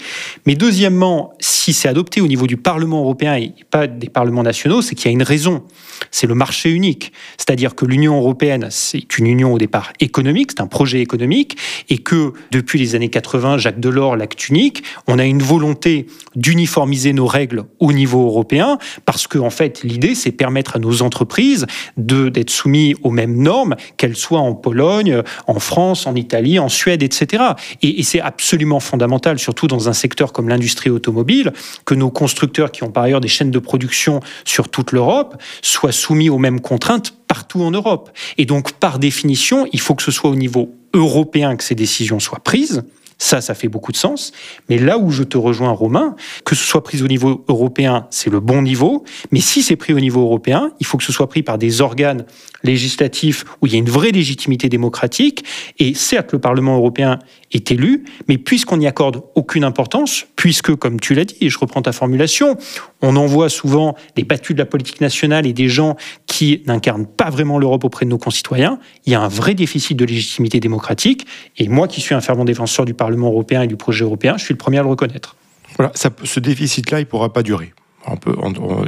Mais 0.47 0.55
deuxièmement, 0.55 1.33
si 1.39 1.73
c'est 1.73 1.87
adopté 1.87 2.19
au 2.21 2.27
niveau 2.27 2.47
du 2.47 2.57
Parlement 2.57 3.01
européen 3.01 3.35
et 3.35 3.53
pas 3.69 3.85
des 3.85 4.09
parlements 4.09 4.41
nationaux, 4.41 4.81
c'est 4.81 4.95
qu'il 4.95 5.05
y 5.05 5.09
a 5.09 5.11
une 5.11 5.23
raison. 5.23 5.63
C'est 6.09 6.25
le 6.25 6.33
marché 6.33 6.71
unique. 6.71 7.11
C'est-à-dire 7.37 7.75
que 7.75 7.85
l'Union 7.85 8.17
européenne, 8.17 8.67
c'est 8.71 9.17
une 9.17 9.27
union 9.27 9.53
au 9.53 9.57
départ 9.59 9.93
économique, 9.99 10.51
c'est 10.51 10.61
un 10.61 10.67
projet 10.67 10.99
économique, 10.99 11.57
et 11.89 11.99
que 11.99 12.33
depuis 12.51 12.79
les 12.79 12.95
années 12.95 13.09
80, 13.09 13.59
Jacques 13.59 13.79
Delors, 13.79 14.15
l'acte 14.15 14.49
unique, 14.49 14.83
on 15.07 15.19
a 15.19 15.25
une 15.25 15.43
volonté 15.43 16.07
d'uniformiser 16.35 17.13
nos 17.13 17.27
règles 17.27 17.65
au 17.79 17.93
niveau 17.93 18.25
européen, 18.25 18.79
parce 19.05 19.27
que, 19.27 19.37
en 19.37 19.51
fait, 19.51 19.83
l'idée, 19.83 20.15
c'est 20.15 20.31
permettre 20.31 20.75
à 20.75 20.79
nos 20.79 21.03
entreprises 21.03 21.67
d'être 21.97 22.49
soumises 22.49 22.94
aux 23.03 23.12
mêmes 23.12 23.38
normes, 23.41 23.75
qu'elles 23.97 24.15
soient 24.15 24.39
en 24.39 24.53
Pologne, 24.53 25.21
en 25.47 25.60
France, 25.60 26.08
en 26.08 26.15
Italie, 26.15 26.60
en 26.60 26.69
Suède, 26.69 27.03
etc. 27.03 27.43
Et, 27.81 27.99
et 27.99 28.03
c'est 28.03 28.21
absolument 28.21 28.79
fondamental, 28.79 29.39
surtout 29.39 29.67
dans 29.67 29.89
un 29.89 29.93
secteur 29.93 30.34
comme 30.34 30.49
l'industrie 30.49 30.89
automobile, 30.89 31.53
que 31.86 31.95
nos 31.95 32.10
constructeurs, 32.10 32.71
qui 32.71 32.84
ont 32.84 32.91
par 32.91 33.03
ailleurs 33.03 33.21
des 33.21 33.27
chaînes 33.27 33.51
de 33.51 33.60
production 33.60 34.19
sur 34.43 34.69
toute 34.69 34.91
l'Europe, 34.91 35.41
soient 35.62 35.91
soumis 35.91 36.29
aux 36.29 36.38
mêmes 36.38 36.62
contraintes 36.62 37.13
partout 37.27 37.62
en 37.62 37.71
Europe. 37.71 38.12
Et 38.38 38.45
donc, 38.45 38.73
par 38.73 38.99
définition, 38.99 39.67
il 39.71 39.79
faut 39.79 39.95
que 39.95 40.03
ce 40.03 40.12
soit 40.12 40.29
au 40.29 40.36
niveau 40.36 40.73
européen 40.93 41.55
que 41.55 41.63
ces 41.63 41.75
décisions 41.75 42.19
soient 42.19 42.39
prises. 42.39 42.84
Ça, 43.17 43.39
ça 43.39 43.53
fait 43.53 43.69
beaucoup 43.69 43.93
de 43.93 43.97
sens. 43.97 44.34
Mais 44.67 44.77
là 44.77 44.97
où 44.97 45.10
je 45.10 45.23
te 45.23 45.38
rejoins, 45.38 45.71
Romain, 45.71 46.15
que 46.43 46.53
ce 46.53 46.65
soit 46.65 46.84
pris 46.84 47.01
au 47.01 47.08
niveau 47.08 47.45
européen, 47.47 48.08
c'est 48.10 48.29
le 48.29 48.41
bon 48.41 48.62
niveau. 48.62 49.05
Mais 49.31 49.39
si 49.39 49.63
c'est 49.63 49.77
pris 49.77 49.93
au 49.93 49.99
niveau 50.01 50.21
européen, 50.21 50.71
il 50.81 50.86
faut 50.86 50.97
que 50.97 51.03
ce 51.03 51.13
soit 51.13 51.29
pris 51.29 51.41
par 51.41 51.58
des 51.58 51.79
organes 51.79 52.25
législatifs 52.65 53.45
où 53.62 53.67
il 53.67 53.73
y 53.73 53.75
a 53.75 53.80
une 53.80 53.89
vraie 53.89 54.12
légitimité 54.12 54.69
démocratique. 54.69 55.45
Et 55.80 55.93
certes, 55.93 56.34
le 56.34 56.39
Parlement 56.39 56.75
européen 56.75 57.19
est 57.51 57.71
élu, 57.71 58.04
mais 58.28 58.38
puisqu'on 58.38 58.78
n'y 58.78 58.88
accorde 58.88 59.23
aucune 59.36 59.63
importance, 59.63 60.25
puisque, 60.36 60.75
comme 60.75 60.99
tu 60.99 61.13
l'as 61.13 61.25
dit, 61.25 61.38
et 61.41 61.49
je 61.49 61.58
reprends 61.58 61.82
ta 61.82 61.91
formulation, 61.91 62.58
on 63.01 63.15
envoie 63.15 63.49
souvent 63.49 63.95
des 64.15 64.23
battus 64.23 64.56
de 64.56 64.60
la 64.60 64.65
politique 64.65 65.01
nationale 65.01 65.45
et 65.45 65.54
des 65.54 65.69
gens 65.69 65.95
qui 66.28 66.63
n'incarnent 66.65 67.06
pas 67.06 67.30
vraiment 67.30 67.58
l'Europe 67.58 67.84
auprès 67.84 68.06
de 68.06 68.10
nos 68.10 68.17
concitoyens, 68.17 68.80
il 69.06 69.13
y 69.13 69.15
a 69.15 69.21
un 69.21 69.28
vrai 69.28 69.54
déficit 69.54 69.97
de 69.97 70.06
légitimité 70.06 70.60
démocratique. 70.60 71.25
Et 71.58 71.67
moi, 71.67 71.88
qui 71.88 72.01
suis 72.01 72.15
un 72.15 72.21
fervent 72.21 72.45
défenseur 72.45 72.86
du 72.86 72.93
Parlement 72.93 73.28
européen 73.28 73.62
et 73.62 73.67
du 73.67 73.78
projet 73.78 74.04
européen, 74.04 74.36
je 74.38 74.43
suis 74.43 74.54
le 74.54 74.58
premier 74.58 74.80
à 74.80 74.84
le 74.84 74.89
reconnaître. 74.89 75.36
Voilà, 75.78 75.91
ça, 75.95 76.10
ce 76.23 76.39
déficit-là, 76.39 76.99
il 76.99 77.04
ne 77.04 77.10
pourra 77.10 77.32
pas 77.32 77.43
durer. 77.43 77.73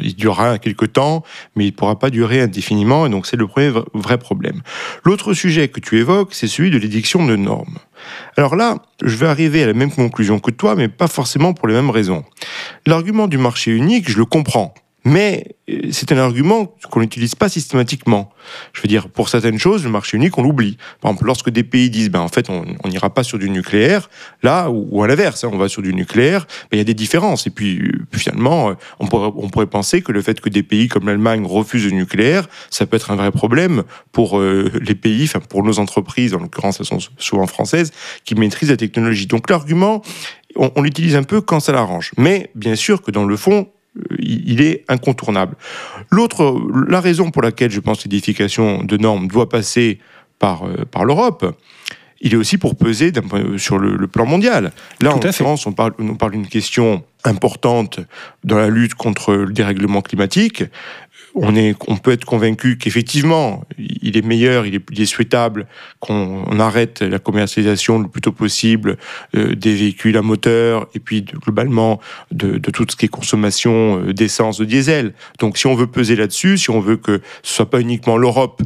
Il 0.02 0.16
durera 0.16 0.60
quelques 0.60 0.94
temps, 0.94 1.24
mais 1.56 1.66
il 1.66 1.72
ne 1.72 1.76
pourra 1.76 1.98
pas 1.98 2.10
durer 2.10 2.42
indéfiniment, 2.42 3.06
et 3.06 3.10
donc 3.10 3.26
c'est 3.28 3.38
le 3.38 3.48
premier 3.48 3.72
vrai 3.94 4.18
problème. 4.18 4.62
L'autre 5.04 5.34
sujet 5.34 5.68
que 5.68 5.80
tu 5.80 5.98
évoques, 5.98 6.34
c'est 6.34 6.48
celui 6.48 6.72
de 6.72 6.78
l'édiction 6.78 7.26
de 7.26 7.36
normes. 7.36 7.78
Alors 8.36 8.56
là, 8.56 8.78
je 9.04 9.16
vais 9.18 9.28
arriver 9.28 9.64
à 9.64 9.68
la 9.68 9.74
même 9.74 9.92
conclusion 9.92 10.40
que 10.40 10.52
toi, 10.52 10.76
mais 10.76 10.88
pas 10.88 11.08
forcément 11.08 11.54
pour 11.54 11.68
les 11.68 11.74
mêmes 11.74 11.90
raisons. 11.90 12.24
L'argument 12.86 13.28
du 13.28 13.38
marché 13.38 13.72
unique, 13.72 14.10
je 14.10 14.18
le 14.18 14.26
comprends. 14.26 14.74
Mais 15.08 15.56
euh, 15.70 15.88
c'est 15.92 16.12
un 16.12 16.18
argument 16.18 16.76
qu'on 16.92 17.00
n'utilise 17.00 17.34
pas 17.34 17.48
systématiquement. 17.48 18.30
Je 18.74 18.82
veux 18.82 18.90
dire, 18.90 19.08
pour 19.08 19.30
certaines 19.30 19.58
choses, 19.58 19.86
le 19.86 19.90
marché 19.90 20.18
unique, 20.18 20.38
on 20.38 20.44
l'oublie. 20.44 20.78
Par 21.00 21.12
exemple, 21.12 21.28
lorsque 21.28 21.50
des 21.50 21.64
pays 21.64 21.90
disent, 21.90 22.10
ben, 22.10 22.20
en 22.20 22.28
fait, 22.28 22.50
on 22.50 22.90
n'ira 22.90 23.10
pas 23.10 23.24
sur 23.24 23.40
du 23.40 23.50
nucléaire, 23.50 24.10
là, 24.44 24.70
ou, 24.70 25.02
à 25.02 25.08
l'inverse, 25.08 25.46
hein, 25.46 25.50
on 25.54 25.58
va 25.58 25.70
sur 25.70 25.82
du 25.82 25.94
nucléaire, 25.94 26.46
ben, 26.70 26.76
il 26.76 26.78
y 26.80 26.82
a 26.82 26.84
des 26.84 26.94
différences. 26.94 27.48
Et 27.48 27.52
puis, 27.52 27.80
euh, 27.80 28.06
finalement, 28.12 28.72
euh, 28.72 28.74
on 29.00 29.08
pourrait, 29.08 29.32
on 29.38 29.48
pourrait, 29.48 29.68
penser 29.68 30.02
que 30.02 30.12
le 30.12 30.22
fait 30.22 30.42
que 30.42 30.50
des 30.50 30.64
pays 30.64 30.90
comme 30.90 31.06
l'Allemagne 31.08 31.46
refusent 31.46 31.86
le 31.86 31.92
nucléaire, 31.92 32.50
ça 32.70 32.86
peut 32.86 32.98
être 32.98 33.12
un 33.12 33.16
vrai 33.16 33.32
problème 33.32 33.84
pour 34.12 34.42
les 34.42 34.96
pays, 34.96 35.24
enfin, 35.24 35.40
pour 35.40 35.64
nos 35.64 35.80
entreprises, 35.80 36.34
en 36.34 36.40
l'occurrence, 36.40 36.80
elles 36.80 36.86
sont 36.86 37.00
souvent 37.18 37.48
françaises, 37.48 37.92
qui 38.26 38.36
maîtrisent 38.36 38.72
la 38.72 38.78
technologie. 38.78 39.26
Donc, 39.26 39.50
l'argument, 39.50 40.02
on, 40.58 40.72
on 40.76 40.82
l'utilise 40.82 41.16
un 41.16 41.24
peu 41.24 41.40
quand 41.40 41.62
ça 41.62 41.72
l'arrange. 41.72 42.12
Mais, 42.18 42.50
bien 42.56 42.76
sûr 42.76 43.02
que 43.02 43.12
dans 43.12 43.26
le 43.26 43.38
fond, 43.38 43.68
il 44.20 44.62
est 44.62 44.84
incontournable. 44.88 45.56
L'autre, 46.12 46.60
la 46.88 47.02
raison 47.02 47.32
pour 47.32 47.42
laquelle 47.42 47.72
je 47.72 47.80
pense 47.80 48.00
que 48.00 48.04
l'édification 48.04 48.84
de 48.84 48.98
normes 48.98 49.28
doit 49.28 49.50
passer 49.50 50.00
par, 50.40 50.66
euh, 50.66 50.86
par 50.90 51.06
l'Europe, 51.06 51.56
il 52.22 52.34
est 52.34 52.38
aussi 52.38 52.58
pour 52.58 52.76
peser 52.76 53.12
sur 53.58 53.78
le, 53.78 54.08
plan 54.08 54.26
mondial. 54.26 54.72
Là, 55.02 55.12
en 55.12 55.20
l'occurrence, 55.20 55.68
on 55.68 55.74
parle, 55.74 55.94
on 56.00 56.16
parle 56.16 56.32
d'une 56.32 56.48
question 56.48 57.04
importante 57.24 58.00
dans 58.44 58.58
la 58.58 58.70
lutte 58.70 58.96
contre 58.96 59.34
le 59.34 59.54
dérèglement 59.54 60.02
climatique 60.02 60.64
on, 61.42 61.56
est, 61.56 61.76
on 61.88 61.98
peut 61.98 62.12
être 62.12 62.26
convaincu 62.26 62.78
qu'effectivement, 62.78 63.64
il 63.78 64.18
est 64.18 64.26
meilleur, 64.26 64.66
il 64.66 64.76
est, 64.76 65.06
souhaitable 65.06 65.68
qu'on 66.00 66.60
arrête 66.60 67.02
la 67.02 67.20
commercialisation 67.20 68.00
le 68.00 68.08
plus 68.08 68.22
tôt 68.22 68.32
possible 68.32 68.98
euh, 69.36 69.56
des 69.56 69.76
véhicules 69.76 70.18
à 70.18 70.22
moteur 70.22 70.88
et 70.94 71.00
puis 71.00 71.22
globalement 71.22 72.00
de, 72.32 72.58
tout 72.58 72.86
ce 72.90 72.96
qui 72.96 73.06
est 73.06 73.10
consommation 73.10 74.02
euh, 74.02 74.14
d'essence, 74.14 74.58
de 74.58 74.66
diesel. 74.66 75.14
Donc 75.40 75.58
si 75.58 75.68
on 75.68 75.76
veut 75.76 75.88
peser 75.88 76.16
là-dessus, 76.16 76.58
si 76.58 76.70
on 76.70 76.80
veut 76.80 76.98
que 76.98 77.22
ce 77.44 77.56
soit 77.56 77.70
pas 77.70 77.80
uniquement 77.80 78.18
l'Europe 78.18 78.62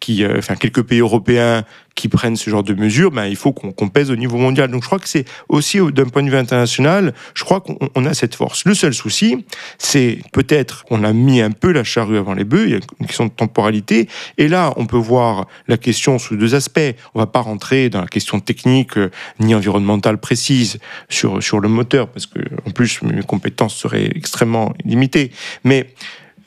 qui, 0.00 0.24
euh, 0.24 0.38
enfin 0.38 0.56
quelques 0.56 0.82
pays 0.82 1.00
européens 1.00 1.64
qui 1.94 2.08
prennent 2.08 2.36
ce 2.36 2.50
genre 2.50 2.62
de 2.62 2.74
mesures, 2.74 3.10
ben, 3.10 3.24
il 3.24 3.36
faut 3.36 3.52
qu'on 3.52 3.88
pèse 3.88 4.10
au 4.10 4.16
niveau 4.16 4.36
mondial. 4.36 4.70
Donc 4.70 4.82
je 4.82 4.86
crois 4.86 4.98
que 4.98 5.08
c'est 5.08 5.24
aussi 5.48 5.78
d'un 5.92 6.04
point 6.04 6.22
de 6.22 6.28
vue 6.28 6.36
international, 6.36 7.14
je 7.34 7.42
crois 7.42 7.60
qu'on 7.60 8.04
a 8.04 8.12
cette 8.12 8.34
force. 8.34 8.66
Le 8.66 8.74
seul 8.74 8.92
souci, 8.92 9.46
c'est 9.78 10.18
peut-être 10.32 10.84
qu'on 10.84 11.04
a 11.04 11.14
mis 11.14 11.40
un 11.40 11.52
peu 11.52 11.72
la 11.72 11.84
charrue 11.84 12.18
avant 12.18 12.34
les 12.34 12.44
bœufs, 12.44 12.66
il 12.66 12.70
y 12.72 12.74
a 12.74 12.80
une 13.00 13.06
question 13.06 13.24
de 13.24 13.30
temporalité, 13.30 14.08
et 14.36 14.46
là 14.46 14.74
on 14.76 14.84
peut 14.84 14.98
voir 14.98 15.46
la 15.68 15.78
question 15.78 16.18
sous 16.18 16.36
deux 16.36 16.54
aspects. 16.54 16.94
On 17.14 17.18
va 17.18 17.26
pas 17.26 17.40
rentrer 17.40 17.88
dans 17.88 18.02
la 18.02 18.08
question 18.08 18.40
technique 18.40 18.98
euh, 18.98 19.10
ni 19.40 19.54
environnementale 19.54 20.18
précise 20.18 20.78
sur, 21.08 21.42
sur 21.42 21.60
le 21.60 21.68
moteur, 21.68 22.08
parce 22.08 22.26
que 22.26 22.40
en 22.66 22.70
plus 22.72 23.00
mes 23.02 23.22
compétences 23.22 23.74
seraient 23.74 24.10
extrêmement 24.14 24.74
limitées. 24.84 25.32
Mais 25.64 25.94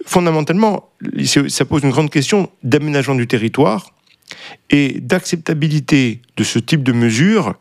fondamentalement, 0.05 0.89
ça 1.47 1.65
pose 1.65 1.83
une 1.83 1.91
grande 1.91 2.09
question 2.09 2.49
d'aménagement 2.63 3.15
du 3.15 3.27
territoire 3.27 3.91
et 4.69 4.99
d'acceptabilité 5.01 6.21
de 6.37 6.43
ce 6.43 6.59
type 6.59 6.83
de 6.83 6.91
mesures 6.91 7.55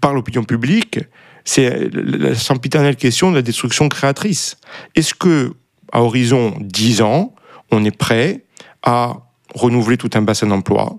par 0.00 0.14
l'opinion 0.14 0.44
publique. 0.44 1.00
C'est 1.44 1.88
la 1.92 2.34
sempiternelle 2.34 2.96
question 2.96 3.30
de 3.30 3.36
la 3.36 3.42
destruction 3.42 3.88
créatrice. 3.88 4.58
Est-ce 4.94 5.14
que, 5.14 5.54
à 5.92 6.02
horizon 6.02 6.54
10 6.60 7.02
ans, 7.02 7.34
on 7.70 7.84
est 7.84 7.96
prêt 7.96 8.44
à 8.82 9.16
renouveler 9.54 9.96
tout 9.96 10.10
un 10.14 10.22
bassin 10.22 10.46
d'emploi? 10.46 10.98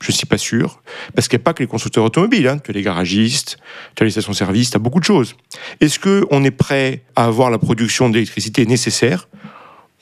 Je 0.00 0.12
ne 0.12 0.12
suis 0.12 0.26
pas 0.26 0.38
sûr. 0.38 0.80
Parce 1.14 1.28
qu'il 1.28 1.36
n'y 1.36 1.42
a 1.42 1.44
pas 1.44 1.52
que 1.52 1.62
les 1.62 1.66
constructeurs 1.66 2.04
automobiles. 2.04 2.48
Hein. 2.48 2.58
Tu 2.58 2.70
as 2.70 2.74
les 2.74 2.82
garagistes, 2.82 3.58
tu 3.94 4.02
as 4.02 4.06
les 4.06 4.10
stations-service, 4.10 4.70
tu 4.70 4.76
as 4.76 4.80
beaucoup 4.80 5.00
de 5.00 5.04
choses. 5.04 5.36
Est-ce 5.80 5.98
qu'on 5.98 6.42
est 6.44 6.50
prêt 6.50 7.02
à 7.16 7.26
avoir 7.26 7.50
la 7.50 7.58
production 7.58 8.08
d'électricité 8.08 8.64
nécessaire 8.64 9.28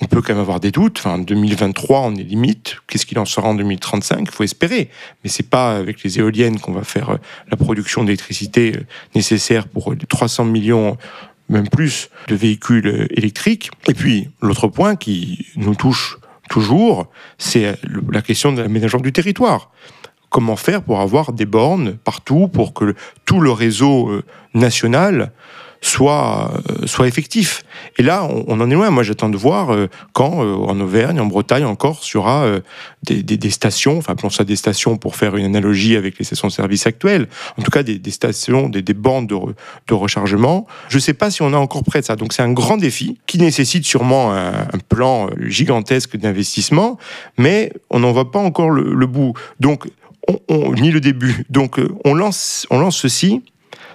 on 0.01 0.07
peut 0.07 0.23
quand 0.23 0.33
même 0.33 0.41
avoir 0.41 0.61
des 0.61 0.71
doutes. 0.71 1.03
En 1.07 1.19
2023, 1.19 2.01
on 2.01 2.15
est 2.15 2.23
limite. 2.23 2.77
Qu'est-ce 2.87 3.05
qu'il 3.05 3.19
en 3.19 3.25
sera 3.25 3.49
en 3.49 3.55
2035 3.55 4.21
Il 4.21 4.31
faut 4.31 4.45
espérer. 4.45 4.91
Mais 5.23 5.31
c'est 5.31 5.49
pas 5.49 5.77
avec 5.77 6.03
les 6.05 6.19
éoliennes 6.19 6.61
qu'on 6.61 6.73
va 6.73 6.85
faire 6.85 7.11
euh, 7.11 7.17
la 7.51 7.57
production 7.57 8.05
d'électricité 8.05 8.75
euh, 8.77 8.81
nécessaire 9.15 9.67
pour 9.67 9.95
300 10.09 10.45
euh, 10.45 10.51
millions 10.51 10.97
même 11.49 11.69
plus, 11.69 12.11
de 12.29 12.35
véhicules 12.35 13.09
électriques. 13.11 13.71
Et 13.89 13.95
puis, 13.95 14.29
l'autre 14.43 14.69
point 14.69 14.97
qui 14.97 15.47
nous 15.57 15.75
touche 15.75 16.19
toujours, 16.51 17.11
c'est 17.39 17.75
la 18.13 18.21
question 18.21 18.53
de 18.53 18.61
l'aménagement 18.61 19.01
du 19.01 19.15
territoire. 19.15 19.71
Comment 20.29 20.57
faire 20.57 20.83
pour 20.83 21.01
avoir 21.01 21.33
des 21.33 21.47
bornes 21.47 21.97
partout, 21.97 22.49
pour 22.49 22.75
que 22.75 22.95
tout 23.25 23.41
le 23.41 23.51
réseau 23.51 24.21
national 24.53 25.33
soit, 25.81 26.53
euh, 26.71 26.87
soit 26.87 27.07
effectif. 27.07 27.65
Et 27.99 28.03
là, 28.03 28.25
on, 28.25 28.61
en 28.61 28.71
est 28.71 28.75
loin. 28.75 28.91
Moi, 28.91 29.03
j'attends 29.03 29.29
de 29.29 29.37
voir 29.37 29.73
euh, 29.73 29.89
quand, 30.13 30.43
euh, 30.43 30.55
en 30.55 30.79
Auvergne, 30.81 31.21
en 31.21 31.27
Bretagne, 31.27 31.65
en 31.65 31.77
Corse, 31.77 32.09
il 32.11 32.15
y 32.15 32.17
aura 32.17 32.47
des, 33.05 33.23
des, 33.23 33.51
stations, 33.51 33.99
enfin, 33.99 34.13
appelons 34.13 34.31
ça 34.31 34.45
des 34.45 34.57
stations 34.57 34.97
pour 34.97 35.17
faire 35.17 35.37
une 35.37 35.45
analogie 35.45 35.97
avec 35.97 36.19
les 36.19 36.25
stations 36.25 36.49
de 36.49 36.53
service 36.53 36.87
actuelles, 36.87 37.29
en 37.57 37.63
tout 37.63 37.71
cas 37.71 37.83
des, 37.83 37.99
des 37.99 38.11
stations, 38.11 38.69
des, 38.69 38.83
des 38.83 38.95
bandes 38.95 39.29
de, 39.29 39.37
de 39.87 39.95
rechargement. 39.95 40.67
Je 40.89 40.97
ne 40.97 41.01
sais 41.01 41.15
pas 41.15 41.31
si 41.31 41.43
on 41.43 41.53
est 41.53 41.57
encore 41.57 41.85
près 41.85 42.01
de 42.01 42.07
ça. 42.07 42.17
Donc, 42.17 42.33
c'est 42.33 42.43
un 42.43 42.53
grand 42.53 42.77
défi 42.77 43.19
qui 43.27 43.39
nécessite 43.39 43.85
sûrement 43.85 44.33
un, 44.33 44.53
un 44.53 44.79
plan 44.89 45.31
gigantesque 45.41 46.17
d'investissement, 46.17 46.99
mais 47.37 47.73
on 47.91 48.01
n'en 48.01 48.13
voit 48.13 48.31
pas 48.31 48.41
encore 48.41 48.71
le, 48.71 48.95
le 48.95 49.07
bout. 49.07 49.35
Donc, 49.61 49.87
on, 50.27 50.39
on, 50.49 50.73
ni 50.75 50.91
le 50.91 51.01
début. 51.01 51.45
Donc, 51.51 51.81
on 52.05 52.15
lance, 52.15 52.67
on 52.71 52.79
lance 52.81 52.97
ceci 52.97 53.43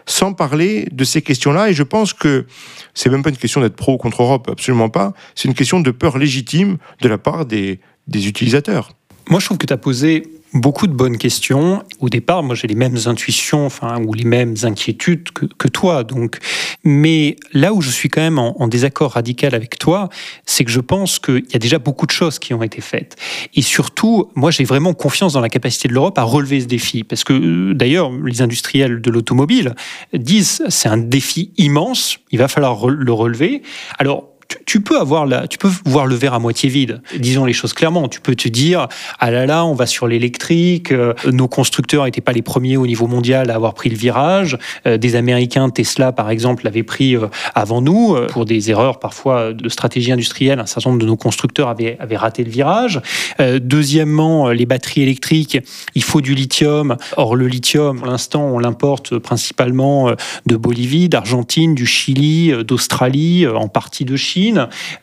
sans 0.05 0.33
parler 0.33 0.87
de 0.91 1.03
ces 1.03 1.21
questions-là. 1.21 1.69
Et 1.69 1.73
je 1.73 1.83
pense 1.83 2.13
que 2.13 2.45
c'est 2.93 3.09
même 3.09 3.23
pas 3.23 3.29
une 3.29 3.37
question 3.37 3.61
d'être 3.61 3.75
pro 3.75 3.93
ou 3.93 3.97
contre 3.97 4.21
Europe, 4.21 4.49
absolument 4.51 4.89
pas. 4.89 5.13
C'est 5.35 5.47
une 5.47 5.53
question 5.53 5.79
de 5.79 5.91
peur 5.91 6.17
légitime 6.17 6.77
de 7.01 7.07
la 7.07 7.17
part 7.17 7.45
des, 7.45 7.79
des 8.07 8.27
utilisateurs. 8.27 8.91
Moi, 9.29 9.39
je 9.39 9.45
trouve 9.45 9.57
que 9.57 9.65
tu 9.65 9.73
as 9.73 9.77
posé 9.77 10.23
beaucoup 10.53 10.87
de 10.87 10.93
bonnes 10.93 11.17
questions. 11.17 11.83
Au 11.99 12.09
départ, 12.09 12.43
moi, 12.43 12.55
j'ai 12.55 12.67
les 12.67 12.75
mêmes 12.75 12.97
intuitions, 13.05 13.65
enfin, 13.65 14.01
ou 14.03 14.13
les 14.13 14.23
mêmes 14.23 14.55
inquiétudes 14.63 15.31
que, 15.31 15.45
que, 15.45 15.67
toi. 15.67 16.03
Donc, 16.03 16.37
mais 16.83 17.35
là 17.53 17.73
où 17.73 17.81
je 17.81 17.89
suis 17.89 18.09
quand 18.09 18.21
même 18.21 18.39
en, 18.39 18.61
en 18.61 18.67
désaccord 18.67 19.11
radical 19.11 19.55
avec 19.55 19.79
toi, 19.79 20.09
c'est 20.45 20.63
que 20.63 20.71
je 20.71 20.79
pense 20.79 21.19
qu'il 21.19 21.45
y 21.51 21.55
a 21.55 21.59
déjà 21.59 21.79
beaucoup 21.79 22.05
de 22.05 22.11
choses 22.11 22.39
qui 22.39 22.53
ont 22.53 22.63
été 22.63 22.81
faites. 22.81 23.15
Et 23.55 23.61
surtout, 23.61 24.29
moi, 24.35 24.51
j'ai 24.51 24.63
vraiment 24.63 24.93
confiance 24.93 25.33
dans 25.33 25.41
la 25.41 25.49
capacité 25.49 25.87
de 25.87 25.93
l'Europe 25.93 26.17
à 26.17 26.23
relever 26.23 26.61
ce 26.61 26.67
défi, 26.67 27.03
parce 27.03 27.23
que 27.23 27.33
euh, 27.33 27.73
d'ailleurs, 27.73 28.11
les 28.11 28.41
industriels 28.41 29.01
de 29.01 29.11
l'automobile 29.11 29.75
disent 30.13 30.63
c'est 30.69 30.89
un 30.89 30.97
défi 30.97 31.51
immense. 31.57 32.17
Il 32.31 32.39
va 32.39 32.47
falloir 32.47 32.87
le 32.87 33.11
relever. 33.11 33.63
Alors 33.97 34.32
tu 34.65 34.81
peux 34.81 34.99
avoir 34.99 35.25
la, 35.25 35.47
tu 35.47 35.57
peux 35.57 35.69
voir 35.85 36.05
le 36.05 36.15
verre 36.15 36.33
à 36.33 36.39
moitié 36.39 36.69
vide. 36.69 37.01
Disons 37.17 37.45
les 37.45 37.53
choses 37.53 37.73
clairement. 37.73 38.07
Tu 38.07 38.21
peux 38.21 38.35
te 38.35 38.47
dire, 38.47 38.87
ah 39.19 39.31
là 39.31 39.45
là, 39.45 39.65
on 39.65 39.73
va 39.73 39.85
sur 39.85 40.07
l'électrique. 40.07 40.91
Euh, 40.91 41.13
nos 41.31 41.47
constructeurs 41.47 42.05
n'étaient 42.05 42.21
pas 42.21 42.31
les 42.31 42.41
premiers 42.41 42.77
au 42.77 42.87
niveau 42.87 43.07
mondial 43.07 43.49
à 43.51 43.55
avoir 43.55 43.73
pris 43.73 43.89
le 43.89 43.95
virage. 43.95 44.57
Euh, 44.85 44.97
des 44.97 45.15
Américains, 45.15 45.69
Tesla 45.69 46.11
par 46.11 46.29
exemple, 46.29 46.65
l'avaient 46.65 46.83
pris 46.83 47.15
euh, 47.15 47.27
avant 47.55 47.81
nous 47.81 48.15
pour 48.29 48.45
des 48.45 48.69
erreurs 48.69 48.99
parfois 48.99 49.53
de 49.53 49.69
stratégie 49.69 50.11
industrielle. 50.11 50.59
Un 50.59 50.65
certain 50.65 50.91
nombre 50.91 51.01
de 51.01 51.07
nos 51.07 51.17
constructeurs 51.17 51.69
avaient, 51.69 51.97
avaient 51.99 52.17
raté 52.17 52.43
le 52.43 52.49
virage. 52.49 53.01
deuxièmement, 53.39 54.49
les 54.49 54.65
batteries 54.65 55.01
électriques, 55.01 55.57
il 55.95 56.03
faut 56.03 56.21
du 56.21 56.33
lithium. 56.33 56.97
Or 57.17 57.35
le 57.35 57.47
lithium, 57.47 57.99
pour 57.99 58.07
l'instant, 58.07 58.45
on 58.45 58.59
l'importe 58.59 59.17
principalement 59.19 60.11
de 60.45 60.55
Bolivie, 60.55 61.09
d'Argentine, 61.09 61.75
du 61.75 61.85
Chili, 61.85 62.53
d'Australie, 62.65 63.47
en 63.47 63.67
partie 63.67 64.05
de 64.05 64.15
Chine. 64.15 64.32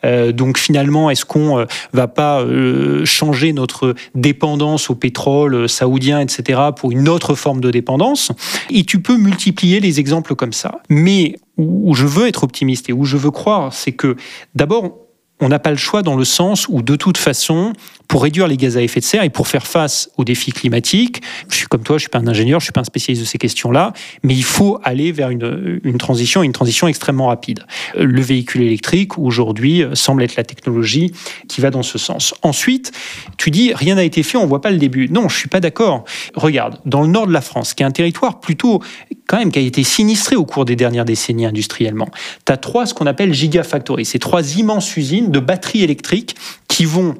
Euh, 0.03 0.31
donc 0.31 0.57
finalement, 0.57 1.09
est-ce 1.09 1.25
qu'on 1.25 1.59
euh, 1.59 1.65
va 1.93 2.07
pas 2.07 2.41
euh, 2.41 3.05
changer 3.05 3.53
notre 3.53 3.95
dépendance 4.15 4.89
au 4.89 4.95
pétrole 4.95 5.67
saoudien, 5.69 6.19
etc., 6.19 6.59
pour 6.75 6.91
une 6.91 7.09
autre 7.09 7.35
forme 7.35 7.61
de 7.61 7.71
dépendance? 7.71 8.31
Et 8.69 8.83
tu 8.83 9.01
peux 9.01 9.17
multiplier 9.17 9.79
les 9.79 9.99
exemples 9.99 10.35
comme 10.35 10.53
ça. 10.53 10.81
Mais 10.89 11.35
où 11.57 11.93
je 11.93 12.05
veux 12.05 12.27
être 12.27 12.43
optimiste 12.43 12.89
et 12.89 12.93
où 12.93 13.05
je 13.05 13.17
veux 13.17 13.31
croire, 13.31 13.73
c'est 13.73 13.91
que 13.91 14.15
d'abord, 14.55 14.95
on 15.41 15.49
n'a 15.49 15.59
pas 15.59 15.71
le 15.71 15.77
choix 15.77 16.03
dans 16.03 16.15
le 16.15 16.23
sens 16.23 16.67
où, 16.69 16.81
de 16.81 16.95
toute 16.95 17.17
façon, 17.17 17.73
pour 18.07 18.23
réduire 18.23 18.47
les 18.47 18.57
gaz 18.57 18.77
à 18.77 18.81
effet 18.81 18.99
de 18.99 19.05
serre 19.05 19.23
et 19.23 19.29
pour 19.29 19.47
faire 19.47 19.65
face 19.65 20.09
aux 20.17 20.23
défis 20.23 20.51
climatiques, 20.51 21.21
je 21.49 21.55
suis 21.55 21.67
comme 21.67 21.83
toi, 21.83 21.97
je 21.97 22.01
suis 22.01 22.09
pas 22.09 22.19
un 22.19 22.27
ingénieur, 22.27 22.59
je 22.59 22.65
suis 22.65 22.73
pas 22.73 22.81
un 22.81 22.85
spécialiste 22.85 23.23
de 23.23 23.27
ces 23.27 23.37
questions-là, 23.37 23.93
mais 24.23 24.35
il 24.35 24.43
faut 24.43 24.79
aller 24.83 25.11
vers 25.11 25.29
une, 25.29 25.79
une 25.83 25.97
transition, 25.97 26.43
une 26.43 26.51
transition 26.51 26.87
extrêmement 26.87 27.27
rapide. 27.27 27.65
Le 27.97 28.21
véhicule 28.21 28.61
électrique, 28.61 29.17
aujourd'hui, 29.17 29.83
semble 29.93 30.23
être 30.23 30.35
la 30.35 30.43
technologie 30.43 31.11
qui 31.47 31.61
va 31.61 31.69
dans 31.69 31.83
ce 31.83 31.97
sens. 31.97 32.35
Ensuite, 32.41 32.91
tu 33.37 33.49
dis, 33.49 33.73
rien 33.73 33.95
n'a 33.95 34.03
été 34.03 34.23
fait, 34.23 34.37
on 34.37 34.45
voit 34.45 34.61
pas 34.61 34.71
le 34.71 34.77
début. 34.77 35.09
Non, 35.09 35.29
je 35.29 35.37
suis 35.37 35.49
pas 35.49 35.59
d'accord. 35.59 36.03
Regarde, 36.35 36.79
dans 36.85 37.01
le 37.01 37.07
nord 37.07 37.27
de 37.27 37.33
la 37.33 37.41
France, 37.41 37.73
qui 37.73 37.83
est 37.83 37.85
un 37.85 37.91
territoire 37.91 38.39
plutôt, 38.39 38.81
quand 39.31 39.37
même, 39.37 39.49
qui 39.49 39.59
a 39.59 39.61
été 39.61 39.85
sinistré 39.85 40.35
au 40.35 40.43
cours 40.43 40.65
des 40.65 40.75
dernières 40.75 41.05
décennies 41.05 41.45
industriellement, 41.45 42.09
tu 42.45 42.51
as 42.51 42.57
trois, 42.57 42.85
ce 42.85 42.93
qu'on 42.93 43.05
appelle 43.05 43.33
gigafactories. 43.33 44.03
C'est 44.03 44.19
trois 44.19 44.57
immenses 44.57 44.97
usines 44.97 45.31
de 45.31 45.39
batteries 45.39 45.83
électriques 45.83 46.35
qui 46.67 46.83
vont 46.83 47.15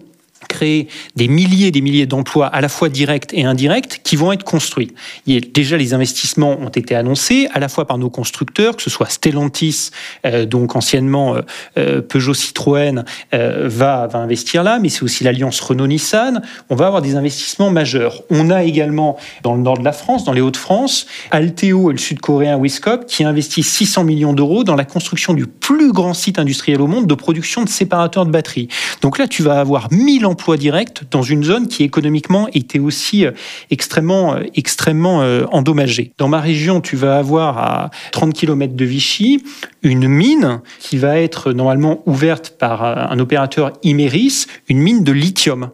créer 0.51 0.87
des 1.15 1.27
milliers 1.27 1.67
et 1.67 1.71
des 1.71 1.81
milliers 1.81 2.05
d'emplois 2.05 2.47
à 2.47 2.61
la 2.61 2.69
fois 2.69 2.89
directs 2.89 3.33
et 3.33 3.45
indirects 3.45 4.01
qui 4.03 4.15
vont 4.15 4.31
être 4.31 4.43
construits. 4.43 4.93
A, 5.29 5.39
déjà, 5.53 5.77
les 5.77 5.93
investissements 5.93 6.57
ont 6.59 6.69
été 6.69 6.93
annoncés 6.95 7.47
à 7.53 7.59
la 7.59 7.69
fois 7.69 7.87
par 7.87 7.97
nos 7.97 8.09
constructeurs, 8.09 8.75
que 8.75 8.83
ce 8.83 8.89
soit 8.89 9.09
Stellantis, 9.09 9.91
euh, 10.25 10.45
donc 10.45 10.75
anciennement 10.75 11.35
euh, 11.35 11.41
euh 11.77 12.01
Peugeot 12.01 12.33
Citroën, 12.33 13.05
va, 13.31 14.07
va 14.07 14.19
investir 14.19 14.63
là, 14.63 14.79
mais 14.79 14.89
c'est 14.89 15.03
aussi 15.03 15.23
l'alliance 15.23 15.59
Renault-Nissan. 15.61 16.41
On 16.69 16.75
va 16.75 16.87
avoir 16.87 17.01
des 17.01 17.15
investissements 17.15 17.69
majeurs. 17.69 18.23
On 18.29 18.49
a 18.49 18.63
également 18.63 19.17
dans 19.43 19.55
le 19.55 19.61
nord 19.61 19.77
de 19.77 19.83
la 19.83 19.93
France, 19.93 20.25
dans 20.25 20.33
les 20.33 20.41
Hauts-de-France, 20.41 21.05
Alteo 21.31 21.89
et 21.89 21.93
le 21.93 21.99
sud-coréen 21.99 22.57
Wiscop 22.57 23.05
qui 23.05 23.23
investissent 23.23 23.71
600 23.71 24.03
millions 24.03 24.33
d'euros 24.33 24.63
dans 24.63 24.75
la 24.75 24.85
construction 24.85 25.33
du 25.33 25.47
plus 25.47 25.91
grand 25.91 26.13
site 26.13 26.39
industriel 26.39 26.81
au 26.81 26.87
monde 26.87 27.07
de 27.07 27.13
production 27.13 27.63
de 27.63 27.69
séparateurs 27.69 28.25
de 28.25 28.31
batteries. 28.31 28.67
Donc 29.01 29.17
là, 29.17 29.27
tu 29.27 29.43
vas 29.43 29.59
avoir 29.59 29.87
1000 29.91 30.25
emplois 30.25 30.40
direct 30.57 31.03
dans 31.11 31.21
une 31.21 31.43
zone 31.43 31.67
qui 31.67 31.83
économiquement 31.83 32.47
était 32.53 32.79
aussi 32.79 33.25
euh, 33.25 33.31
extrêmement, 33.69 34.35
euh, 34.35 34.43
extrêmement 34.55 35.21
euh, 35.21 35.45
endommagée. 35.51 36.13
Dans 36.17 36.27
ma 36.27 36.39
région, 36.39 36.81
tu 36.81 36.95
vas 36.95 37.17
avoir 37.17 37.57
à 37.57 37.89
30 38.11 38.33
km 38.33 38.75
de 38.75 38.85
Vichy 38.85 39.43
une 39.83 40.07
mine 40.07 40.61
qui 40.79 40.97
va 40.97 41.19
être 41.19 41.51
normalement 41.53 42.01
ouverte 42.05 42.55
par 42.57 42.83
un 42.83 43.17
opérateur 43.19 43.73
Imeris, 43.83 44.45
une 44.67 44.79
mine 44.79 45.03
de 45.03 45.11
lithium. 45.11 45.71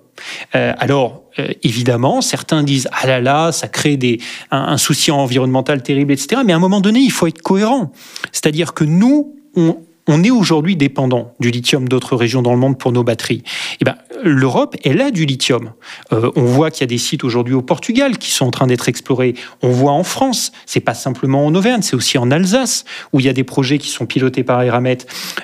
alors, 0.53 1.23
évidemment, 1.63 2.21
certains 2.21 2.63
disent 2.63 2.87
ah 2.93 3.05
là 3.05 3.19
là, 3.19 3.51
ça 3.51 3.67
crée 3.67 3.97
des, 3.97 4.19
un, 4.49 4.59
un 4.59 4.77
souci 4.77 5.11
environnemental 5.11 5.83
terrible, 5.83 6.13
etc. 6.13 6.41
Mais 6.45 6.53
à 6.53 6.55
un 6.55 6.59
moment 6.59 6.79
donné, 6.79 6.99
il 6.99 7.11
faut 7.11 7.27
être 7.27 7.41
cohérent. 7.41 7.91
C'est-à-dire 8.31 8.73
que 8.73 8.85
nous, 8.85 9.35
on, 9.57 9.77
on 10.07 10.23
est 10.23 10.31
aujourd'hui 10.31 10.75
dépendant 10.75 11.33
du 11.39 11.51
lithium 11.51 11.87
d'autres 11.87 12.15
régions 12.15 12.41
dans 12.41 12.53
le 12.53 12.59
monde 12.59 12.77
pour 12.77 12.91
nos 12.91 13.03
batteries. 13.03 13.43
Eh 13.81 13.85
ben, 13.85 13.95
L'Europe, 14.23 14.75
elle 14.83 15.01
a 15.01 15.11
du 15.11 15.25
lithium. 15.25 15.71
Euh, 16.11 16.31
on 16.35 16.43
voit 16.43 16.71
qu'il 16.71 16.81
y 16.81 16.83
a 16.85 16.87
des 16.87 16.97
sites 16.97 17.23
aujourd'hui 17.23 17.53
au 17.53 17.61
Portugal 17.61 18.17
qui 18.17 18.31
sont 18.31 18.45
en 18.45 18.51
train 18.51 18.67
d'être 18.67 18.89
explorés. 18.89 19.35
On 19.61 19.69
voit 19.69 19.91
en 19.91 20.03
France, 20.03 20.51
c'est 20.65 20.79
pas 20.79 20.93
simplement 20.93 21.45
en 21.45 21.53
Auvergne, 21.53 21.81
c'est 21.81 21.95
aussi 21.95 22.17
en 22.17 22.31
Alsace 22.31 22.85
où 23.13 23.19
il 23.19 23.25
y 23.25 23.29
a 23.29 23.33
des 23.33 23.43
projets 23.43 23.77
qui 23.77 23.89
sont 23.89 24.05
pilotés 24.05 24.43
par 24.43 24.61
Eramet. 24.63 24.97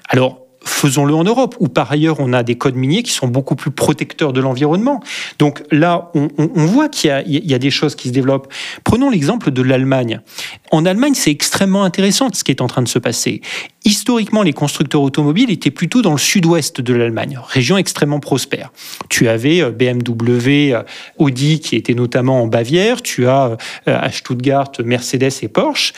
Alors, 0.09 0.43
faisons-le 0.64 1.14
en 1.14 1.24
Europe, 1.24 1.55
où 1.59 1.68
par 1.68 1.91
ailleurs 1.91 2.20
on 2.20 2.34
a 2.34 2.43
des 2.43 2.55
codes 2.55 2.76
miniers 2.76 3.03
qui 3.03 3.11
sont 3.11 3.28
beaucoup 3.28 3.55
plus 3.55 3.72
protecteurs 3.72 4.34
de 4.34 4.41
l'environnement. 4.41 5.01
Donc 5.39 5.64
là, 5.72 6.11
on, 6.16 6.30
voit 6.66 6.89
qu'il 6.89 7.11
y, 7.28 7.49
y, 7.49 7.53
a 7.53 7.59
des 7.59 7.72
choses 7.72 7.95
qui 7.95 8.09
se 8.09 8.14
développent. 8.14 8.51
Prenons 8.84 9.09
l'exemple 9.09 9.51
de 9.51 9.61
l'Allemagne. 9.61 10.22
En 10.72 10.86
Allemagne, 10.86 11.14
c'est 11.16 11.32
extrêmement 11.32 11.84
intéressant 11.84 12.30
ce 12.34 12.43
qui 12.43 12.51
est 12.51 12.61
en 12.61 12.68
train 12.68 12.82
de 12.82 12.88
se 12.88 12.99
passer. 12.99 13.41
Historiquement, 13.86 14.43
les 14.43 14.53
constructeurs 14.53 15.01
automobiles 15.01 15.51
étaient 15.51 15.72
plutôt 15.72 16.01
dans 16.01 16.14
le 16.14 16.18
sud-ouest 16.18 16.80
de 16.80 16.93
l'Allemagne, 16.93 17.38
région 17.45 17.78
extrêmement 17.78 18.20
prospère. 18.20 18.72
Tu 19.09 19.28
avais 19.28 19.61
euh, 19.61 19.72
BMW, 19.72 20.74
euh, 20.74 20.84
Audi 21.18 21.59
qui 21.59 21.76
était 21.76 21.93
notamment 21.93 22.43
en 22.43 22.47
Bavière, 22.47 23.01
tu 23.01 23.28
as 23.28 23.57
euh, 23.88 23.99
à 23.99 24.11
Stuttgart 24.11 24.72
Mercedes 24.84 25.34
et 25.41 25.47
Porsche. 25.47 25.93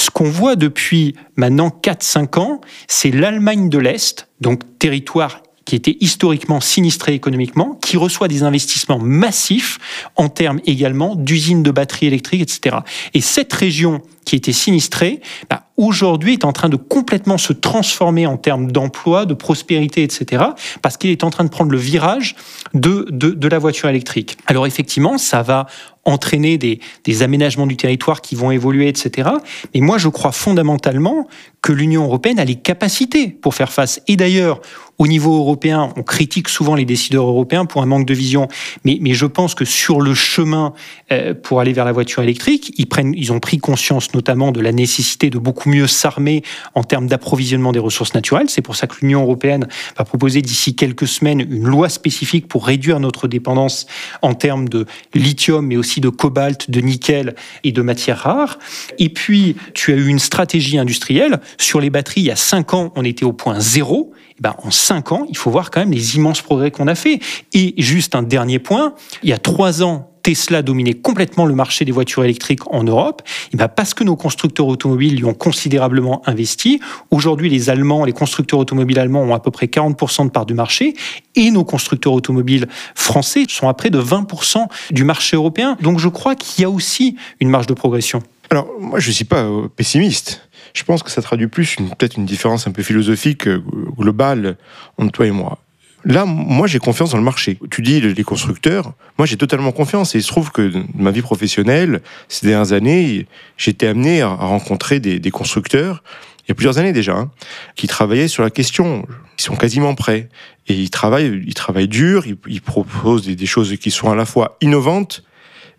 Ce 0.00 0.08
qu'on 0.08 0.30
voit 0.30 0.56
depuis 0.56 1.14
maintenant 1.36 1.68
4-5 1.68 2.38
ans, 2.38 2.62
c'est 2.88 3.10
l'Allemagne 3.10 3.68
de 3.68 3.76
l'Est, 3.76 4.28
donc 4.40 4.62
territoire 4.78 5.42
qui 5.66 5.76
était 5.76 5.98
historiquement 6.00 6.58
sinistré 6.58 7.12
économiquement, 7.12 7.78
qui 7.82 7.98
reçoit 7.98 8.26
des 8.26 8.42
investissements 8.42 8.98
massifs 8.98 9.78
en 10.16 10.30
termes 10.30 10.60
également 10.64 11.16
d'usines 11.16 11.62
de 11.62 11.70
batteries 11.70 12.06
électriques, 12.06 12.40
etc. 12.40 12.78
Et 13.12 13.20
cette 13.20 13.52
région 13.52 14.00
qui 14.24 14.36
était 14.36 14.54
sinistrée, 14.54 15.20
bah, 15.50 15.66
aujourd'hui 15.80 16.34
est 16.34 16.44
en 16.44 16.52
train 16.52 16.68
de 16.68 16.76
complètement 16.76 17.38
se 17.38 17.52
transformer 17.52 18.26
en 18.26 18.36
termes 18.36 18.70
d'emploi, 18.70 19.24
de 19.24 19.34
prospérité, 19.34 20.02
etc., 20.02 20.44
parce 20.82 20.96
qu'il 20.96 21.10
est 21.10 21.24
en 21.24 21.30
train 21.30 21.44
de 21.44 21.48
prendre 21.48 21.72
le 21.72 21.78
virage 21.78 22.36
de, 22.74 23.06
de, 23.10 23.48
la 23.48 23.58
voiture 23.58 23.88
électrique. 23.88 24.36
Alors 24.46 24.66
effectivement, 24.66 25.16
ça 25.16 25.42
va 25.42 25.66
entraîner 26.04 26.58
des, 26.58 26.80
des, 27.04 27.22
aménagements 27.22 27.66
du 27.66 27.76
territoire 27.76 28.20
qui 28.20 28.34
vont 28.34 28.50
évoluer, 28.50 28.88
etc. 28.88 29.30
Mais 29.74 29.80
moi, 29.80 29.98
je 29.98 30.08
crois 30.08 30.32
fondamentalement 30.32 31.26
que 31.62 31.72
l'Union 31.72 32.04
européenne 32.04 32.38
a 32.38 32.44
les 32.44 32.54
capacités 32.56 33.28
pour 33.28 33.54
faire 33.54 33.72
face. 33.72 34.00
Et 34.08 34.16
d'ailleurs, 34.16 34.60
au 35.00 35.06
niveau 35.06 35.38
européen, 35.38 35.94
on 35.96 36.02
critique 36.02 36.50
souvent 36.50 36.74
les 36.74 36.84
décideurs 36.84 37.24
européens 37.24 37.64
pour 37.64 37.80
un 37.80 37.86
manque 37.86 38.04
de 38.04 38.12
vision, 38.12 38.48
mais, 38.84 38.98
mais 39.00 39.14
je 39.14 39.24
pense 39.24 39.54
que 39.54 39.64
sur 39.64 40.02
le 40.02 40.12
chemin 40.12 40.74
euh, 41.10 41.32
pour 41.32 41.60
aller 41.60 41.72
vers 41.72 41.86
la 41.86 41.92
voiture 41.92 42.22
électrique, 42.22 42.74
ils, 42.76 42.86
prennent, 42.86 43.14
ils 43.16 43.32
ont 43.32 43.40
pris 43.40 43.56
conscience 43.56 44.12
notamment 44.12 44.52
de 44.52 44.60
la 44.60 44.72
nécessité 44.72 45.30
de 45.30 45.38
beaucoup 45.38 45.69
mieux 45.70 45.86
s'armer 45.86 46.42
en 46.74 46.84
termes 46.84 47.06
d'approvisionnement 47.06 47.72
des 47.72 47.78
ressources 47.78 48.14
naturelles. 48.14 48.50
C'est 48.50 48.62
pour 48.62 48.76
ça 48.76 48.86
que 48.86 48.96
l'Union 49.00 49.22
européenne 49.22 49.68
va 49.96 50.04
proposer 50.04 50.42
d'ici 50.42 50.74
quelques 50.74 51.06
semaines 51.06 51.40
une 51.40 51.66
loi 51.66 51.88
spécifique 51.88 52.48
pour 52.48 52.66
réduire 52.66 53.00
notre 53.00 53.28
dépendance 53.28 53.86
en 54.22 54.34
termes 54.34 54.68
de 54.68 54.86
lithium, 55.14 55.66
mais 55.66 55.76
aussi 55.76 56.00
de 56.00 56.08
cobalt, 56.08 56.70
de 56.70 56.80
nickel 56.80 57.34
et 57.64 57.72
de 57.72 57.82
matières 57.82 58.18
rares. 58.18 58.58
Et 58.98 59.08
puis, 59.08 59.56
tu 59.74 59.92
as 59.92 59.96
eu 59.96 60.06
une 60.06 60.18
stratégie 60.18 60.78
industrielle. 60.78 61.40
Sur 61.58 61.80
les 61.80 61.90
batteries, 61.90 62.20
il 62.22 62.26
y 62.26 62.30
a 62.30 62.36
cinq 62.36 62.74
ans, 62.74 62.92
on 62.96 63.04
était 63.04 63.24
au 63.24 63.32
point 63.32 63.60
zéro. 63.60 64.12
Eh 64.38 64.42
ben, 64.42 64.54
en 64.62 64.70
cinq 64.70 65.12
ans, 65.12 65.26
il 65.28 65.36
faut 65.36 65.50
voir 65.50 65.70
quand 65.70 65.80
même 65.80 65.92
les 65.92 66.16
immenses 66.16 66.40
progrès 66.42 66.70
qu'on 66.70 66.88
a 66.88 66.94
fait. 66.94 67.20
Et 67.52 67.74
juste 67.78 68.14
un 68.14 68.22
dernier 68.22 68.58
point, 68.58 68.94
il 69.22 69.28
y 69.28 69.32
a 69.32 69.38
trois 69.38 69.82
ans, 69.82 70.09
Tesla 70.22 70.62
dominait 70.62 70.94
complètement 70.94 71.46
le 71.46 71.54
marché 71.54 71.84
des 71.84 71.92
voitures 71.92 72.24
électriques 72.24 72.70
en 72.72 72.84
Europe, 72.84 73.22
et 73.26 73.50
eh 73.54 73.56
ben, 73.56 73.68
parce 73.68 73.94
que 73.94 74.04
nos 74.04 74.16
constructeurs 74.16 74.66
automobiles 74.66 75.18
y 75.18 75.24
ont 75.24 75.34
considérablement 75.34 76.22
investi. 76.26 76.80
Aujourd'hui, 77.10 77.48
les 77.48 77.70
Allemands, 77.70 78.04
les 78.04 78.12
constructeurs 78.12 78.58
automobiles 78.58 78.98
allemands 78.98 79.22
ont 79.22 79.34
à 79.34 79.40
peu 79.40 79.50
près 79.50 79.66
40% 79.66 80.26
de 80.26 80.30
part 80.30 80.46
du 80.46 80.54
marché 80.54 80.94
et 81.36 81.50
nos 81.50 81.64
constructeurs 81.64 82.12
automobiles 82.12 82.66
français 82.94 83.44
sont 83.48 83.68
à 83.68 83.74
près 83.74 83.90
de 83.90 84.00
20% 84.00 84.66
du 84.90 85.04
marché 85.04 85.36
européen. 85.36 85.76
Donc 85.80 85.98
je 85.98 86.08
crois 86.08 86.34
qu'il 86.34 86.62
y 86.62 86.64
a 86.64 86.70
aussi 86.70 87.16
une 87.40 87.48
marge 87.48 87.66
de 87.66 87.74
progression. 87.74 88.22
Alors 88.50 88.68
moi 88.78 88.98
je 88.98 89.08
ne 89.08 89.12
suis 89.12 89.24
pas 89.24 89.44
euh, 89.44 89.68
pessimiste. 89.68 90.48
Je 90.74 90.84
pense 90.84 91.02
que 91.02 91.10
ça 91.10 91.22
traduit 91.22 91.46
plus 91.46 91.76
peut-être 91.98 92.16
une 92.16 92.26
différence 92.26 92.66
un 92.66 92.72
peu 92.72 92.82
philosophique 92.82 93.46
euh, 93.46 93.62
globale 93.96 94.56
entre 94.98 95.12
toi 95.12 95.26
et 95.26 95.30
moi. 95.30 95.58
Là, 96.04 96.24
moi, 96.24 96.66
j'ai 96.66 96.78
confiance 96.78 97.10
dans 97.10 97.18
le 97.18 97.24
marché. 97.24 97.58
Tu 97.70 97.82
dis 97.82 98.00
les 98.00 98.24
constructeurs, 98.24 98.94
moi, 99.18 99.26
j'ai 99.26 99.36
totalement 99.36 99.72
confiance. 99.72 100.14
Et 100.14 100.18
il 100.18 100.22
se 100.22 100.28
trouve 100.28 100.50
que 100.50 100.68
dans 100.68 100.84
ma 100.94 101.10
vie 101.10 101.22
professionnelle, 101.22 102.00
ces 102.28 102.46
dernières 102.46 102.72
années, 102.72 103.26
été 103.66 103.86
amené 103.86 104.22
à 104.22 104.28
rencontrer 104.28 105.00
des, 105.00 105.30
constructeurs, 105.30 106.02
il 106.40 106.48
y 106.48 106.52
a 106.52 106.54
plusieurs 106.54 106.78
années 106.78 106.92
déjà, 106.92 107.16
hein, 107.16 107.30
qui 107.76 107.86
travaillaient 107.86 108.28
sur 108.28 108.42
la 108.42 108.50
question. 108.50 109.06
Ils 109.38 109.42
sont 109.42 109.56
quasiment 109.56 109.94
prêts. 109.94 110.28
Et 110.68 110.74
ils 110.74 110.90
travaillent, 110.90 111.42
ils 111.46 111.54
travaillent 111.54 111.88
dur, 111.88 112.24
ils, 112.26 112.60
proposent 112.60 113.26
des, 113.26 113.36
des, 113.36 113.46
choses 113.46 113.76
qui 113.76 113.90
sont 113.90 114.10
à 114.10 114.14
la 114.14 114.24
fois 114.24 114.56
innovantes 114.60 115.22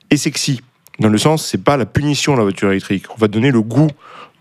et 0.10 0.18
sexy. 0.18 0.62
Dans 1.00 1.10
le 1.10 1.18
sens, 1.18 1.48
c'est 1.48 1.64
pas 1.64 1.78
la 1.78 1.86
punition 1.86 2.34
de 2.34 2.38
la 2.38 2.44
voiture 2.44 2.70
électrique. 2.70 3.06
On 3.16 3.18
va 3.18 3.28
donner 3.28 3.52
le 3.52 3.62
goût 3.62 3.88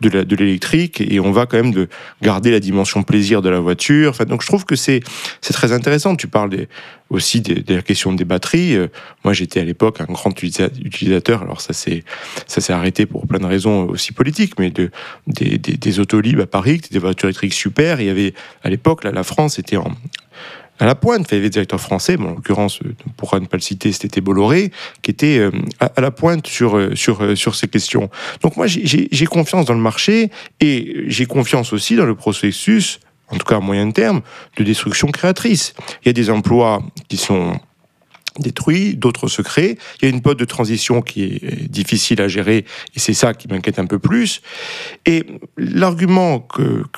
de 0.00 0.36
l'électrique 0.36 1.00
et 1.00 1.20
on 1.20 1.30
va 1.30 1.46
quand 1.46 1.56
même 1.56 1.72
de 1.72 1.88
garder 2.22 2.50
la 2.50 2.60
dimension 2.60 3.02
plaisir 3.02 3.42
de 3.42 3.48
la 3.48 3.60
voiture. 3.60 4.10
Enfin, 4.10 4.24
donc 4.24 4.42
je 4.42 4.46
trouve 4.46 4.64
que 4.64 4.76
c'est 4.76 5.02
très 5.40 5.72
intéressant. 5.72 6.16
Tu 6.16 6.26
parles 6.26 6.66
aussi 7.10 7.40
des, 7.40 7.56
de 7.56 7.74
la 7.74 7.82
question 7.82 8.12
des 8.12 8.24
batteries. 8.24 8.76
Euh, 8.76 8.88
moi, 9.24 9.32
j'étais 9.32 9.60
à 9.60 9.64
l'époque 9.64 10.00
un 10.00 10.04
grand 10.04 10.34
utilisateur. 10.42 11.42
Alors 11.42 11.60
ça 11.60 11.72
s'est 11.72 12.04
ça 12.46 12.60
s'est 12.60 12.72
arrêté 12.72 13.04
pour 13.04 13.26
plein 13.26 13.40
de 13.40 13.46
raisons 13.46 13.88
aussi 13.88 14.12
politiques, 14.12 14.58
mais 14.58 14.70
de 14.70 14.90
des, 15.26 15.58
des, 15.58 15.76
des 15.76 16.00
autolibes 16.00 16.40
à 16.40 16.46
Paris, 16.46 16.80
des 16.90 16.98
voitures 16.98 17.28
électriques 17.28 17.54
super. 17.54 18.00
Il 18.00 18.06
y 18.06 18.10
avait 18.10 18.34
à 18.62 18.70
l'époque 18.70 19.04
la 19.04 19.22
France 19.24 19.58
était 19.58 19.76
en 19.76 19.92
à 20.80 20.86
la 20.86 20.94
pointe. 20.94 21.26
il 21.30 21.34
y 21.34 21.36
avait 21.36 21.46
des 21.46 21.50
directeurs 21.50 21.80
français, 21.80 22.16
en 22.18 22.30
l'occurrence, 22.30 22.80
euh, 22.82 22.94
pour 23.16 23.34
ne 23.38 23.46
pas 23.46 23.56
le 23.56 23.62
citer, 23.62 23.92
c'était 23.92 24.20
Bolloré, 24.20 24.72
qui 25.02 25.10
était 25.10 25.38
euh, 25.38 25.50
à, 25.78 26.00
la 26.00 26.10
pointe 26.10 26.46
sur, 26.46 26.76
euh, 26.76 26.94
sur, 26.96 27.36
sur 27.36 27.54
ces 27.54 27.68
questions. 27.68 28.10
Donc 28.40 28.56
moi, 28.56 28.66
j'ai 28.66 29.26
confiance 29.26 29.66
dans 29.66 29.74
le 29.74 29.80
marché 29.80 30.30
et 30.60 31.04
j'ai 31.06 31.26
confiance 31.26 31.72
aussi 31.72 31.96
dans 31.96 32.06
le 32.06 32.14
processus, 32.14 33.00
en 33.28 33.36
tout 33.36 33.44
cas 33.44 33.56
à 33.56 33.60
moyen 33.60 33.90
terme, 33.90 34.22
de 34.56 34.64
destruction 34.64 35.08
créatrice. 35.08 35.74
Il 36.02 36.08
y 36.08 36.10
a 36.10 36.14
des 36.14 36.30
emplois 36.30 36.82
qui 37.08 37.16
sont 37.16 37.60
détruit, 38.40 38.96
d'autres 38.96 39.28
se 39.28 39.42
créent. 39.42 39.78
Il 40.00 40.08
y 40.08 40.10
a 40.10 40.14
une 40.14 40.20
période 40.20 40.38
de 40.38 40.44
transition 40.44 41.02
qui 41.02 41.22
est 41.24 41.68
difficile 41.68 42.20
à 42.20 42.28
gérer 42.28 42.64
et 42.94 42.98
c'est 42.98 43.14
ça 43.14 43.34
qui 43.34 43.48
m'inquiète 43.48 43.78
un 43.78 43.86
peu 43.86 43.98
plus. 43.98 44.42
Et 45.06 45.26
l'argument 45.56 46.46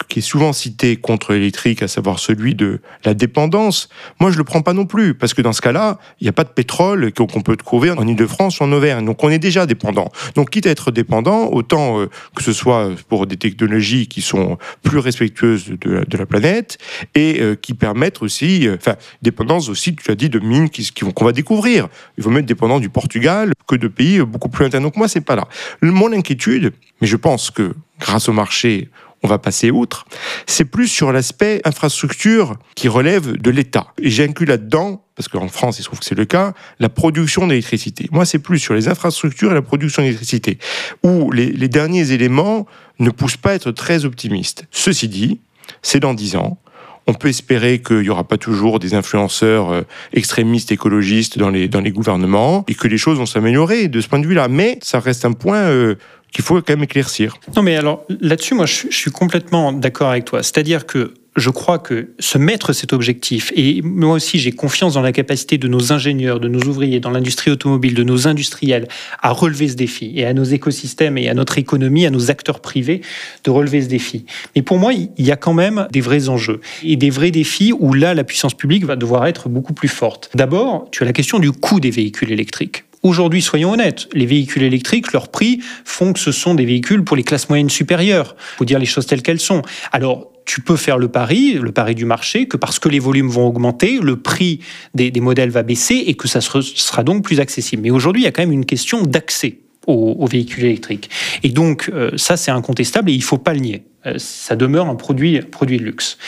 qui 0.09 0.19
est 0.21 0.23
souvent 0.23 0.53
cité 0.53 0.97
contre 0.97 1.33
l'électrique, 1.33 1.83
à 1.83 1.89
savoir 1.89 2.19
celui 2.19 2.55
de 2.55 2.81
la 3.05 3.15
dépendance, 3.15 3.89
moi 4.21 4.31
je 4.31 4.39
le 4.39 4.45
prends 4.45 4.63
pas 4.63 4.73
non 4.73 4.87
plus 4.87 5.15
parce 5.15 5.35
que 5.35 5.43
dans 5.43 5.53
ce 5.53 5.61
cas-là, 5.61 5.99
il 6.21 6.25
n'y 6.25 6.29
a 6.29 6.33
pas 6.33 6.45
de 6.45 6.51
pétrole 6.51 7.13
qu'on 7.13 7.43
peut 7.43 7.57
trouver 7.57 7.91
en 7.91 8.07
Ile-de-France 8.07 8.61
ou 8.61 8.65
en 8.65 8.73
Auvergne. 8.73 9.05
Donc 9.05 9.23
on 9.25 9.31
est 9.31 9.39
déjà 9.39 9.67
dépendant. 9.67 10.11
Donc 10.35 10.51
quitte 10.51 10.67
à 10.67 10.71
être 10.71 10.91
dépendant, 10.91 11.49
autant 11.51 12.01
euh, 12.01 12.09
que 12.35 12.43
ce 12.43 12.53
soit 12.53 12.91
pour 13.09 13.27
des 13.27 13.37
technologies 13.37 14.07
qui 14.07 14.23
sont 14.23 14.59
plus 14.83 14.99
respectueuses 14.99 15.73
de, 15.81 16.17
la 16.17 16.27
planète 16.27 16.79
et 17.15 17.41
euh, 17.41 17.55
qui 17.55 17.75
permettent 17.75 18.23
aussi, 18.23 18.69
euh, 18.69 18.77
enfin, 18.77 18.97
dépendance 19.23 19.69
aussi, 19.69 19.95
tu 19.97 20.11
as 20.11 20.15
dit, 20.15 20.29
de 20.29 20.39
mines 20.39 20.71
qui, 20.71 20.85
qui 20.93 21.05
vont 21.05 21.11
découvrir. 21.33 21.89
Il 22.19 22.25
vaut 22.25 22.31
mieux 22.31 22.41
être 22.41 22.47
dépendant 22.47 22.81
du 22.81 22.89
Portugal 22.89 23.53
que 23.67 23.77
de 23.77 23.89
pays 23.89 24.21
beaucoup 24.21 24.49
plus 24.49 24.65
lointains. 24.65 24.81
Donc 24.81 24.97
moi, 24.97 25.09
c'est 25.09 25.21
pas 25.21 25.37
là. 25.37 25.49
Mon 25.81 26.13
inquiétude, 26.13 26.73
mais 27.01 27.07
je 27.07 27.17
pense 27.17 27.51
que 27.51 27.75
grâce 28.01 28.29
au 28.29 28.33
marché, 28.33 28.91
on 29.23 29.29
va 29.29 29.39
passer 29.39 29.71
outre, 29.71 30.05
c'est 30.47 30.65
plus 30.65 30.89
sur 30.89 31.13
l'aspect 31.13 31.61
infrastructure 31.65 32.57
qui 32.75 32.89
relève 32.89 33.37
de 33.37 33.51
l'État. 33.51 33.87
Et 34.01 34.11
j'inclus 34.11 34.47
là-dedans, 34.47 35.05
parce 35.15 35.29
qu'en 35.29 35.47
France, 35.49 35.79
il 35.79 35.83
se 35.83 35.87
trouve 35.87 36.01
que 36.01 36.05
c'est 36.05 36.17
le 36.17 36.25
cas, 36.25 36.55
la 36.81 36.89
production 36.89 37.47
d'électricité. 37.47 38.09
Moi, 38.11 38.25
c'est 38.25 38.41
plus 38.41 38.59
sur 38.59 38.75
les 38.75 38.89
infrastructures 38.89 39.53
et 39.53 39.55
la 39.55 39.63
production 39.63 40.03
d'électricité, 40.03 40.59
où 41.05 41.31
les, 41.31 41.53
les 41.53 41.69
derniers 41.69 42.11
éléments 42.11 42.67
ne 42.99 43.11
poussent 43.11 43.37
pas 43.37 43.51
à 43.51 43.55
être 43.55 43.71
très 43.71 44.05
optimistes. 44.05 44.65
Ceci 44.73 45.09
dit, 45.09 45.41
c'est 45.83 46.01
dans 46.01 46.15
dix 46.15 46.35
ans. 46.35 46.59
On 47.07 47.15
peut 47.15 47.29
espérer 47.29 47.81
qu'il 47.81 48.01
n'y 48.01 48.09
aura 48.09 48.25
pas 48.25 48.39
toujours 48.39 48.79
des 48.79 48.95
influenceurs 48.95 49.73
euh, 49.73 49.83
extrémistes 50.13 50.73
écologistes 50.73 51.39
dans 51.39 51.51
les, 51.51 51.69
dans 51.69 51.81
les 51.81 51.91
gouvernements 51.91 52.65
et 52.69 52.75
que 52.75 52.89
les 52.89 52.99
choses 52.99 53.19
vont 53.19 53.27
s'améliorer 53.27 53.89
de 53.89 54.01
ce 54.01 54.09
point 54.09 54.19
de 54.19 54.27
vue-là. 54.27 54.49
Mais 54.49 54.79
ça 54.83 55.01
reste 55.01 55.25
un 55.25 55.33
point 55.33 55.59
euh, 55.59 55.97
qu'il 56.33 56.45
faut 56.45 56.57
quand 56.57 56.71
même 56.71 56.85
éclaircir. 56.85 57.37
Non, 57.57 57.63
mais 57.63 57.77
alors 57.77 58.05
là-dessus, 58.21 58.55
moi, 58.55 58.67
je, 58.67 58.87
je 58.91 58.97
suis 58.97 59.11
complètement 59.11 59.73
d'accord 59.73 60.11
avec 60.11 60.25
toi. 60.25 60.43
C'est-à-dire 60.43 60.87
que 60.87 61.15
je 61.37 61.51
crois 61.51 61.79
que 61.79 62.11
se 62.19 62.39
mettre 62.39 62.73
cet 62.73 62.93
objectif, 62.93 63.53
et 63.57 63.81
moi 63.83 64.17
aussi 64.17 64.39
j'ai 64.39 64.53
confiance 64.53 64.95
dans 64.95 65.01
la 65.01 65.13
capacité 65.13 65.59
de 65.59 65.67
nos 65.69 65.93
ingénieurs, 65.93 66.41
de 66.41 66.49
nos 66.49 66.63
ouvriers, 66.63 67.01
dans 67.01 67.11
l'industrie 67.11 67.51
automobile, 67.51 67.95
de 67.95 68.03
nos 68.03 68.29
industriels, 68.29 68.89
à 69.21 69.31
relever 69.31 69.69
ce 69.69 69.75
défi, 69.75 70.13
et 70.15 70.27
à 70.27 70.35
nos 70.35 70.45
écosystèmes 70.45 71.17
et 71.17 71.29
à 71.29 71.35
notre 71.35 71.59
économie, 71.59 72.07
à 72.07 72.11
nos 72.11 72.31
acteurs 72.31 72.61
privés, 72.61 73.01
de 73.45 73.51
relever 73.51 73.83
ce 73.83 73.89
défi. 73.89 74.27
Mais 74.55 74.63
pour 74.63 74.79
moi, 74.79 74.93
il 74.93 75.27
y 75.27 75.31
a 75.31 75.37
quand 75.37 75.55
même 75.55 75.87
des 75.91 76.01
vrais 76.01 76.29
enjeux, 76.29 76.61
et 76.83 76.97
des 76.97 77.11
vrais 77.11 77.31
défis 77.31 77.73
où 77.79 77.95
là, 77.95 78.15
la 78.15 78.25
puissance 78.25 78.55
publique 78.55 78.85
va 78.85 78.97
devoir 78.97 79.27
être 79.27 79.49
beaucoup 79.49 79.73
plus 79.73 79.89
forte. 79.89 80.31
D'abord, 80.35 80.89
tu 80.91 81.03
as 81.03 81.07
la 81.07 81.13
question 81.13 81.39
du 81.39 81.53
coût 81.53 81.81
des 81.81 81.91
véhicules 81.91 82.31
électriques. 82.31 82.85
Aujourd'hui, 83.03 83.43
soyons 83.43 83.73
honnêtes, 83.73 84.09
les 84.13 84.27
véhicules 84.27 84.63
électriques, 84.63 85.13
leur 85.13 85.29
prix 85.29 85.61
font 85.85 86.13
que 86.13 86.21
ce 86.21 86.31
sont 86.31 86.55
des 86.55 86.65
véhicules 86.65 87.03
pour 87.03 87.17
les 87.17 87.25
classes 87.25 87.49
moyennes 87.49 87.71
supérieures. 87.71 88.37
Faut 88.59 88.65
dire 88.65 88.79
les 88.79 88.87
choses 88.87 89.07
telles 89.07 89.23
qu'elles 89.23 89.41
sont. 89.41 89.63
Alors, 89.91 90.32
tu 90.45 90.61
peux 90.61 90.77
faire 90.77 90.99
le 90.99 91.09
pari, 91.09 91.55
le 91.55 91.73
pari 91.73 91.95
du 91.95 92.05
marché, 92.05 92.47
que 92.47 92.57
parce 92.57 92.79
que 92.79 92.89
les 92.89 92.99
volumes 92.99 93.29
vont 93.29 93.47
augmenter, 93.47 93.99
le 94.01 94.17
prix 94.17 94.61
des, 94.95 95.13
modèles 95.21 95.51
va 95.51 95.63
baisser 95.63 96.05
et 96.07 96.15
que 96.15 96.29
ça 96.29 96.41
sera 96.41 97.03
donc 97.05 97.25
plus 97.25 97.41
accessible. 97.41 97.83
Mais 97.83 97.91
aujourd'hui, 97.91 98.23
il 98.23 98.25
y 98.25 98.29
a 98.29 98.33
quand 98.33 98.43
même 98.43 98.53
une 98.53 98.67
question 98.67 99.03
d'accès 99.03 99.59
aux, 99.87 100.27
véhicules 100.27 100.65
électriques. 100.65 101.11
Et 101.43 101.49
donc, 101.49 101.91
euh, 101.93 102.11
ça, 102.17 102.37
c'est 102.37 102.51
incontestable 102.51 103.11
et 103.11 103.15
il 103.15 103.19
ne 103.19 103.25
faut 103.25 103.39
pas 103.39 103.55
le 103.55 103.61
nier. 103.61 103.83
Euh, 104.07 104.15
ça 104.19 104.57
demeure 104.57 104.89
un 104.89 104.95
produit, 104.95 105.41
produit 105.41 105.79
de 105.79 105.85
luxe. 105.85 106.19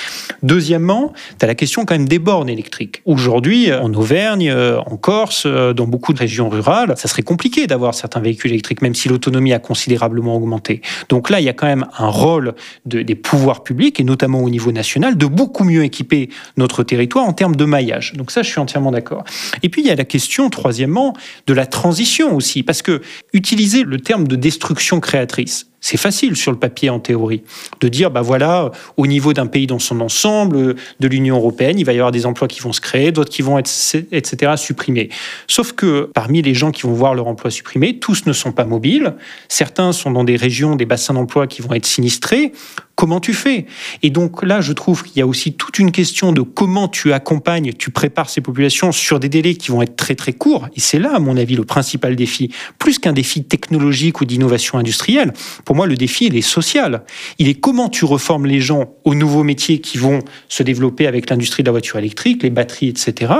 Deuxièmement, 0.42 1.12
tu 1.38 1.44
as 1.44 1.48
la 1.48 1.54
question 1.54 1.84
quand 1.84 1.94
même 1.94 2.08
des 2.08 2.18
bornes 2.18 2.48
électriques. 2.48 3.02
Aujourd'hui, 3.04 3.72
en 3.72 3.92
Auvergne, 3.94 4.48
euh, 4.50 4.78
en 4.86 4.96
Corse, 4.96 5.44
euh, 5.46 5.72
dans 5.72 5.86
beaucoup 5.86 6.12
de 6.12 6.18
régions 6.18 6.48
rurales, 6.48 6.94
ça 6.96 7.08
serait 7.08 7.22
compliqué 7.22 7.66
d'avoir 7.66 7.94
certains 7.94 8.20
véhicules 8.20 8.52
électriques, 8.52 8.82
même 8.82 8.94
si 8.94 9.08
l'autonomie 9.08 9.52
a 9.52 9.58
considérablement 9.58 10.36
augmenté. 10.36 10.82
Donc 11.08 11.30
là, 11.30 11.40
il 11.40 11.44
y 11.44 11.48
a 11.48 11.52
quand 11.52 11.66
même 11.66 11.86
un 11.98 12.08
rôle 12.08 12.54
des 12.84 13.14
pouvoirs 13.14 13.62
publics, 13.62 13.98
et 13.98 14.04
notamment 14.04 14.40
au 14.40 14.50
niveau 14.50 14.72
national, 14.72 15.16
de 15.16 15.26
beaucoup 15.26 15.64
mieux 15.64 15.84
équiper 15.84 16.28
notre 16.56 16.82
territoire 16.82 17.26
en 17.26 17.32
termes 17.32 17.56
de 17.56 17.64
maillage. 17.64 18.12
Donc 18.14 18.30
ça, 18.30 18.42
je 18.42 18.50
suis 18.50 18.60
entièrement 18.60 18.92
d'accord. 18.92 19.24
Et 19.62 19.68
puis, 19.68 19.82
il 19.82 19.86
y 19.86 19.90
a 19.90 19.96
la 19.96 20.04
question, 20.04 20.50
troisièmement, 20.50 21.14
de 21.46 21.54
la 21.54 21.66
transition 21.66 22.34
aussi, 22.36 22.62
parce 22.62 22.82
que 22.82 23.02
utiliser 23.32 23.82
le 23.82 23.98
terme 23.98 24.28
de 24.28 24.36
destruction 24.36 25.00
créatrice, 25.00 25.66
c'est 25.84 25.98
facile 25.98 26.34
sur 26.34 26.50
le 26.50 26.58
papier 26.58 26.88
en 26.88 26.98
théorie 26.98 27.42
de 27.82 27.88
dire 27.88 28.10
bah 28.10 28.22
voilà 28.22 28.70
au 28.96 29.06
niveau 29.06 29.34
d'un 29.34 29.46
pays 29.46 29.66
dans 29.66 29.78
son 29.78 30.00
ensemble 30.00 30.76
de 30.98 31.08
l'Union 31.08 31.36
européenne 31.36 31.78
il 31.78 31.84
va 31.84 31.92
y 31.92 31.96
avoir 31.96 32.10
des 32.10 32.24
emplois 32.24 32.48
qui 32.48 32.60
vont 32.60 32.72
se 32.72 32.80
créer 32.80 33.12
d'autres 33.12 33.30
qui 33.30 33.42
vont 33.42 33.58
être 33.58 33.70
etc 34.10 34.52
supprimés 34.56 35.10
sauf 35.46 35.72
que 35.72 36.08
parmi 36.14 36.40
les 36.40 36.54
gens 36.54 36.70
qui 36.70 36.84
vont 36.84 36.94
voir 36.94 37.14
leur 37.14 37.26
emploi 37.26 37.50
supprimé 37.50 37.98
tous 37.98 38.24
ne 38.24 38.32
sont 38.32 38.50
pas 38.50 38.64
mobiles 38.64 39.14
certains 39.48 39.92
sont 39.92 40.10
dans 40.10 40.24
des 40.24 40.36
régions 40.36 40.74
des 40.74 40.86
bassins 40.86 41.12
d'emploi 41.12 41.46
qui 41.46 41.60
vont 41.60 41.74
être 41.74 41.84
sinistrés 41.84 42.52
comment 42.94 43.20
tu 43.20 43.34
fais? 43.34 43.66
Et 44.02 44.10
donc 44.10 44.42
là, 44.42 44.60
je 44.60 44.72
trouve 44.72 45.02
qu'il 45.02 45.18
y 45.18 45.22
a 45.22 45.26
aussi 45.26 45.54
toute 45.54 45.78
une 45.78 45.92
question 45.92 46.32
de 46.32 46.42
comment 46.42 46.88
tu 46.88 47.12
accompagnes, 47.12 47.72
tu 47.72 47.90
prépares 47.90 48.30
ces 48.30 48.40
populations 48.40 48.92
sur 48.92 49.20
des 49.20 49.28
délais 49.28 49.54
qui 49.54 49.70
vont 49.70 49.82
être 49.82 49.96
très 49.96 50.14
très 50.14 50.32
courts. 50.32 50.68
Et 50.76 50.80
c'est 50.80 50.98
là, 50.98 51.14
à 51.14 51.18
mon 51.18 51.36
avis, 51.36 51.56
le 51.56 51.64
principal 51.64 52.16
défi, 52.16 52.50
plus 52.78 52.98
qu'un 52.98 53.12
défi 53.12 53.44
technologique 53.44 54.20
ou 54.20 54.24
d'innovation 54.24 54.78
industrielle. 54.78 55.32
Pour 55.74 55.78
moi, 55.78 55.86
le 55.88 55.96
défi, 55.96 56.26
il 56.26 56.36
est 56.36 56.40
social. 56.40 57.02
Il 57.40 57.48
est 57.48 57.54
comment 57.54 57.88
tu 57.88 58.04
reformes 58.04 58.46
les 58.46 58.60
gens 58.60 58.94
aux 59.02 59.16
nouveaux 59.16 59.42
métiers 59.42 59.80
qui 59.80 59.98
vont 59.98 60.20
se 60.48 60.62
développer 60.62 61.08
avec 61.08 61.28
l'industrie 61.28 61.64
de 61.64 61.66
la 61.66 61.72
voiture 61.72 61.98
électrique, 61.98 62.44
les 62.44 62.50
batteries, 62.50 62.90
etc. 62.90 63.32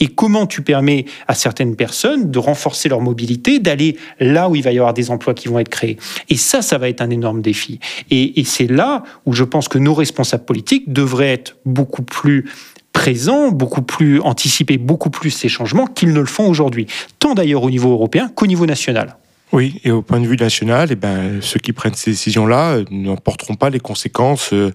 Et 0.00 0.06
comment 0.06 0.46
tu 0.46 0.62
permets 0.62 1.04
à 1.28 1.34
certaines 1.34 1.76
personnes 1.76 2.30
de 2.30 2.38
renforcer 2.38 2.88
leur 2.88 3.02
mobilité, 3.02 3.58
d'aller 3.58 3.98
là 4.20 4.48
où 4.48 4.56
il 4.56 4.62
va 4.62 4.72
y 4.72 4.78
avoir 4.78 4.94
des 4.94 5.10
emplois 5.10 5.34
qui 5.34 5.48
vont 5.48 5.58
être 5.58 5.68
créés. 5.68 5.98
Et 6.30 6.38
ça, 6.38 6.62
ça 6.62 6.78
va 6.78 6.88
être 6.88 7.02
un 7.02 7.10
énorme 7.10 7.42
défi. 7.42 7.78
Et, 8.10 8.40
et 8.40 8.44
c'est 8.44 8.68
là 8.68 9.02
où 9.26 9.34
je 9.34 9.44
pense 9.44 9.68
que 9.68 9.76
nos 9.76 9.92
responsables 9.92 10.46
politiques 10.46 10.94
devraient 10.94 11.34
être 11.34 11.56
beaucoup 11.66 12.04
plus 12.04 12.46
présents, 12.94 13.50
beaucoup 13.50 13.82
plus 13.82 14.18
anticipés, 14.22 14.78
beaucoup 14.78 15.10
plus 15.10 15.30
ces 15.30 15.50
changements 15.50 15.86
qu'ils 15.86 16.14
ne 16.14 16.20
le 16.20 16.24
font 16.24 16.48
aujourd'hui, 16.48 16.86
tant 17.18 17.34
d'ailleurs 17.34 17.64
au 17.64 17.70
niveau 17.70 17.92
européen 17.92 18.30
qu'au 18.34 18.46
niveau 18.46 18.64
national. 18.64 19.18
Oui, 19.52 19.82
et 19.84 19.90
au 19.90 20.00
point 20.00 20.18
de 20.18 20.26
vue 20.26 20.38
national, 20.38 20.88
eh 20.92 20.94
ben, 20.94 21.42
ceux 21.42 21.60
qui 21.60 21.74
prennent 21.74 21.92
ces 21.92 22.12
décisions-là 22.12 22.76
euh, 22.76 22.84
n'en 22.90 23.16
porteront 23.16 23.54
pas 23.54 23.68
les 23.68 23.80
conséquences 23.80 24.54
euh, 24.54 24.72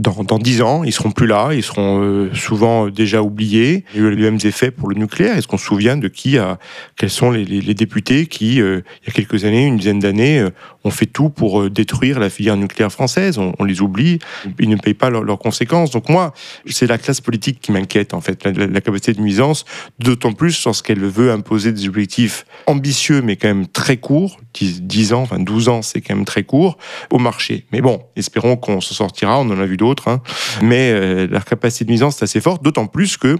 dans, 0.00 0.24
dans 0.24 0.40
10 0.40 0.62
ans. 0.62 0.82
Ils 0.82 0.92
seront 0.92 1.12
plus 1.12 1.28
là, 1.28 1.50
ils 1.52 1.62
seront 1.62 2.02
euh, 2.02 2.34
souvent 2.34 2.88
déjà 2.88 3.22
oubliés. 3.22 3.84
Il 3.94 4.02
y 4.02 4.04
a 4.04 4.08
eu 4.08 4.16
les 4.16 4.22
mêmes 4.22 4.40
effets 4.42 4.72
pour 4.72 4.88
le 4.88 4.96
nucléaire. 4.96 5.36
Est-ce 5.36 5.46
qu'on 5.46 5.58
se 5.58 5.66
souvient 5.66 5.96
de 5.96 6.08
qui 6.08 6.38
a, 6.38 6.58
quels 6.96 7.10
sont 7.10 7.30
les, 7.30 7.74
députés 7.74 8.26
qui, 8.26 8.56
il 8.56 8.82
y 9.06 9.08
a 9.08 9.12
quelques 9.12 9.44
années, 9.44 9.64
une 9.64 9.76
dizaine 9.76 10.00
d'années, 10.00 10.44
ont 10.86 10.90
fait 10.90 11.06
tout 11.06 11.28
pour 11.28 11.68
détruire 11.70 12.18
la 12.18 12.30
filière 12.30 12.56
nucléaire 12.56 12.92
française 12.92 13.38
on, 13.38 13.54
on, 13.58 13.64
les 13.64 13.80
oublie, 13.80 14.18
ils 14.58 14.68
ne 14.68 14.76
payent 14.76 14.94
pas 14.94 15.10
leurs, 15.10 15.22
leurs 15.22 15.38
conséquences. 15.38 15.90
Donc 15.90 16.08
moi, 16.08 16.32
c'est 16.66 16.86
la 16.86 16.98
classe 16.98 17.20
politique 17.20 17.60
qui 17.60 17.72
m'inquiète, 17.72 18.14
en 18.14 18.20
fait, 18.20 18.44
la, 18.44 18.66
la 18.66 18.80
capacité 18.80 19.12
de 19.12 19.20
nuisance, 19.20 19.64
d'autant 19.98 20.32
plus 20.32 20.64
lorsqu'elle 20.64 21.04
veut 21.04 21.30
imposer 21.30 21.72
des 21.72 21.88
objectifs 21.88 22.44
ambitieux, 22.66 23.22
mais 23.22 23.36
quand 23.36 23.48
même 23.48 23.66
très 23.66 23.96
courts 23.96 24.38
10, 24.64 25.12
ans, 25.12 25.22
enfin 25.22 25.38
12 25.38 25.68
ans, 25.68 25.82
c'est 25.82 26.00
quand 26.00 26.14
même 26.14 26.24
très 26.24 26.44
court, 26.44 26.78
au 27.10 27.18
marché. 27.18 27.66
Mais 27.72 27.80
bon, 27.80 28.02
espérons 28.16 28.56
qu'on 28.56 28.80
se 28.80 28.94
sortira, 28.94 29.38
on 29.38 29.50
en 29.50 29.58
a 29.58 29.66
vu 29.66 29.76
d'autres, 29.76 30.08
hein. 30.08 30.22
mais 30.62 30.90
euh, 30.90 31.26
leur 31.26 31.44
capacité 31.44 31.84
de 31.84 31.90
nuisance 31.90 32.20
est 32.20 32.24
assez 32.24 32.40
forte, 32.40 32.62
d'autant 32.62 32.86
plus 32.86 33.16
que, 33.16 33.36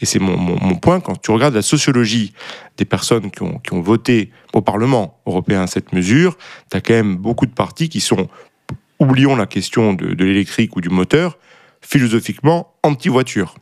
et 0.00 0.06
c'est 0.06 0.18
mon, 0.18 0.36
mon, 0.36 0.58
mon, 0.60 0.76
point, 0.76 1.00
quand 1.00 1.20
tu 1.20 1.30
regardes 1.30 1.54
la 1.54 1.62
sociologie 1.62 2.32
des 2.76 2.84
personnes 2.84 3.30
qui 3.30 3.42
ont, 3.42 3.58
qui 3.58 3.72
ont 3.72 3.80
voté 3.80 4.30
au 4.52 4.60
Parlement 4.60 5.20
européen 5.26 5.66
cette 5.66 5.92
mesure, 5.92 6.36
tu 6.70 6.76
as 6.76 6.80
quand 6.80 6.94
même 6.94 7.16
beaucoup 7.16 7.46
de 7.46 7.54
partis 7.54 7.88
qui 7.88 8.00
sont, 8.00 8.28
oublions 8.98 9.36
la 9.36 9.46
question 9.46 9.92
de, 9.92 10.14
de 10.14 10.24
l'électrique 10.24 10.76
ou 10.76 10.80
du 10.80 10.88
moteur, 10.88 11.38
philosophiquement 11.80 12.74
anti-voiture 12.82 13.54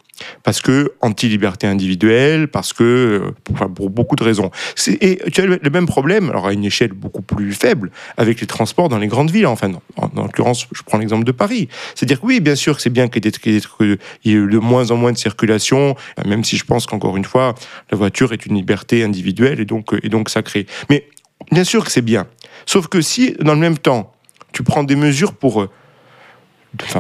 parce 0.43 0.61
que 0.61 0.93
anti-liberté 1.01 1.67
individuelle, 1.67 2.49
parce 2.49 2.73
que 2.73 3.35
euh, 3.55 3.69
pour 3.69 3.91
beaucoup 3.91 4.17
de 4.17 4.25
raisons. 4.25 4.51
Et 4.89 5.19
tu 5.33 5.41
as 5.41 5.47
le 5.47 5.71
même 5.71 5.87
problème, 5.87 6.31
alors 6.31 6.47
à 6.47 6.53
une 6.53 6.65
échelle 6.65 6.93
beaucoup 6.93 7.23
plus 7.23 7.53
faible, 7.53 7.91
avec 8.17 8.41
les 8.41 8.47
transports 8.47 8.89
dans 8.89 8.99
les 8.99 9.09
grandes 9.09 9.31
villes. 9.31 9.47
Enfin, 9.47 9.73
en, 9.97 10.07
en 10.17 10.23
l'occurrence, 10.23 10.67
je 10.73 10.83
prends 10.83 10.99
l'exemple 10.99 11.25
de 11.25 11.33
Paris. 11.33 11.69
C'est-à-dire 11.95 12.21
que 12.21 12.27
oui, 12.27 12.41
bien 12.41 12.55
sûr, 12.55 12.81
c'est 12.81 12.91
bien 12.91 13.09
qu'il 13.09 13.25
y, 13.25 13.29
ait 13.29 14.35
de 14.35 14.59
moins 14.59 14.91
en 14.91 14.97
moins 14.97 15.13
de 15.13 15.19
circulation, 15.19 15.97
même 16.25 16.45
si 16.45 16.57
je 16.57 16.65
pense 16.65 16.87
qu'encore 16.87 17.17
une 17.17 17.25
fois, 17.25 17.55
la 17.91 17.97
voiture 17.97 18.33
est 18.33 18.47
une 18.47 18.55
liberté 18.55 19.03
individuelle 19.03 19.61
et 19.61 19.65
donc, 19.65 20.29
sacrée. 20.29 20.67
Mais 20.91 21.09
bien 21.53 21.65
sûr 21.65 21.85
que 21.85 21.91
c'est 21.91 22.03
bien. 22.03 22.27
Sauf 22.67 22.89
que 22.89 23.01
si, 23.01 23.35
dans 23.41 23.55
le 23.55 23.61
même 23.61 23.79
temps, 23.79 24.13
tu 24.53 24.63
prends 24.63 24.85
des 24.85 24.97
mesures 24.97 25.35
pour 25.35 25.63
euh, 25.63 25.71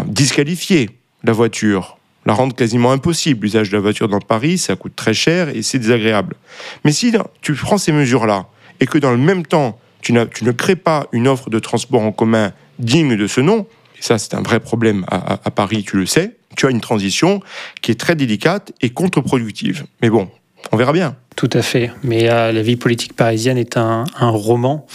disqualifier 0.06 0.90
la 1.24 1.32
voiture, 1.32 1.95
la 2.26 2.34
rendre 2.34 2.54
quasiment 2.54 2.92
impossible. 2.92 3.44
L'usage 3.44 3.70
de 3.70 3.76
la 3.76 3.80
voiture 3.80 4.08
dans 4.08 4.20
Paris, 4.20 4.58
ça 4.58 4.76
coûte 4.76 4.94
très 4.94 5.14
cher 5.14 5.48
et 5.48 5.62
c'est 5.62 5.78
désagréable. 5.78 6.34
Mais 6.84 6.92
si 6.92 7.14
tu 7.40 7.54
prends 7.54 7.78
ces 7.78 7.92
mesures-là 7.92 8.46
et 8.80 8.86
que 8.86 8.98
dans 8.98 9.12
le 9.12 9.16
même 9.16 9.46
temps, 9.46 9.78
tu, 10.02 10.12
ne 10.12 10.52
crées 10.52 10.76
pas 10.76 11.06
une 11.12 11.26
offre 11.26 11.50
de 11.50 11.58
transport 11.58 12.02
en 12.02 12.12
commun 12.12 12.52
digne 12.78 13.16
de 13.16 13.26
ce 13.26 13.40
nom, 13.40 13.66
et 13.98 14.02
ça 14.02 14.18
c'est 14.18 14.34
un 14.34 14.42
vrai 14.42 14.60
problème 14.60 15.04
à, 15.08 15.50
Paris, 15.50 15.84
tu 15.88 15.96
le 15.96 16.06
sais, 16.06 16.36
tu 16.56 16.66
as 16.66 16.70
une 16.70 16.80
transition 16.80 17.40
qui 17.80 17.90
est 17.90 17.98
très 17.98 18.14
délicate 18.14 18.72
et 18.82 18.90
contre-productive. 18.90 19.84
Mais 20.02 20.10
bon, 20.10 20.28
on 20.72 20.76
verra 20.76 20.92
bien. 20.92 21.16
Tout 21.34 21.50
à 21.52 21.62
fait. 21.62 21.90
Mais 22.02 22.30
euh, 22.30 22.52
la 22.52 22.62
vie 22.62 22.76
politique 22.76 23.14
parisienne 23.14 23.58
est 23.58 23.76
un 23.76 24.04
roman 24.20 24.86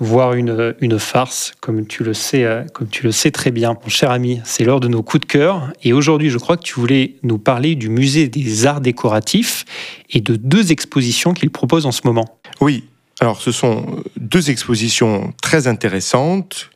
voire 0.00 0.34
une, 0.34 0.98
farce, 0.98 1.54
comme 1.60 1.86
tu 1.86 2.04
le 2.04 2.14
sais, 2.14 2.44
euh, 2.44 2.64
comme 2.72 2.88
tu 2.88 3.04
le 3.04 3.12
sais 3.12 3.30
très 3.30 3.50
bien, 3.50 3.76
mon 3.82 3.88
cher 3.88 4.10
ami. 4.10 4.40
C'est 4.44 4.64
l'heure 4.64 4.80
de 4.80 4.88
nos 4.88 5.02
coups 5.02 5.26
de 5.26 5.26
cœur. 5.26 5.72
Et 5.82 5.92
aujourd'hui, 5.92 6.30
je 6.30 6.38
crois 6.38 6.56
que 6.56 6.62
tu 6.62 6.74
voulais 6.74 7.16
nous 7.22 7.38
parler 7.38 7.74
du 7.74 7.88
musée 7.88 8.28
des 8.28 8.66
arts 8.66 8.80
décoratifs 8.80 9.64
et 10.10 10.20
de 10.20 10.36
deux 10.36 10.72
expositions 10.72 11.34
qu'il 11.34 11.50
propose 11.50 11.86
en 11.86 11.92
ce 11.92 12.02
moment. 12.04 12.38
Oui. 12.60 12.84
Alors, 13.20 13.40
ce 13.40 13.50
sont 13.50 14.02
deux 14.16 14.50
expositions 14.50 15.32
très 15.42 15.66
intéressantes 15.66 16.70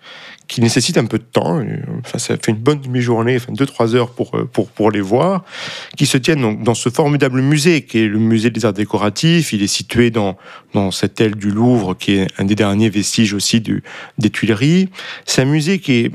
qui 0.49 0.61
nécessitent 0.61 0.99
un 0.99 1.07
peu 1.07 1.19
de 1.19 1.25
temps. 1.25 1.63
Enfin, 2.05 2.19
ça 2.19 2.37
fait 2.37 2.53
une 2.53 2.59
bonne 2.59 2.81
demi-journée, 2.81 3.37
enfin 3.37 3.53
deux 3.53 3.67
trois 3.67 3.95
heures 3.95 4.11
pour, 4.11 4.33
pour, 4.53 4.69
pour 4.69 4.91
les 4.91 5.01
voir, 5.01 5.45
qui 5.97 6.07
se 6.07 6.19
tiennent 6.19 6.43
donc 6.43 6.63
dans 6.63 6.75
ce 6.75 6.89
formidable 6.89 7.41
musée 7.41 7.83
qui 7.83 7.99
est 7.99 8.09
le 8.09 8.19
musée 8.19 8.51
des 8.51 8.65
arts 8.65 8.73
décoratifs. 8.73 9.53
Il 9.53 9.63
est 9.63 9.67
situé 9.67 10.11
dans, 10.11 10.37
dans 10.75 10.91
cette 10.91 11.21
aile 11.21 11.37
du 11.37 11.51
Louvre 11.51 11.95
qui 11.95 12.17
est 12.17 12.29
un 12.39 12.45
des 12.45 12.55
derniers 12.55 12.91
vestiges 12.91 13.35
aussi 13.35 13.61
du, 13.61 13.83
des 14.19 14.31
Tuileries. 14.31 14.89
C'est 15.27 15.43
un 15.43 15.47
musée 15.47 15.79
qui 15.79 15.93
est 15.93 16.13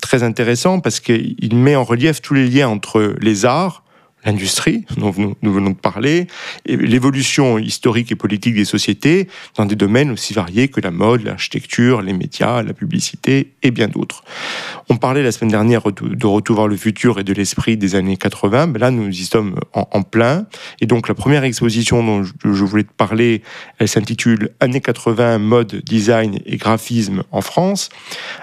très 0.00 0.22
intéressant 0.22 0.80
parce 0.80 1.00
qu'il 1.00 1.54
met 1.54 1.76
en 1.76 1.84
relief 1.84 2.20
tous 2.20 2.34
les 2.34 2.48
liens 2.48 2.68
entre 2.68 3.14
les 3.20 3.44
arts, 3.44 3.83
l'industrie 4.24 4.84
dont 4.96 5.12
nous, 5.42 5.52
venons 5.52 5.70
de 5.70 5.76
parler, 5.76 6.26
l'évolution 6.66 7.58
historique 7.58 8.10
et 8.12 8.16
politique 8.16 8.54
des 8.54 8.64
sociétés 8.64 9.28
dans 9.56 9.66
des 9.66 9.76
domaines 9.76 10.10
aussi 10.10 10.32
variés 10.32 10.68
que 10.68 10.80
la 10.80 10.90
mode, 10.90 11.22
l'architecture, 11.22 12.02
les 12.02 12.12
médias, 12.12 12.62
la 12.62 12.72
publicité 12.72 13.52
et 13.62 13.70
bien 13.70 13.88
d'autres. 13.88 14.24
On 14.88 14.96
parlait 14.96 15.22
la 15.22 15.32
semaine 15.32 15.50
dernière 15.50 15.82
de 15.82 16.26
Retour 16.26 16.68
le 16.68 16.76
futur 16.76 17.18
et 17.18 17.24
de 17.24 17.32
l'esprit 17.32 17.76
des 17.76 17.94
années 17.94 18.16
80, 18.16 18.68
mais 18.68 18.78
là 18.78 18.90
nous 18.90 19.08
y 19.08 19.24
sommes 19.24 19.56
en, 19.72 20.02
plein. 20.02 20.46
Et 20.80 20.86
donc 20.86 21.08
la 21.08 21.14
première 21.14 21.44
exposition 21.44 22.04
dont 22.04 22.22
je 22.22 22.64
voulais 22.64 22.84
te 22.84 22.92
parler, 22.92 23.42
elle 23.78 23.88
s'intitule 23.88 24.50
Années 24.60 24.80
80, 24.80 25.38
mode, 25.38 25.82
design 25.84 26.38
et 26.46 26.56
graphisme 26.56 27.22
en 27.30 27.40
France. 27.40 27.88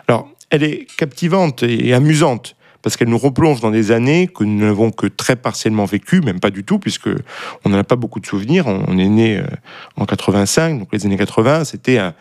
Alors 0.08 0.30
elle 0.50 0.64
est 0.64 0.88
captivante 0.98 1.64
et 1.64 1.94
amusante 1.94 2.56
parce 2.82 2.98
qu'elle 2.98 3.10
nous 3.10 3.18
replonge 3.18 3.62
dans 3.62 3.72
des 3.72 3.92
années 3.92 4.28
que 4.28 4.44
nous 4.44 4.66
n'avons 4.66 4.92
que 4.92 5.08
très 5.08 5.36
partiellement 5.36 5.86
vécues, 5.86 6.22
même 6.22 6.40
pas 6.40 6.50
du 6.50 6.64
tout, 6.64 6.80
puisque 6.80 7.10
on 7.64 7.70
n'en 7.70 7.78
a 7.78 7.84
pas 7.84 7.96
beaucoup 7.96 8.20
de 8.20 8.26
souvenirs. 8.26 8.68
On 8.68 8.98
est 8.98 9.08
né 9.08 9.38
euh, 9.38 9.44
en 9.98 10.06
85, 10.06 10.80
donc 10.80 10.90
les 10.92 11.06
années 11.06 11.18
80, 11.18 11.66
c'était 11.66 11.98
un, 11.98 12.14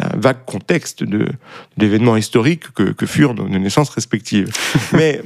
un 0.00 0.16
vague 0.18 0.44
contexte 0.46 1.04
de, 1.04 1.26
d'événements 1.76 2.16
historiques 2.16 2.72
que, 2.72 2.84
que 2.92 3.06
furent 3.06 3.34
nos, 3.34 3.48
naissances 3.48 3.90
respectives. 3.90 4.50
Mais 4.92 5.20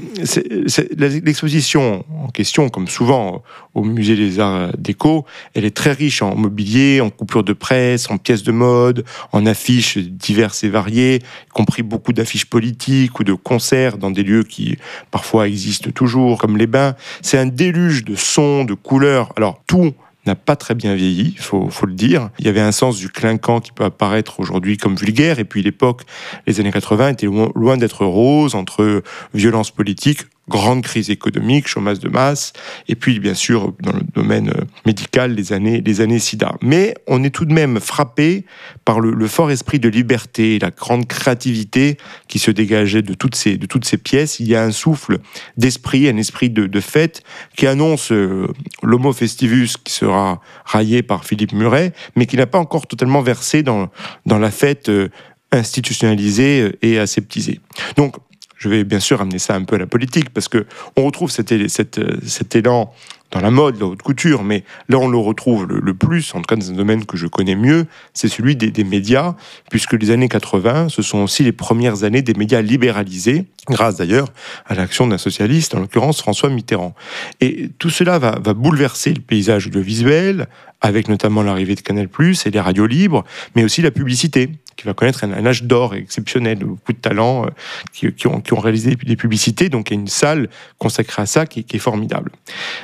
l'exposition 0.96 2.04
en 2.22 2.28
question, 2.28 2.68
comme 2.68 2.88
souvent 2.88 3.42
au 3.74 3.84
musée 3.84 4.16
des 4.16 4.40
arts 4.40 4.72
déco, 4.78 5.24
elle 5.54 5.64
est 5.64 5.76
très 5.76 5.92
riche 5.92 6.22
en 6.22 6.34
mobilier, 6.36 7.00
en 7.00 7.10
coupures 7.10 7.44
de 7.44 7.52
presse, 7.52 8.10
en 8.10 8.18
pièces 8.18 8.42
de 8.42 8.52
mode, 8.52 9.04
en 9.32 9.46
affiches 9.46 9.98
diverses 9.98 10.64
et 10.64 10.68
variées, 10.68 11.16
y 11.16 11.50
compris 11.52 11.82
beaucoup 11.82 12.12
d'affiches 12.12 12.46
politiques 12.46 13.18
ou 13.20 13.24
de 13.24 13.34
concerts 13.34 13.98
dans 13.98 14.10
des 14.10 14.22
lieux 14.22 14.44
qui 14.44 14.73
parfois 15.10 15.48
existent 15.48 15.90
toujours, 15.90 16.38
comme 16.38 16.56
les 16.56 16.66
bains. 16.66 16.94
C'est 17.22 17.38
un 17.38 17.46
déluge 17.46 18.04
de 18.04 18.14
sons, 18.14 18.64
de 18.64 18.74
couleurs. 18.74 19.32
Alors 19.36 19.62
tout 19.66 19.94
n'a 20.26 20.34
pas 20.34 20.56
très 20.56 20.74
bien 20.74 20.94
vieilli, 20.94 21.34
il 21.36 21.42
faut, 21.42 21.68
faut, 21.68 21.86
le 21.86 21.92
dire. 21.92 22.30
Il 22.38 22.46
y 22.46 22.48
avait 22.48 22.60
un 22.60 22.72
sens 22.72 22.96
du 22.96 23.08
clinquant 23.08 23.60
qui 23.60 23.72
peut 23.72 23.84
apparaître 23.84 24.40
aujourd'hui 24.40 24.76
comme 24.76 24.96
vulgaire, 24.96 25.38
et 25.38 25.44
puis 25.44 25.62
l'époque, 25.62 26.02
les 26.46 26.60
années 26.60 26.72
80, 26.72 27.10
était 27.10 27.26
loin, 27.26 27.50
loin 27.54 27.76
d'être 27.76 28.06
rose, 28.06 28.54
entre 28.54 29.02
violence 29.34 29.70
politique, 29.70 30.20
grande 30.48 30.82
crise 30.82 31.10
économique, 31.10 31.66
chômage 31.66 32.00
de 32.00 32.08
masse, 32.08 32.52
et 32.88 32.94
puis 32.94 33.18
bien 33.18 33.34
sûr 33.34 33.72
dans 33.80 33.92
le 33.92 34.02
domaine 34.14 34.50
euh, 34.50 34.64
médical 34.84 35.34
les 35.34 35.52
années 35.52 35.80
les 35.80 36.00
années 36.00 36.18
SIDA. 36.18 36.54
Mais 36.60 36.94
on 37.06 37.22
est 37.24 37.30
tout 37.30 37.44
de 37.44 37.52
même 37.52 37.80
frappé 37.80 38.44
par 38.84 39.00
le, 39.00 39.12
le 39.12 39.26
fort 39.26 39.50
esprit 39.50 39.78
de 39.78 39.88
liberté, 39.88 40.58
la 40.58 40.70
grande 40.70 41.06
créativité 41.06 41.96
qui 42.28 42.38
se 42.38 42.50
dégageait 42.50 43.02
de 43.02 43.14
toutes 43.14 43.34
ces 43.34 43.56
de 43.56 43.66
toutes 43.66 43.84
ces 43.84 43.96
pièces. 43.96 44.40
Il 44.40 44.48
y 44.48 44.54
a 44.54 44.62
un 44.62 44.72
souffle 44.72 45.18
d'esprit, 45.56 46.08
un 46.08 46.16
esprit 46.16 46.50
de, 46.50 46.66
de 46.66 46.80
fête 46.80 47.22
qui 47.56 47.66
annonce 47.66 48.12
euh, 48.12 48.48
l'homo 48.82 49.12
festivus 49.12 49.76
qui 49.82 49.92
sera 49.92 50.40
raillé 50.64 51.02
par 51.02 51.24
Philippe 51.24 51.52
Muret, 51.52 51.92
mais 52.16 52.26
qui 52.26 52.36
n'a 52.36 52.46
pas 52.46 52.58
encore 52.58 52.86
totalement 52.86 53.22
versé 53.22 53.62
dans 53.62 53.88
dans 54.26 54.38
la 54.38 54.50
fête 54.50 54.88
euh, 54.88 55.08
institutionnalisée 55.52 56.76
et 56.82 56.98
aseptisée. 56.98 57.60
Donc 57.96 58.16
je 58.64 58.70
vais 58.70 58.84
bien 58.84 59.00
sûr 59.00 59.20
amener 59.20 59.38
ça 59.38 59.54
un 59.54 59.64
peu 59.64 59.76
à 59.76 59.78
la 59.78 59.86
politique, 59.86 60.30
parce 60.30 60.48
que 60.48 60.64
on 60.96 61.04
retrouve 61.04 61.30
cet, 61.30 61.52
cet 61.68 62.56
élan 62.56 62.92
dans 63.30 63.40
la 63.40 63.50
mode, 63.50 63.78
la 63.78 63.86
haute 63.86 64.00
couture, 64.00 64.42
mais 64.42 64.64
là 64.88 64.98
on 64.98 65.08
le 65.08 65.18
retrouve 65.18 65.66
le, 65.66 65.94
plus, 65.94 66.34
en 66.34 66.38
tout 66.38 66.46
cas 66.46 66.56
dans 66.56 66.70
un 66.70 66.74
domaine 66.74 67.04
que 67.04 67.18
je 67.18 67.26
connais 67.26 67.56
mieux, 67.56 67.86
c'est 68.14 68.28
celui 68.28 68.56
des, 68.56 68.70
des, 68.70 68.84
médias, 68.84 69.34
puisque 69.70 69.94
les 69.94 70.12
années 70.12 70.28
80, 70.28 70.88
ce 70.88 71.02
sont 71.02 71.18
aussi 71.18 71.42
les 71.42 71.52
premières 71.52 72.04
années 72.04 72.22
des 72.22 72.32
médias 72.34 72.62
libéralisés, 72.62 73.44
grâce 73.68 73.96
d'ailleurs 73.96 74.28
à 74.66 74.74
l'action 74.74 75.06
d'un 75.06 75.18
socialiste, 75.18 75.74
en 75.74 75.80
l'occurrence 75.80 76.20
François 76.20 76.48
Mitterrand. 76.48 76.94
Et 77.40 77.70
tout 77.78 77.90
cela 77.90 78.18
va, 78.18 78.38
va 78.42 78.54
bouleverser 78.54 79.12
le 79.12 79.20
paysage 79.20 79.66
audiovisuel, 79.66 80.46
avec 80.84 81.08
notamment 81.08 81.42
l'arrivée 81.42 81.74
de 81.74 81.80
Canal+, 81.80 82.08
et 82.20 82.50
les 82.50 82.60
radios 82.60 82.86
libres, 82.86 83.24
mais 83.56 83.64
aussi 83.64 83.80
la 83.80 83.90
publicité. 83.90 84.50
qui 84.76 84.84
va 84.84 84.92
connaître 84.92 85.24
un, 85.24 85.46
âge 85.46 85.62
d'or 85.62 85.94
exceptionnel, 85.94 86.58
beaucoup 86.58 86.92
de 86.92 86.98
talents 86.98 87.46
qui, 87.92 88.08
ont, 88.26 88.40
qui, 88.40 88.52
ont, 88.52 88.58
réalisé 88.58 88.94
des 88.94 89.16
publicités. 89.16 89.70
Donc 89.70 89.90
il 89.90 89.94
y 89.94 89.96
a 89.96 90.00
une 90.00 90.08
salle 90.08 90.50
consacrée 90.78 91.22
à 91.22 91.26
ça 91.26 91.46
qui, 91.46 91.64
est 91.72 91.78
formidable. 91.78 92.32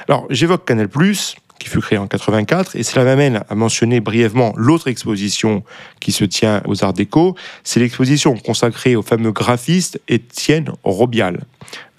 Alors 0.09 0.27
j'évoque 0.31 0.65
Canal+, 0.65 0.89
qui 0.89 1.69
fut 1.69 1.81
créé 1.81 1.99
en 1.99 2.07
84, 2.07 2.77
et 2.77 2.85
cela 2.85 3.05
m'amène 3.05 3.43
à 3.51 3.55
mentionner 3.55 4.01
brièvement 4.01 4.55
l'autre 4.57 4.89
exposition 4.89 5.63
qui 6.01 6.13
se 6.13 6.25
tient 6.25 6.63
aux 6.65 6.83
Arts 6.83 6.95
Déco, 6.95 7.37
c'est 7.65 7.81
l'exposition 7.81 8.35
consacrée 8.35 8.97
au 8.97 9.03
fameux 9.03 9.33
graphiste 9.33 10.01
Étienne 10.09 10.71
Robial, 10.85 11.41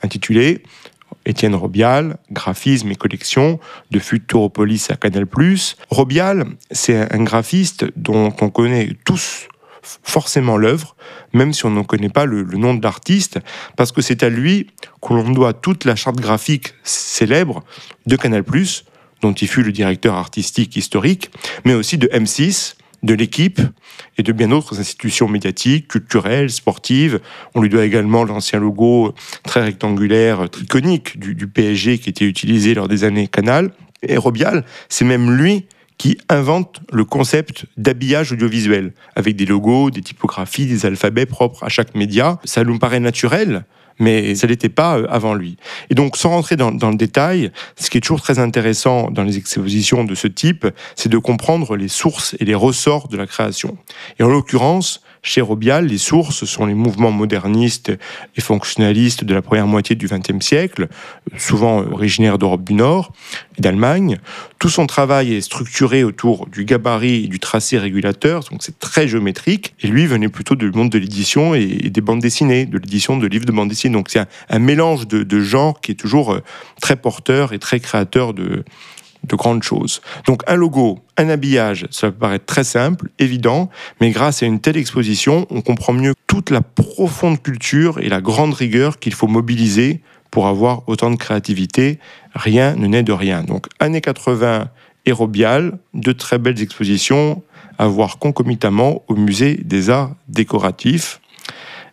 intitulée 0.01 0.63
Étienne 1.25 1.55
Robial, 1.55 2.17
graphisme 2.31 2.91
et 2.91 2.95
collection 2.95 3.59
de 3.91 3.99
Futuropolis 3.99 4.89
à 4.89 4.95
Canal+. 4.95 5.27
Robial, 5.89 6.45
c'est 6.71 7.13
un 7.13 7.23
graphiste 7.23 7.85
dont 7.95 8.33
on 8.41 8.49
connaît 8.49 8.89
tous 9.05 9.47
forcément 9.81 10.57
l'œuvre, 10.57 10.95
même 11.33 11.53
si 11.53 11.65
on 11.65 11.71
n'en 11.71 11.83
connaît 11.83 12.09
pas 12.09 12.25
le, 12.25 12.43
le 12.43 12.57
nom 12.57 12.73
de 12.73 12.83
l'artiste, 12.83 13.39
parce 13.75 13.91
que 13.91 14.01
c'est 14.01 14.23
à 14.23 14.29
lui 14.29 14.67
qu'on 14.99 15.29
doit 15.31 15.53
toute 15.53 15.85
la 15.85 15.95
charte 15.95 16.17
graphique 16.17 16.73
célèbre 16.83 17.63
de 18.05 18.15
Canal+, 18.15 18.43
dont 19.21 19.33
il 19.33 19.47
fut 19.47 19.63
le 19.63 19.71
directeur 19.71 20.15
artistique 20.15 20.75
historique, 20.75 21.31
mais 21.65 21.73
aussi 21.73 21.97
de 21.97 22.07
M6, 22.07 22.75
de 23.03 23.13
l'équipe 23.13 23.61
et 24.17 24.23
de 24.23 24.31
bien 24.31 24.49
d'autres 24.49 24.79
institutions 24.79 25.27
médiatiques, 25.27 25.87
culturelles, 25.87 26.49
sportives. 26.49 27.19
On 27.55 27.61
lui 27.61 27.69
doit 27.69 27.85
également 27.85 28.23
l'ancien 28.23 28.59
logo 28.59 29.13
très 29.43 29.61
rectangulaire, 29.61 30.49
triconique 30.49 31.19
du, 31.19 31.35
du, 31.35 31.47
PSG 31.47 31.97
qui 31.97 32.09
était 32.09 32.25
utilisé 32.25 32.73
lors 32.73 32.87
des 32.87 33.03
années 33.03 33.27
Canal. 33.27 33.71
Et 34.03 34.17
Robial, 34.17 34.65
c'est 34.89 35.05
même 35.05 35.35
lui 35.35 35.65
qui 35.97 36.17
invente 36.29 36.81
le 36.91 37.05
concept 37.05 37.65
d'habillage 37.77 38.31
audiovisuel, 38.31 38.93
avec 39.15 39.35
des 39.35 39.45
logos, 39.45 39.91
des 39.91 40.01
typographies, 40.01 40.65
des 40.65 40.87
alphabets 40.87 41.27
propres 41.27 41.63
à 41.63 41.69
chaque 41.69 41.93
média. 41.93 42.39
Ça 42.43 42.63
nous 42.63 42.79
paraît 42.79 42.99
naturel, 42.99 43.65
mais 44.01 44.35
ça 44.35 44.47
n'était 44.47 44.67
pas 44.67 44.97
euh, 44.97 45.07
avant 45.09 45.33
lui. 45.33 45.57
Et 45.89 45.95
donc, 45.95 46.17
sans 46.17 46.31
rentrer 46.31 46.57
dans, 46.57 46.71
dans, 46.71 46.89
le 46.89 46.97
détail, 46.97 47.51
ce 47.79 47.89
qui 47.89 47.99
est 47.99 48.01
toujours 48.01 48.21
très 48.21 48.39
intéressant 48.39 49.11
dans 49.11 49.23
les 49.23 49.37
expositions 49.37 50.03
de 50.03 50.15
ce 50.15 50.27
type, 50.27 50.67
c'est 50.95 51.09
de 51.09 51.17
comprendre 51.17 51.77
les 51.77 51.87
sources 51.87 52.35
et 52.39 52.45
les 52.45 52.55
ressorts 52.55 53.07
de 53.07 53.15
la 53.15 53.27
création. 53.27 53.77
Et 54.19 54.23
en 54.23 54.29
l'occurrence, 54.29 55.01
chez 55.23 55.41
Robial, 55.41 55.85
les 55.85 55.99
sources 55.99 56.45
sont 56.45 56.65
les 56.65 56.73
mouvements 56.73 57.11
modernistes 57.11 57.91
et 58.35 58.41
fonctionnalistes 58.41 59.23
de 59.23 59.35
la 59.35 59.43
première 59.43 59.67
moitié 59.67 59.95
du 59.95 60.07
XXe 60.07 60.43
siècle, 60.43 60.87
souvent 61.37 61.79
originaires 61.79 62.39
d'Europe 62.39 62.63
du 62.63 62.73
Nord 62.73 63.13
et 63.57 63.61
d'Allemagne. 63.61 64.17
Tout 64.57 64.69
son 64.69 64.87
travail 64.87 65.33
est 65.33 65.41
structuré 65.41 66.03
autour 66.03 66.47
du 66.47 66.65
gabarit 66.65 67.25
et 67.25 67.27
du 67.27 67.39
tracé 67.39 67.77
régulateur, 67.77 68.43
donc 68.49 68.63
c'est 68.63 68.79
très 68.79 69.07
géométrique. 69.07 69.75
Et 69.81 69.87
lui 69.87 70.07
venait 70.07 70.29
plutôt 70.29 70.55
du 70.55 70.71
monde 70.71 70.89
de 70.89 70.97
l'édition 70.97 71.53
et 71.53 71.67
des 71.67 72.01
bandes 72.01 72.21
dessinées, 72.21 72.65
de 72.65 72.79
l'édition 72.79 73.17
de 73.17 73.27
livres 73.27 73.45
de 73.45 73.51
bandes 73.51 73.69
dessinées. 73.69 73.93
Donc 73.93 74.09
c'est 74.09 74.23
un, 74.49 74.59
mélange 74.59 75.07
de, 75.07 75.21
de 75.21 75.39
genres 75.39 75.81
qui 75.81 75.91
est 75.91 75.95
toujours 75.95 76.33
euh, 76.33 76.43
très 76.81 76.95
porteur 76.95 77.53
et 77.53 77.59
très 77.59 77.79
créateur 77.79 78.33
de, 78.33 78.63
de 79.23 79.35
grandes 79.35 79.63
choses. 79.63 80.01
Donc 80.25 80.41
un 80.47 80.55
logo, 80.55 80.99
un 81.17 81.29
habillage, 81.29 81.87
ça 81.91 82.11
peut 82.11 82.17
paraître 82.17 82.45
très 82.45 82.63
simple, 82.63 83.09
évident, 83.19 83.69
mais 83.99 84.11
grâce 84.11 84.43
à 84.43 84.45
une 84.45 84.59
telle 84.59 84.77
exposition, 84.77 85.45
on 85.49 85.61
comprend 85.61 85.93
mieux 85.93 86.13
toute 86.27 86.49
la 86.49 86.61
profonde 86.61 87.41
culture 87.41 87.99
et 87.99 88.09
la 88.09 88.21
grande 88.21 88.53
rigueur 88.53 88.99
qu'il 88.99 89.13
faut 89.13 89.27
mobiliser 89.27 90.01
pour 90.31 90.47
avoir 90.47 90.87
autant 90.87 91.11
de 91.11 91.17
créativité. 91.17 91.99
Rien 92.33 92.75
ne 92.75 92.87
naît 92.87 93.03
de 93.03 93.11
rien. 93.11 93.43
Donc 93.43 93.67
années 93.79 94.01
80 94.01 94.69
et 95.05 95.11
Robial, 95.11 95.77
très 96.17 96.37
belles 96.37 96.61
expositions 96.61 97.43
à 97.77 97.87
voir 97.87 98.19
concomitamment 98.19 99.03
au 99.07 99.15
musée 99.15 99.59
des 99.63 99.89
arts 99.89 100.11
décoratifs. 100.27 101.19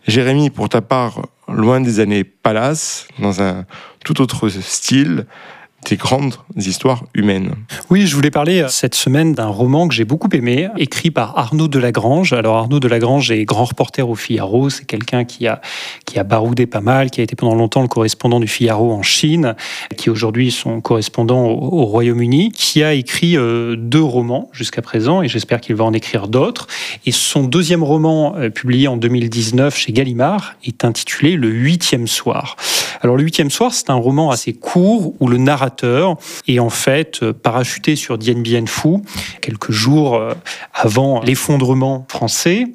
Jérémy, 0.06 0.50
pour 0.50 0.68
ta 0.68 0.80
part, 0.80 1.22
loin 1.48 1.80
des 1.80 2.00
années 2.00 2.24
Palace, 2.24 3.08
dans 3.18 3.42
un 3.42 3.64
tout 4.04 4.20
autre 4.20 4.48
style, 4.48 5.26
des 5.86 5.96
grandes 5.96 6.34
histoires 6.56 7.04
humaines. 7.14 7.54
Oui, 7.88 8.06
je 8.06 8.14
voulais 8.14 8.30
parler 8.30 8.62
euh, 8.62 8.68
cette 8.68 8.94
semaine 8.94 9.32
d'un 9.32 9.46
roman 9.46 9.88
que 9.88 9.94
j'ai 9.94 10.04
beaucoup 10.04 10.28
aimé, 10.32 10.68
écrit 10.76 11.10
par 11.10 11.38
Arnaud 11.38 11.68
Delagrange. 11.68 12.32
Alors 12.32 12.56
Arnaud 12.56 12.80
Delagrange 12.80 13.30
est 13.30 13.44
grand 13.44 13.64
reporter 13.64 14.08
au 14.08 14.14
Figaro, 14.14 14.70
c'est 14.70 14.84
quelqu'un 14.84 15.24
qui 15.24 15.46
a, 15.46 15.60
qui 16.04 16.18
a 16.18 16.24
baroudé 16.24 16.66
pas 16.66 16.80
mal, 16.80 17.10
qui 17.10 17.20
a 17.20 17.24
été 17.24 17.36
pendant 17.36 17.54
longtemps 17.54 17.82
le 17.82 17.88
correspondant 17.88 18.40
du 18.40 18.48
Figaro 18.48 18.92
en 18.92 19.02
Chine, 19.02 19.54
qui 19.96 20.08
est 20.08 20.12
aujourd'hui 20.12 20.50
son 20.50 20.80
correspondant 20.80 21.46
au, 21.46 21.84
Royaume-Uni, 21.86 22.50
qui 22.50 22.82
a 22.82 22.92
écrit 22.92 23.36
euh, 23.36 23.76
deux 23.76 24.02
romans 24.02 24.50
jusqu'à 24.52 24.82
présent, 24.82 25.22
et 25.22 25.28
j'espère 25.28 25.60
qu'il 25.60 25.76
va 25.76 25.84
en 25.84 25.92
écrire 25.92 26.28
d'autres. 26.28 26.66
Et 27.06 27.12
son 27.12 27.44
deuxième 27.44 27.84
roman, 27.84 28.34
euh, 28.36 28.50
publié 28.50 28.88
en 28.88 28.96
2019 28.96 29.76
chez 29.76 29.92
Gallimard, 29.92 30.54
est 30.64 30.84
intitulé 30.84 31.36
Le 31.36 31.48
huitième 31.48 32.08
soir. 32.08 32.56
Alors 33.00 33.16
le 33.16 33.22
huitième 33.22 33.50
soir, 33.50 33.72
c'est 33.72 33.90
un 33.90 33.94
roman 33.94 34.30
assez 34.30 34.52
court 34.52 35.14
où 35.20 35.28
le 35.28 35.38
narrateur 35.38 35.67
et 36.46 36.60
en 36.60 36.70
fait 36.70 37.22
euh, 37.22 37.32
parachuté 37.32 37.96
sur 37.96 38.18
Dien 38.18 38.40
Bien 38.40 38.66
Phu 38.66 38.98
quelques 39.40 39.70
jours 39.70 40.16
euh, 40.16 40.32
avant 40.74 41.20
l'effondrement 41.20 42.06
français. 42.10 42.66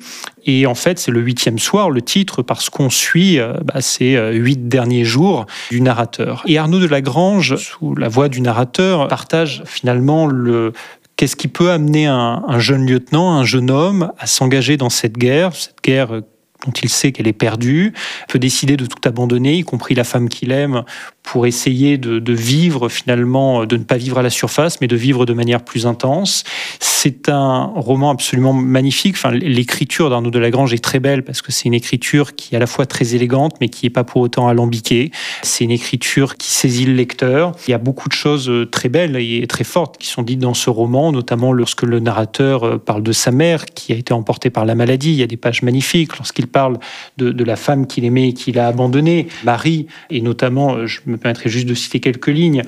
Et 0.45 0.65
en 0.65 0.75
fait, 0.75 0.99
c'est 0.99 1.11
le 1.11 1.21
huitième 1.21 1.57
soir, 1.57 1.89
le 1.89 2.01
titre, 2.01 2.41
parce 2.41 2.69
qu'on 2.69 2.89
suit 2.89 3.39
euh, 3.39 3.53
bah, 3.63 3.79
ces 3.79 4.17
huit 4.33 4.67
derniers 4.67 5.05
jours 5.05 5.45
du 5.71 5.79
narrateur. 5.79 6.43
Et 6.47 6.57
Arnaud 6.57 6.79
de 6.79 6.87
Lagrange, 6.87 7.55
sous 7.55 7.95
la 7.95 8.09
voix 8.09 8.27
du 8.27 8.41
narrateur, 8.41 9.07
partage 9.07 9.63
finalement 9.65 10.27
le, 10.27 10.73
Qu'est-ce 11.15 11.35
qui 11.35 11.47
peut 11.47 11.69
amener 11.69 12.07
un, 12.07 12.43
un, 12.47 12.59
jeune 12.59 12.87
lieutenant, 12.87 13.33
un 13.33 13.45
jeune 13.45 13.69
homme, 13.69 14.11
à 14.17 14.25
s'engager 14.25 14.77
dans 14.77 14.89
cette 14.89 15.15
guerre, 15.17 15.55
cette 15.55 15.81
guerre 15.83 16.21
dont 16.65 16.71
il 16.71 16.89
sait 16.89 17.11
qu'elle 17.11 17.27
est 17.27 17.33
perdue, 17.33 17.93
peut 18.27 18.39
décider 18.39 18.77
de 18.77 18.85
tout 18.85 18.99
abandonner, 19.05 19.55
y 19.55 19.63
compris 19.63 19.95
la 19.95 20.03
femme 20.03 20.29
qu'il 20.29 20.51
aime, 20.51 20.83
pour 21.23 21.47
essayer 21.47 21.97
de, 21.97 22.33
vivre 22.33 22.89
finalement, 22.89 23.65
de 23.65 23.77
ne 23.77 23.83
pas 23.83 23.97
vivre 23.97 24.19
à 24.19 24.21
la 24.21 24.29
surface, 24.29 24.81
mais 24.81 24.87
de 24.87 24.95
vivre 24.95 25.25
de 25.25 25.33
manière 25.33 25.63
plus 25.63 25.87
intense. 25.87 26.43
C'est 26.79 27.29
un 27.29 27.71
roman 27.75 28.11
absolument 28.11 28.53
magnifique. 28.53 29.15
Enfin, 29.15 29.31
l'écriture 29.31 30.09
d'Arnaud 30.09 30.31
de 30.31 30.39
Lagrange 30.39 30.73
est 30.73 30.83
très 30.83 30.99
belle 30.99 31.23
parce 31.23 31.41
que 31.41 31.51
c'est 31.51 31.65
une 31.65 31.73
écriture 31.73 32.35
qui 32.35 32.53
est 32.53 32.57
à 32.57 32.59
la 32.59 32.67
fois 32.67 32.85
très 32.85 33.15
élégante, 33.15 33.55
mais 33.61 33.69
qui 33.69 33.85
n'est 33.85 33.89
pas 33.89 34.03
pour 34.03 34.21
autant 34.21 34.47
alambiquée. 34.47 35.11
C'est 35.41 35.63
une 35.63 35.71
écriture 35.71 36.35
qui 36.35 36.51
saisit 36.51 36.85
le 36.85 36.93
lecteur. 36.93 37.53
Il 37.67 37.71
y 37.71 37.73
a 37.73 37.77
beaucoup 37.77 38.09
de 38.09 38.13
choses 38.13 38.49
euh, 38.49 38.65
très 38.65 38.89
belles 38.89 39.15
et 39.15 39.45
très 39.47 39.63
fortes 39.63 39.97
qui 39.97 40.07
sont 40.07 40.21
dites 40.21 40.39
dans 40.39 40.53
ce 40.53 40.69
roman, 40.69 41.11
notamment 41.11 41.53
lorsque 41.53 41.83
le 41.83 41.99
narrateur 41.99 42.63
euh, 42.63 42.77
parle 42.77 43.03
de 43.03 43.11
sa 43.11 43.31
mère 43.31 43.65
qui 43.65 43.93
a 43.93 43.95
été 43.95 44.13
emportée 44.13 44.49
par 44.49 44.65
la 44.65 44.75
maladie. 44.75 45.11
Il 45.11 45.17
y 45.17 45.23
a 45.23 45.27
des 45.27 45.37
pages 45.37 45.63
magnifiques. 45.63 46.17
Lorsqu'il 46.17 46.47
parle 46.47 46.79
de, 47.17 47.43
la 47.43 47.55
femme 47.55 47.87
qu'il 47.87 48.05
aimait 48.05 48.29
et 48.29 48.33
qu'il 48.33 48.57
a 48.59 48.67
abandonnée, 48.67 49.27
Marie, 49.43 49.87
et 50.09 50.21
notamment, 50.21 50.75
euh, 50.75 50.87
permettrai 51.17 51.49
juste 51.49 51.67
de 51.67 51.73
citer 51.73 51.99
quelques 51.99 52.27
lignes. 52.27 52.63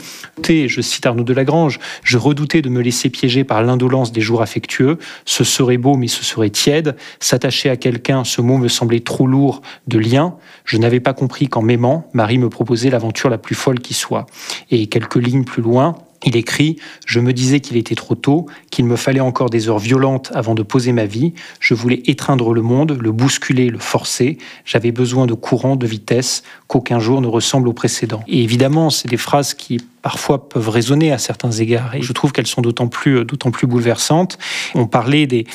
Je 0.48 0.82
cite 0.82 1.06
Arnaud 1.06 1.24
de 1.24 1.34
Lagrange, 1.34 1.80
je 2.04 2.18
redoutais 2.18 2.62
de 2.62 2.70
me 2.70 2.82
laisser 2.82 3.10
piéger 3.10 3.44
par 3.44 3.62
l'indolence 3.64 4.12
des 4.12 4.22
jours 4.22 4.42
affectueux. 4.42 4.98
Ce 5.26 5.44
serait 5.44 5.78
beau, 5.78 5.96
mais 5.96 6.08
ce 6.08 6.24
serait 6.24 6.50
tiède. 6.50 6.96
S'attacher 7.20 7.70
à 7.70 7.78
quelqu'un, 7.78 8.24
ce 8.24 8.42
mot 8.42 8.58
me 8.58 8.68
semblait 8.68 9.00
trop 9.00 9.28
lourd 9.28 9.62
de 9.88 9.98
lien. 9.98 10.36
Je 10.66 10.78
n'avais 10.78 11.00
pas 11.00 11.14
compris 11.14 11.48
qu'en 11.48 11.62
m'aimant, 11.62 12.10
Marie 12.14 12.38
me 12.38 12.50
proposait 12.50 12.90
l'aventure 12.90 13.30
la 13.30 13.38
plus 13.38 13.56
folle 13.56 13.80
qui 13.80 13.94
soit. 13.94 14.26
Et 14.72 14.88
quelques 14.88 15.16
lignes 15.16 15.44
plus 15.44 15.62
loin, 15.62 15.96
il 16.26 16.36
écrit 16.36 16.78
Je 17.06 17.20
me 17.20 17.34
disais 17.34 17.60
qu'il 17.60 17.78
était 17.78 17.96
trop 17.96 18.16
tôt, 18.16 18.48
qu'il 18.72 18.86
me 18.86 18.96
fallait 18.96 19.20
encore 19.20 19.50
des 19.50 19.70
heures 19.70 19.80
violentes 19.80 20.32
avant 20.34 20.56
de 20.56 20.64
poser 20.64 20.92
ma 20.92 21.06
vie. 21.06 21.34
Je 21.60 21.74
voulais 21.74 22.02
étreindre 22.06 22.54
le 22.54 22.62
monde, 22.62 22.98
le 23.00 23.12
bousculer, 23.12 23.70
le 23.70 23.80
forcer. 23.80 24.38
J'avais 24.66 24.92
besoin 24.92 25.26
de 25.28 25.34
courant, 25.34 25.76
de 25.76 25.88
vitesse, 25.88 26.44
qu'aucun 26.68 27.00
jour 27.00 27.22
ne 27.22 27.28
ressemble 27.28 27.68
au 27.68 27.74
précédent. 27.74 28.24
Et 28.28 28.44
évidemment, 28.44 28.90
c'est 28.90 29.08
des 29.08 29.18
phrases 29.18 29.54
qui 29.54 29.80
parfois 30.02 30.50
peuvent 30.50 30.70
résonner 30.70 31.12
à 31.12 31.18
certains 31.18 31.52
égards. 31.52 31.96
Et 31.96 32.02
je 32.02 32.14
trouve 32.14 32.32
qu'elles 32.32 32.48
sont 32.48 32.62
d'autant 32.62 32.88
plus, 32.88 33.26
d'autant 33.26 33.52
plus 33.52 33.66
bouleversantes. 33.66 34.38
On 34.76 34.86
parlait 34.86 35.26
des, 35.26 35.48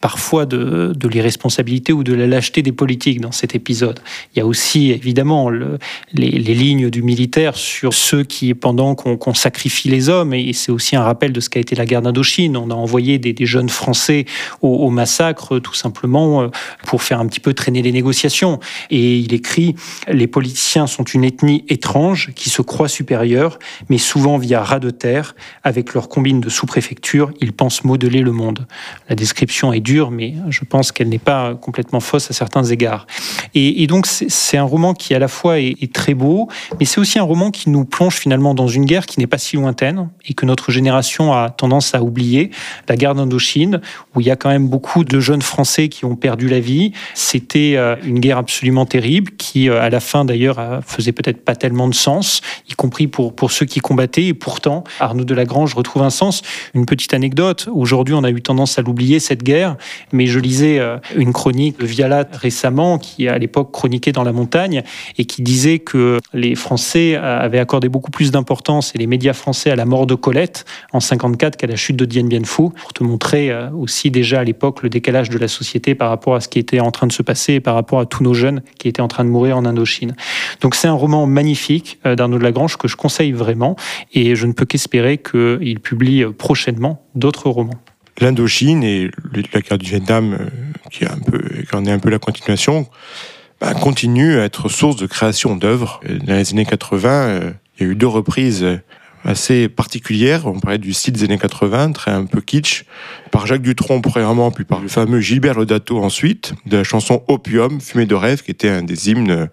parfois 0.00 0.46
de, 0.46 0.94
l'irresponsabilité 1.08 1.92
ou 1.92 2.04
de 2.04 2.14
la 2.14 2.26
lâcheté 2.26 2.62
des 2.62 2.72
politiques 2.72 3.20
dans 3.20 3.32
cet 3.32 3.54
épisode. 3.54 4.00
Il 4.34 4.38
y 4.38 4.42
a 4.42 4.46
aussi 4.46 4.90
évidemment 4.90 5.50
le, 5.50 5.78
les, 6.12 6.30
lignes 6.30 6.90
du 6.90 7.02
militaire 7.02 7.56
sur 7.56 7.92
ceux 7.92 8.22
qui, 8.22 8.54
pendant 8.54 8.94
qu'on 8.94 9.34
sacrifie 9.34 9.88
les 9.88 10.08
hommes, 10.08 10.34
et 10.34 10.52
c'est 10.52 10.72
aussi 10.72 10.96
un 10.96 11.02
rappel 11.02 11.32
de 11.32 11.40
ce 11.40 11.50
qu'a 11.50 11.60
été 11.60 11.74
la 11.74 11.84
guerre 11.84 12.02
d'Indochine, 12.02 12.56
on 12.56 12.70
a 12.70 12.74
envoyé 12.74 13.18
des, 13.18 13.34
jeunes 13.46 13.68
Français 13.68 14.26
au, 14.62 14.68
au, 14.68 14.90
massacre 14.90 15.58
tout 15.58 15.74
simplement 15.74 16.42
euh, 16.42 16.48
pour 16.84 17.02
faire 17.02 17.20
un 17.20 17.26
petit 17.26 17.40
peu 17.40 17.54
traîner 17.54 17.82
les 17.82 17.92
négociations. 17.92 18.60
Et 18.90 19.16
il 19.16 19.32
écrit, 19.32 19.74
les 20.08 20.26
politiciens 20.26 20.86
sont 20.86 21.04
une 21.04 21.24
ethnie 21.24 21.64
étrange 21.68 22.32
qui 22.34 22.50
se 22.50 22.62
croit 22.62 22.88
supérieure, 22.88 23.58
mais 23.88 23.98
souvent 23.98 24.38
via 24.38 24.62
ras 24.62 24.78
de 24.78 24.90
terre, 24.90 25.34
avec 25.62 25.94
leur 25.94 26.08
combine 26.08 26.40
de 26.40 26.48
sous-préfecture, 26.48 27.32
ils 27.40 27.52
pensent 27.52 27.84
modeler 27.84 28.20
le 28.20 28.32
monde. 28.32 28.66
La 29.08 29.16
description 29.16 29.72
est 29.72 29.80
dure, 29.90 30.10
mais 30.10 30.34
je 30.48 30.60
pense 30.64 30.92
qu'elle 30.92 31.08
n'est 31.08 31.18
pas 31.18 31.54
complètement 31.54 32.00
fausse 32.00 32.30
à 32.30 32.34
certains 32.34 32.64
égards. 32.64 33.06
Et, 33.54 33.86
donc 33.88 34.06
c'est 34.06 34.56
un 34.56 34.62
roman 34.62 34.94
qui 34.94 35.14
à 35.14 35.18
la 35.18 35.26
fois 35.26 35.58
est, 35.58 35.92
très 35.92 36.14
beau, 36.14 36.48
mais 36.78 36.86
c'est 36.86 37.00
aussi 37.00 37.18
un 37.18 37.24
roman 37.24 37.50
qui 37.50 37.70
nous 37.70 37.84
plonge 37.84 38.14
finalement 38.14 38.54
dans 38.54 38.68
une 38.68 38.84
guerre 38.84 39.06
qui 39.06 39.18
n'est 39.18 39.26
pas 39.26 39.38
si 39.38 39.56
lointaine 39.56 40.08
et 40.24 40.34
que 40.34 40.46
notre 40.46 40.70
génération 40.70 41.32
a 41.32 41.50
tendance 41.50 41.94
à 41.94 42.02
oublier, 42.02 42.50
la 42.88 42.96
guerre 42.96 43.14
d'Indochine, 43.16 43.80
où 44.14 44.20
il 44.20 44.26
y 44.26 44.30
a 44.30 44.36
quand 44.36 44.50
même 44.50 44.68
beaucoup 44.68 45.02
de 45.02 45.18
jeunes 45.18 45.42
Français 45.42 45.88
qui 45.88 46.04
ont 46.04 46.14
perdu 46.14 46.48
la 46.48 46.60
vie. 46.60 46.92
C'était 47.14 47.74
euh, 47.76 47.96
une 48.04 48.20
guerre 48.20 48.38
absolument 48.38 48.86
terrible 48.86 49.32
qui, 49.36 49.68
euh, 49.68 49.82
à 49.82 49.90
la 49.90 50.00
fin 50.00 50.24
d'ailleurs, 50.24 50.80
faisait 50.86 51.12
peut-être 51.12 51.44
pas 51.44 51.56
tellement 51.56 51.88
de 51.88 51.94
sens, 51.94 52.42
y 52.68 52.74
compris 52.74 53.08
pour, 53.08 53.34
pour 53.34 53.50
ceux 53.50 53.66
qui 53.66 53.80
combattaient. 53.80 54.26
Et 54.26 54.34
pourtant, 54.34 54.84
Arnaud 55.00 55.24
de 55.24 55.34
Lagrange 55.34 55.74
retrouve 55.74 56.02
un 56.02 56.10
sens. 56.10 56.42
Une 56.74 56.86
petite 56.86 57.14
anecdote, 57.14 57.68
aujourd'hui 57.72 58.14
on 58.14 58.22
a 58.22 58.30
eu 58.30 58.40
tendance 58.40 58.78
à 58.78 58.82
l'oublier, 58.82 59.18
cette 59.18 59.42
guerre, 59.42 59.76
mais 60.12 60.26
je 60.26 60.38
lisais 60.38 60.78
euh, 60.78 60.98
une 61.16 61.32
chronique 61.32 61.78
de 61.78 61.86
Vialat 61.86 62.28
récemment, 62.32 62.98
qui 62.98 63.28
à 63.28 63.38
l'époque 63.38 63.72
chroniquait 63.72 64.12
dans 64.12 64.24
la 64.24 64.32
montagne, 64.32 64.82
et 65.18 65.24
qui 65.24 65.42
disait 65.42 65.78
que 65.78 66.18
les 66.32 66.54
Français 66.54 67.16
avaient 67.16 67.58
accordé 67.58 67.88
beaucoup 67.88 68.10
plus 68.10 68.30
d'importance, 68.30 68.94
et 68.94 68.98
les 68.98 69.06
médias 69.06 69.32
français, 69.32 69.70
à 69.70 69.76
la 69.76 69.84
mort 69.84 70.06
de 70.06 70.14
Colette 70.14 70.64
en 70.92 71.00
54 71.00 71.56
qu'à 71.56 71.66
la 71.66 71.76
chute 71.76 71.96
de 71.96 72.04
Dien 72.04 72.24
Bien 72.24 72.44
Phu, 72.44 72.70
pour 72.70 72.92
te 72.92 73.02
montrer 73.02 73.50
euh, 73.50 73.70
aussi 73.70 74.10
déjà 74.10 74.40
à 74.40 74.44
l'époque 74.44 74.82
le 74.82 74.88
décalage 74.88 75.30
de 75.30 75.38
la 75.38 75.48
société 75.48 75.94
par 75.94 76.08
rapport 76.10 76.34
à 76.34 76.40
ce 76.40 76.48
qui 76.48 76.58
était 76.58 76.80
en 76.80 76.90
train 76.90 77.06
de 77.06 77.12
se 77.12 77.22
passer 77.22 77.54
et 77.54 77.60
par 77.60 77.74
rapport 77.74 78.00
à 78.00 78.06
tous 78.06 78.22
nos 78.22 78.34
jeunes 78.34 78.62
qui 78.78 78.88
étaient 78.88 79.02
en 79.02 79.08
train 79.08 79.24
de 79.24 79.30
mourir 79.30 79.56
en 79.56 79.64
Indochine. 79.64 80.14
Donc 80.60 80.74
c'est 80.74 80.88
un 80.88 80.92
roman 80.92 81.26
magnifique 81.26 81.98
euh, 82.06 82.14
d'Arnaud 82.14 82.38
Lagrange 82.38 82.76
que 82.76 82.88
je 82.88 82.96
conseille 82.96 83.32
vraiment, 83.32 83.76
et 84.12 84.34
je 84.34 84.46
ne 84.46 84.52
peux 84.52 84.64
qu'espérer 84.64 85.18
qu'il 85.18 85.80
publie 85.80 86.24
prochainement 86.36 87.02
d'autres 87.14 87.48
romans 87.48 87.80
l'Indochine 88.20 88.82
et 88.82 89.10
la 89.52 89.60
guerre 89.60 89.78
du 89.78 89.90
Vietnam, 89.90 90.36
euh, 90.38 90.46
qui, 90.90 91.04
est 91.04 91.10
un 91.10 91.18
peu, 91.18 91.40
en 91.72 91.84
est 91.84 91.90
un 91.90 91.98
peu 91.98 92.10
la 92.10 92.18
continuation, 92.18 92.86
bah, 93.60 93.74
continue 93.74 94.38
à 94.38 94.44
être 94.44 94.68
source 94.68 94.96
de 94.96 95.06
création 95.06 95.56
d'œuvres. 95.56 96.00
Dans 96.08 96.34
les 96.34 96.52
années 96.52 96.64
80, 96.64 97.10
euh, 97.10 97.50
il 97.78 97.86
y 97.86 97.88
a 97.88 97.92
eu 97.92 97.94
deux 97.94 98.06
reprises 98.06 98.66
assez 99.24 99.68
particulières. 99.68 100.46
On 100.46 100.58
parlait 100.60 100.78
du 100.78 100.92
style 100.92 101.12
des 101.12 101.24
années 101.24 101.38
80, 101.38 101.92
très 101.92 102.10
un 102.10 102.24
peu 102.24 102.40
kitsch, 102.40 102.84
par 103.30 103.46
Jacques 103.46 103.62
Dutronc 103.62 104.00
premièrement, 104.00 104.50
puis 104.50 104.64
par 104.64 104.80
le 104.80 104.88
fameux 104.88 105.20
Gilbert 105.20 105.54
Lodato 105.54 106.02
ensuite, 106.02 106.54
de 106.66 106.78
la 106.78 106.84
chanson 106.84 107.22
Opium, 107.28 107.80
Fumée 107.80 108.06
de 108.06 108.14
rêve, 108.14 108.42
qui 108.42 108.50
était 108.50 108.70
un 108.70 108.82
des 108.82 109.10
hymnes 109.10 109.30
euh, 109.30 109.46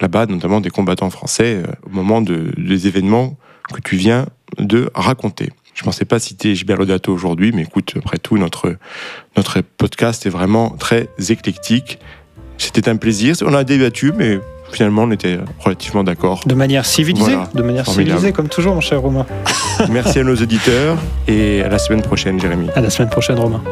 là-bas, 0.00 0.26
notamment 0.26 0.60
des 0.60 0.70
combattants 0.70 1.10
français, 1.10 1.62
au 1.84 1.90
moment 1.90 2.22
de, 2.22 2.52
des 2.56 2.86
événements 2.86 3.36
que 3.72 3.80
tu 3.80 3.96
viens 3.96 4.26
de 4.58 4.90
raconter. 4.94 5.50
Je 5.80 5.84
ne 5.86 5.92
pensais 5.92 6.04
pas 6.04 6.18
citer 6.18 6.54
Gilbert 6.54 6.76
Lodato 6.76 7.10
aujourd'hui, 7.10 7.52
mais 7.54 7.62
écoute, 7.62 7.94
après 7.96 8.18
tout, 8.18 8.36
notre, 8.36 8.76
notre 9.34 9.62
podcast 9.62 10.26
est 10.26 10.28
vraiment 10.28 10.68
très 10.68 11.08
éclectique. 11.30 11.98
C'était 12.58 12.90
un 12.90 12.96
plaisir. 12.96 13.34
On 13.46 13.54
a 13.54 13.64
débattu, 13.64 14.12
mais 14.14 14.40
finalement, 14.72 15.04
on 15.04 15.10
était 15.10 15.38
relativement 15.58 16.04
d'accord. 16.04 16.42
De 16.44 16.54
manière 16.54 16.84
civilisée, 16.84 17.34
de 17.54 17.62
manière 17.62 17.86
civilisée, 17.86 18.32
comme 18.32 18.50
toujours, 18.50 18.74
mon 18.74 18.82
cher 18.82 19.00
Romain. 19.00 19.24
Merci 19.88 20.18
à 20.18 20.22
nos 20.22 20.36
auditeurs 20.36 20.98
et 21.26 21.62
à 21.62 21.70
la 21.70 21.78
semaine 21.78 22.02
prochaine, 22.02 22.38
Jérémy. 22.38 22.68
À 22.74 22.82
la 22.82 22.90
semaine 22.90 23.08
prochaine, 23.08 23.38
Romain. 23.38 23.62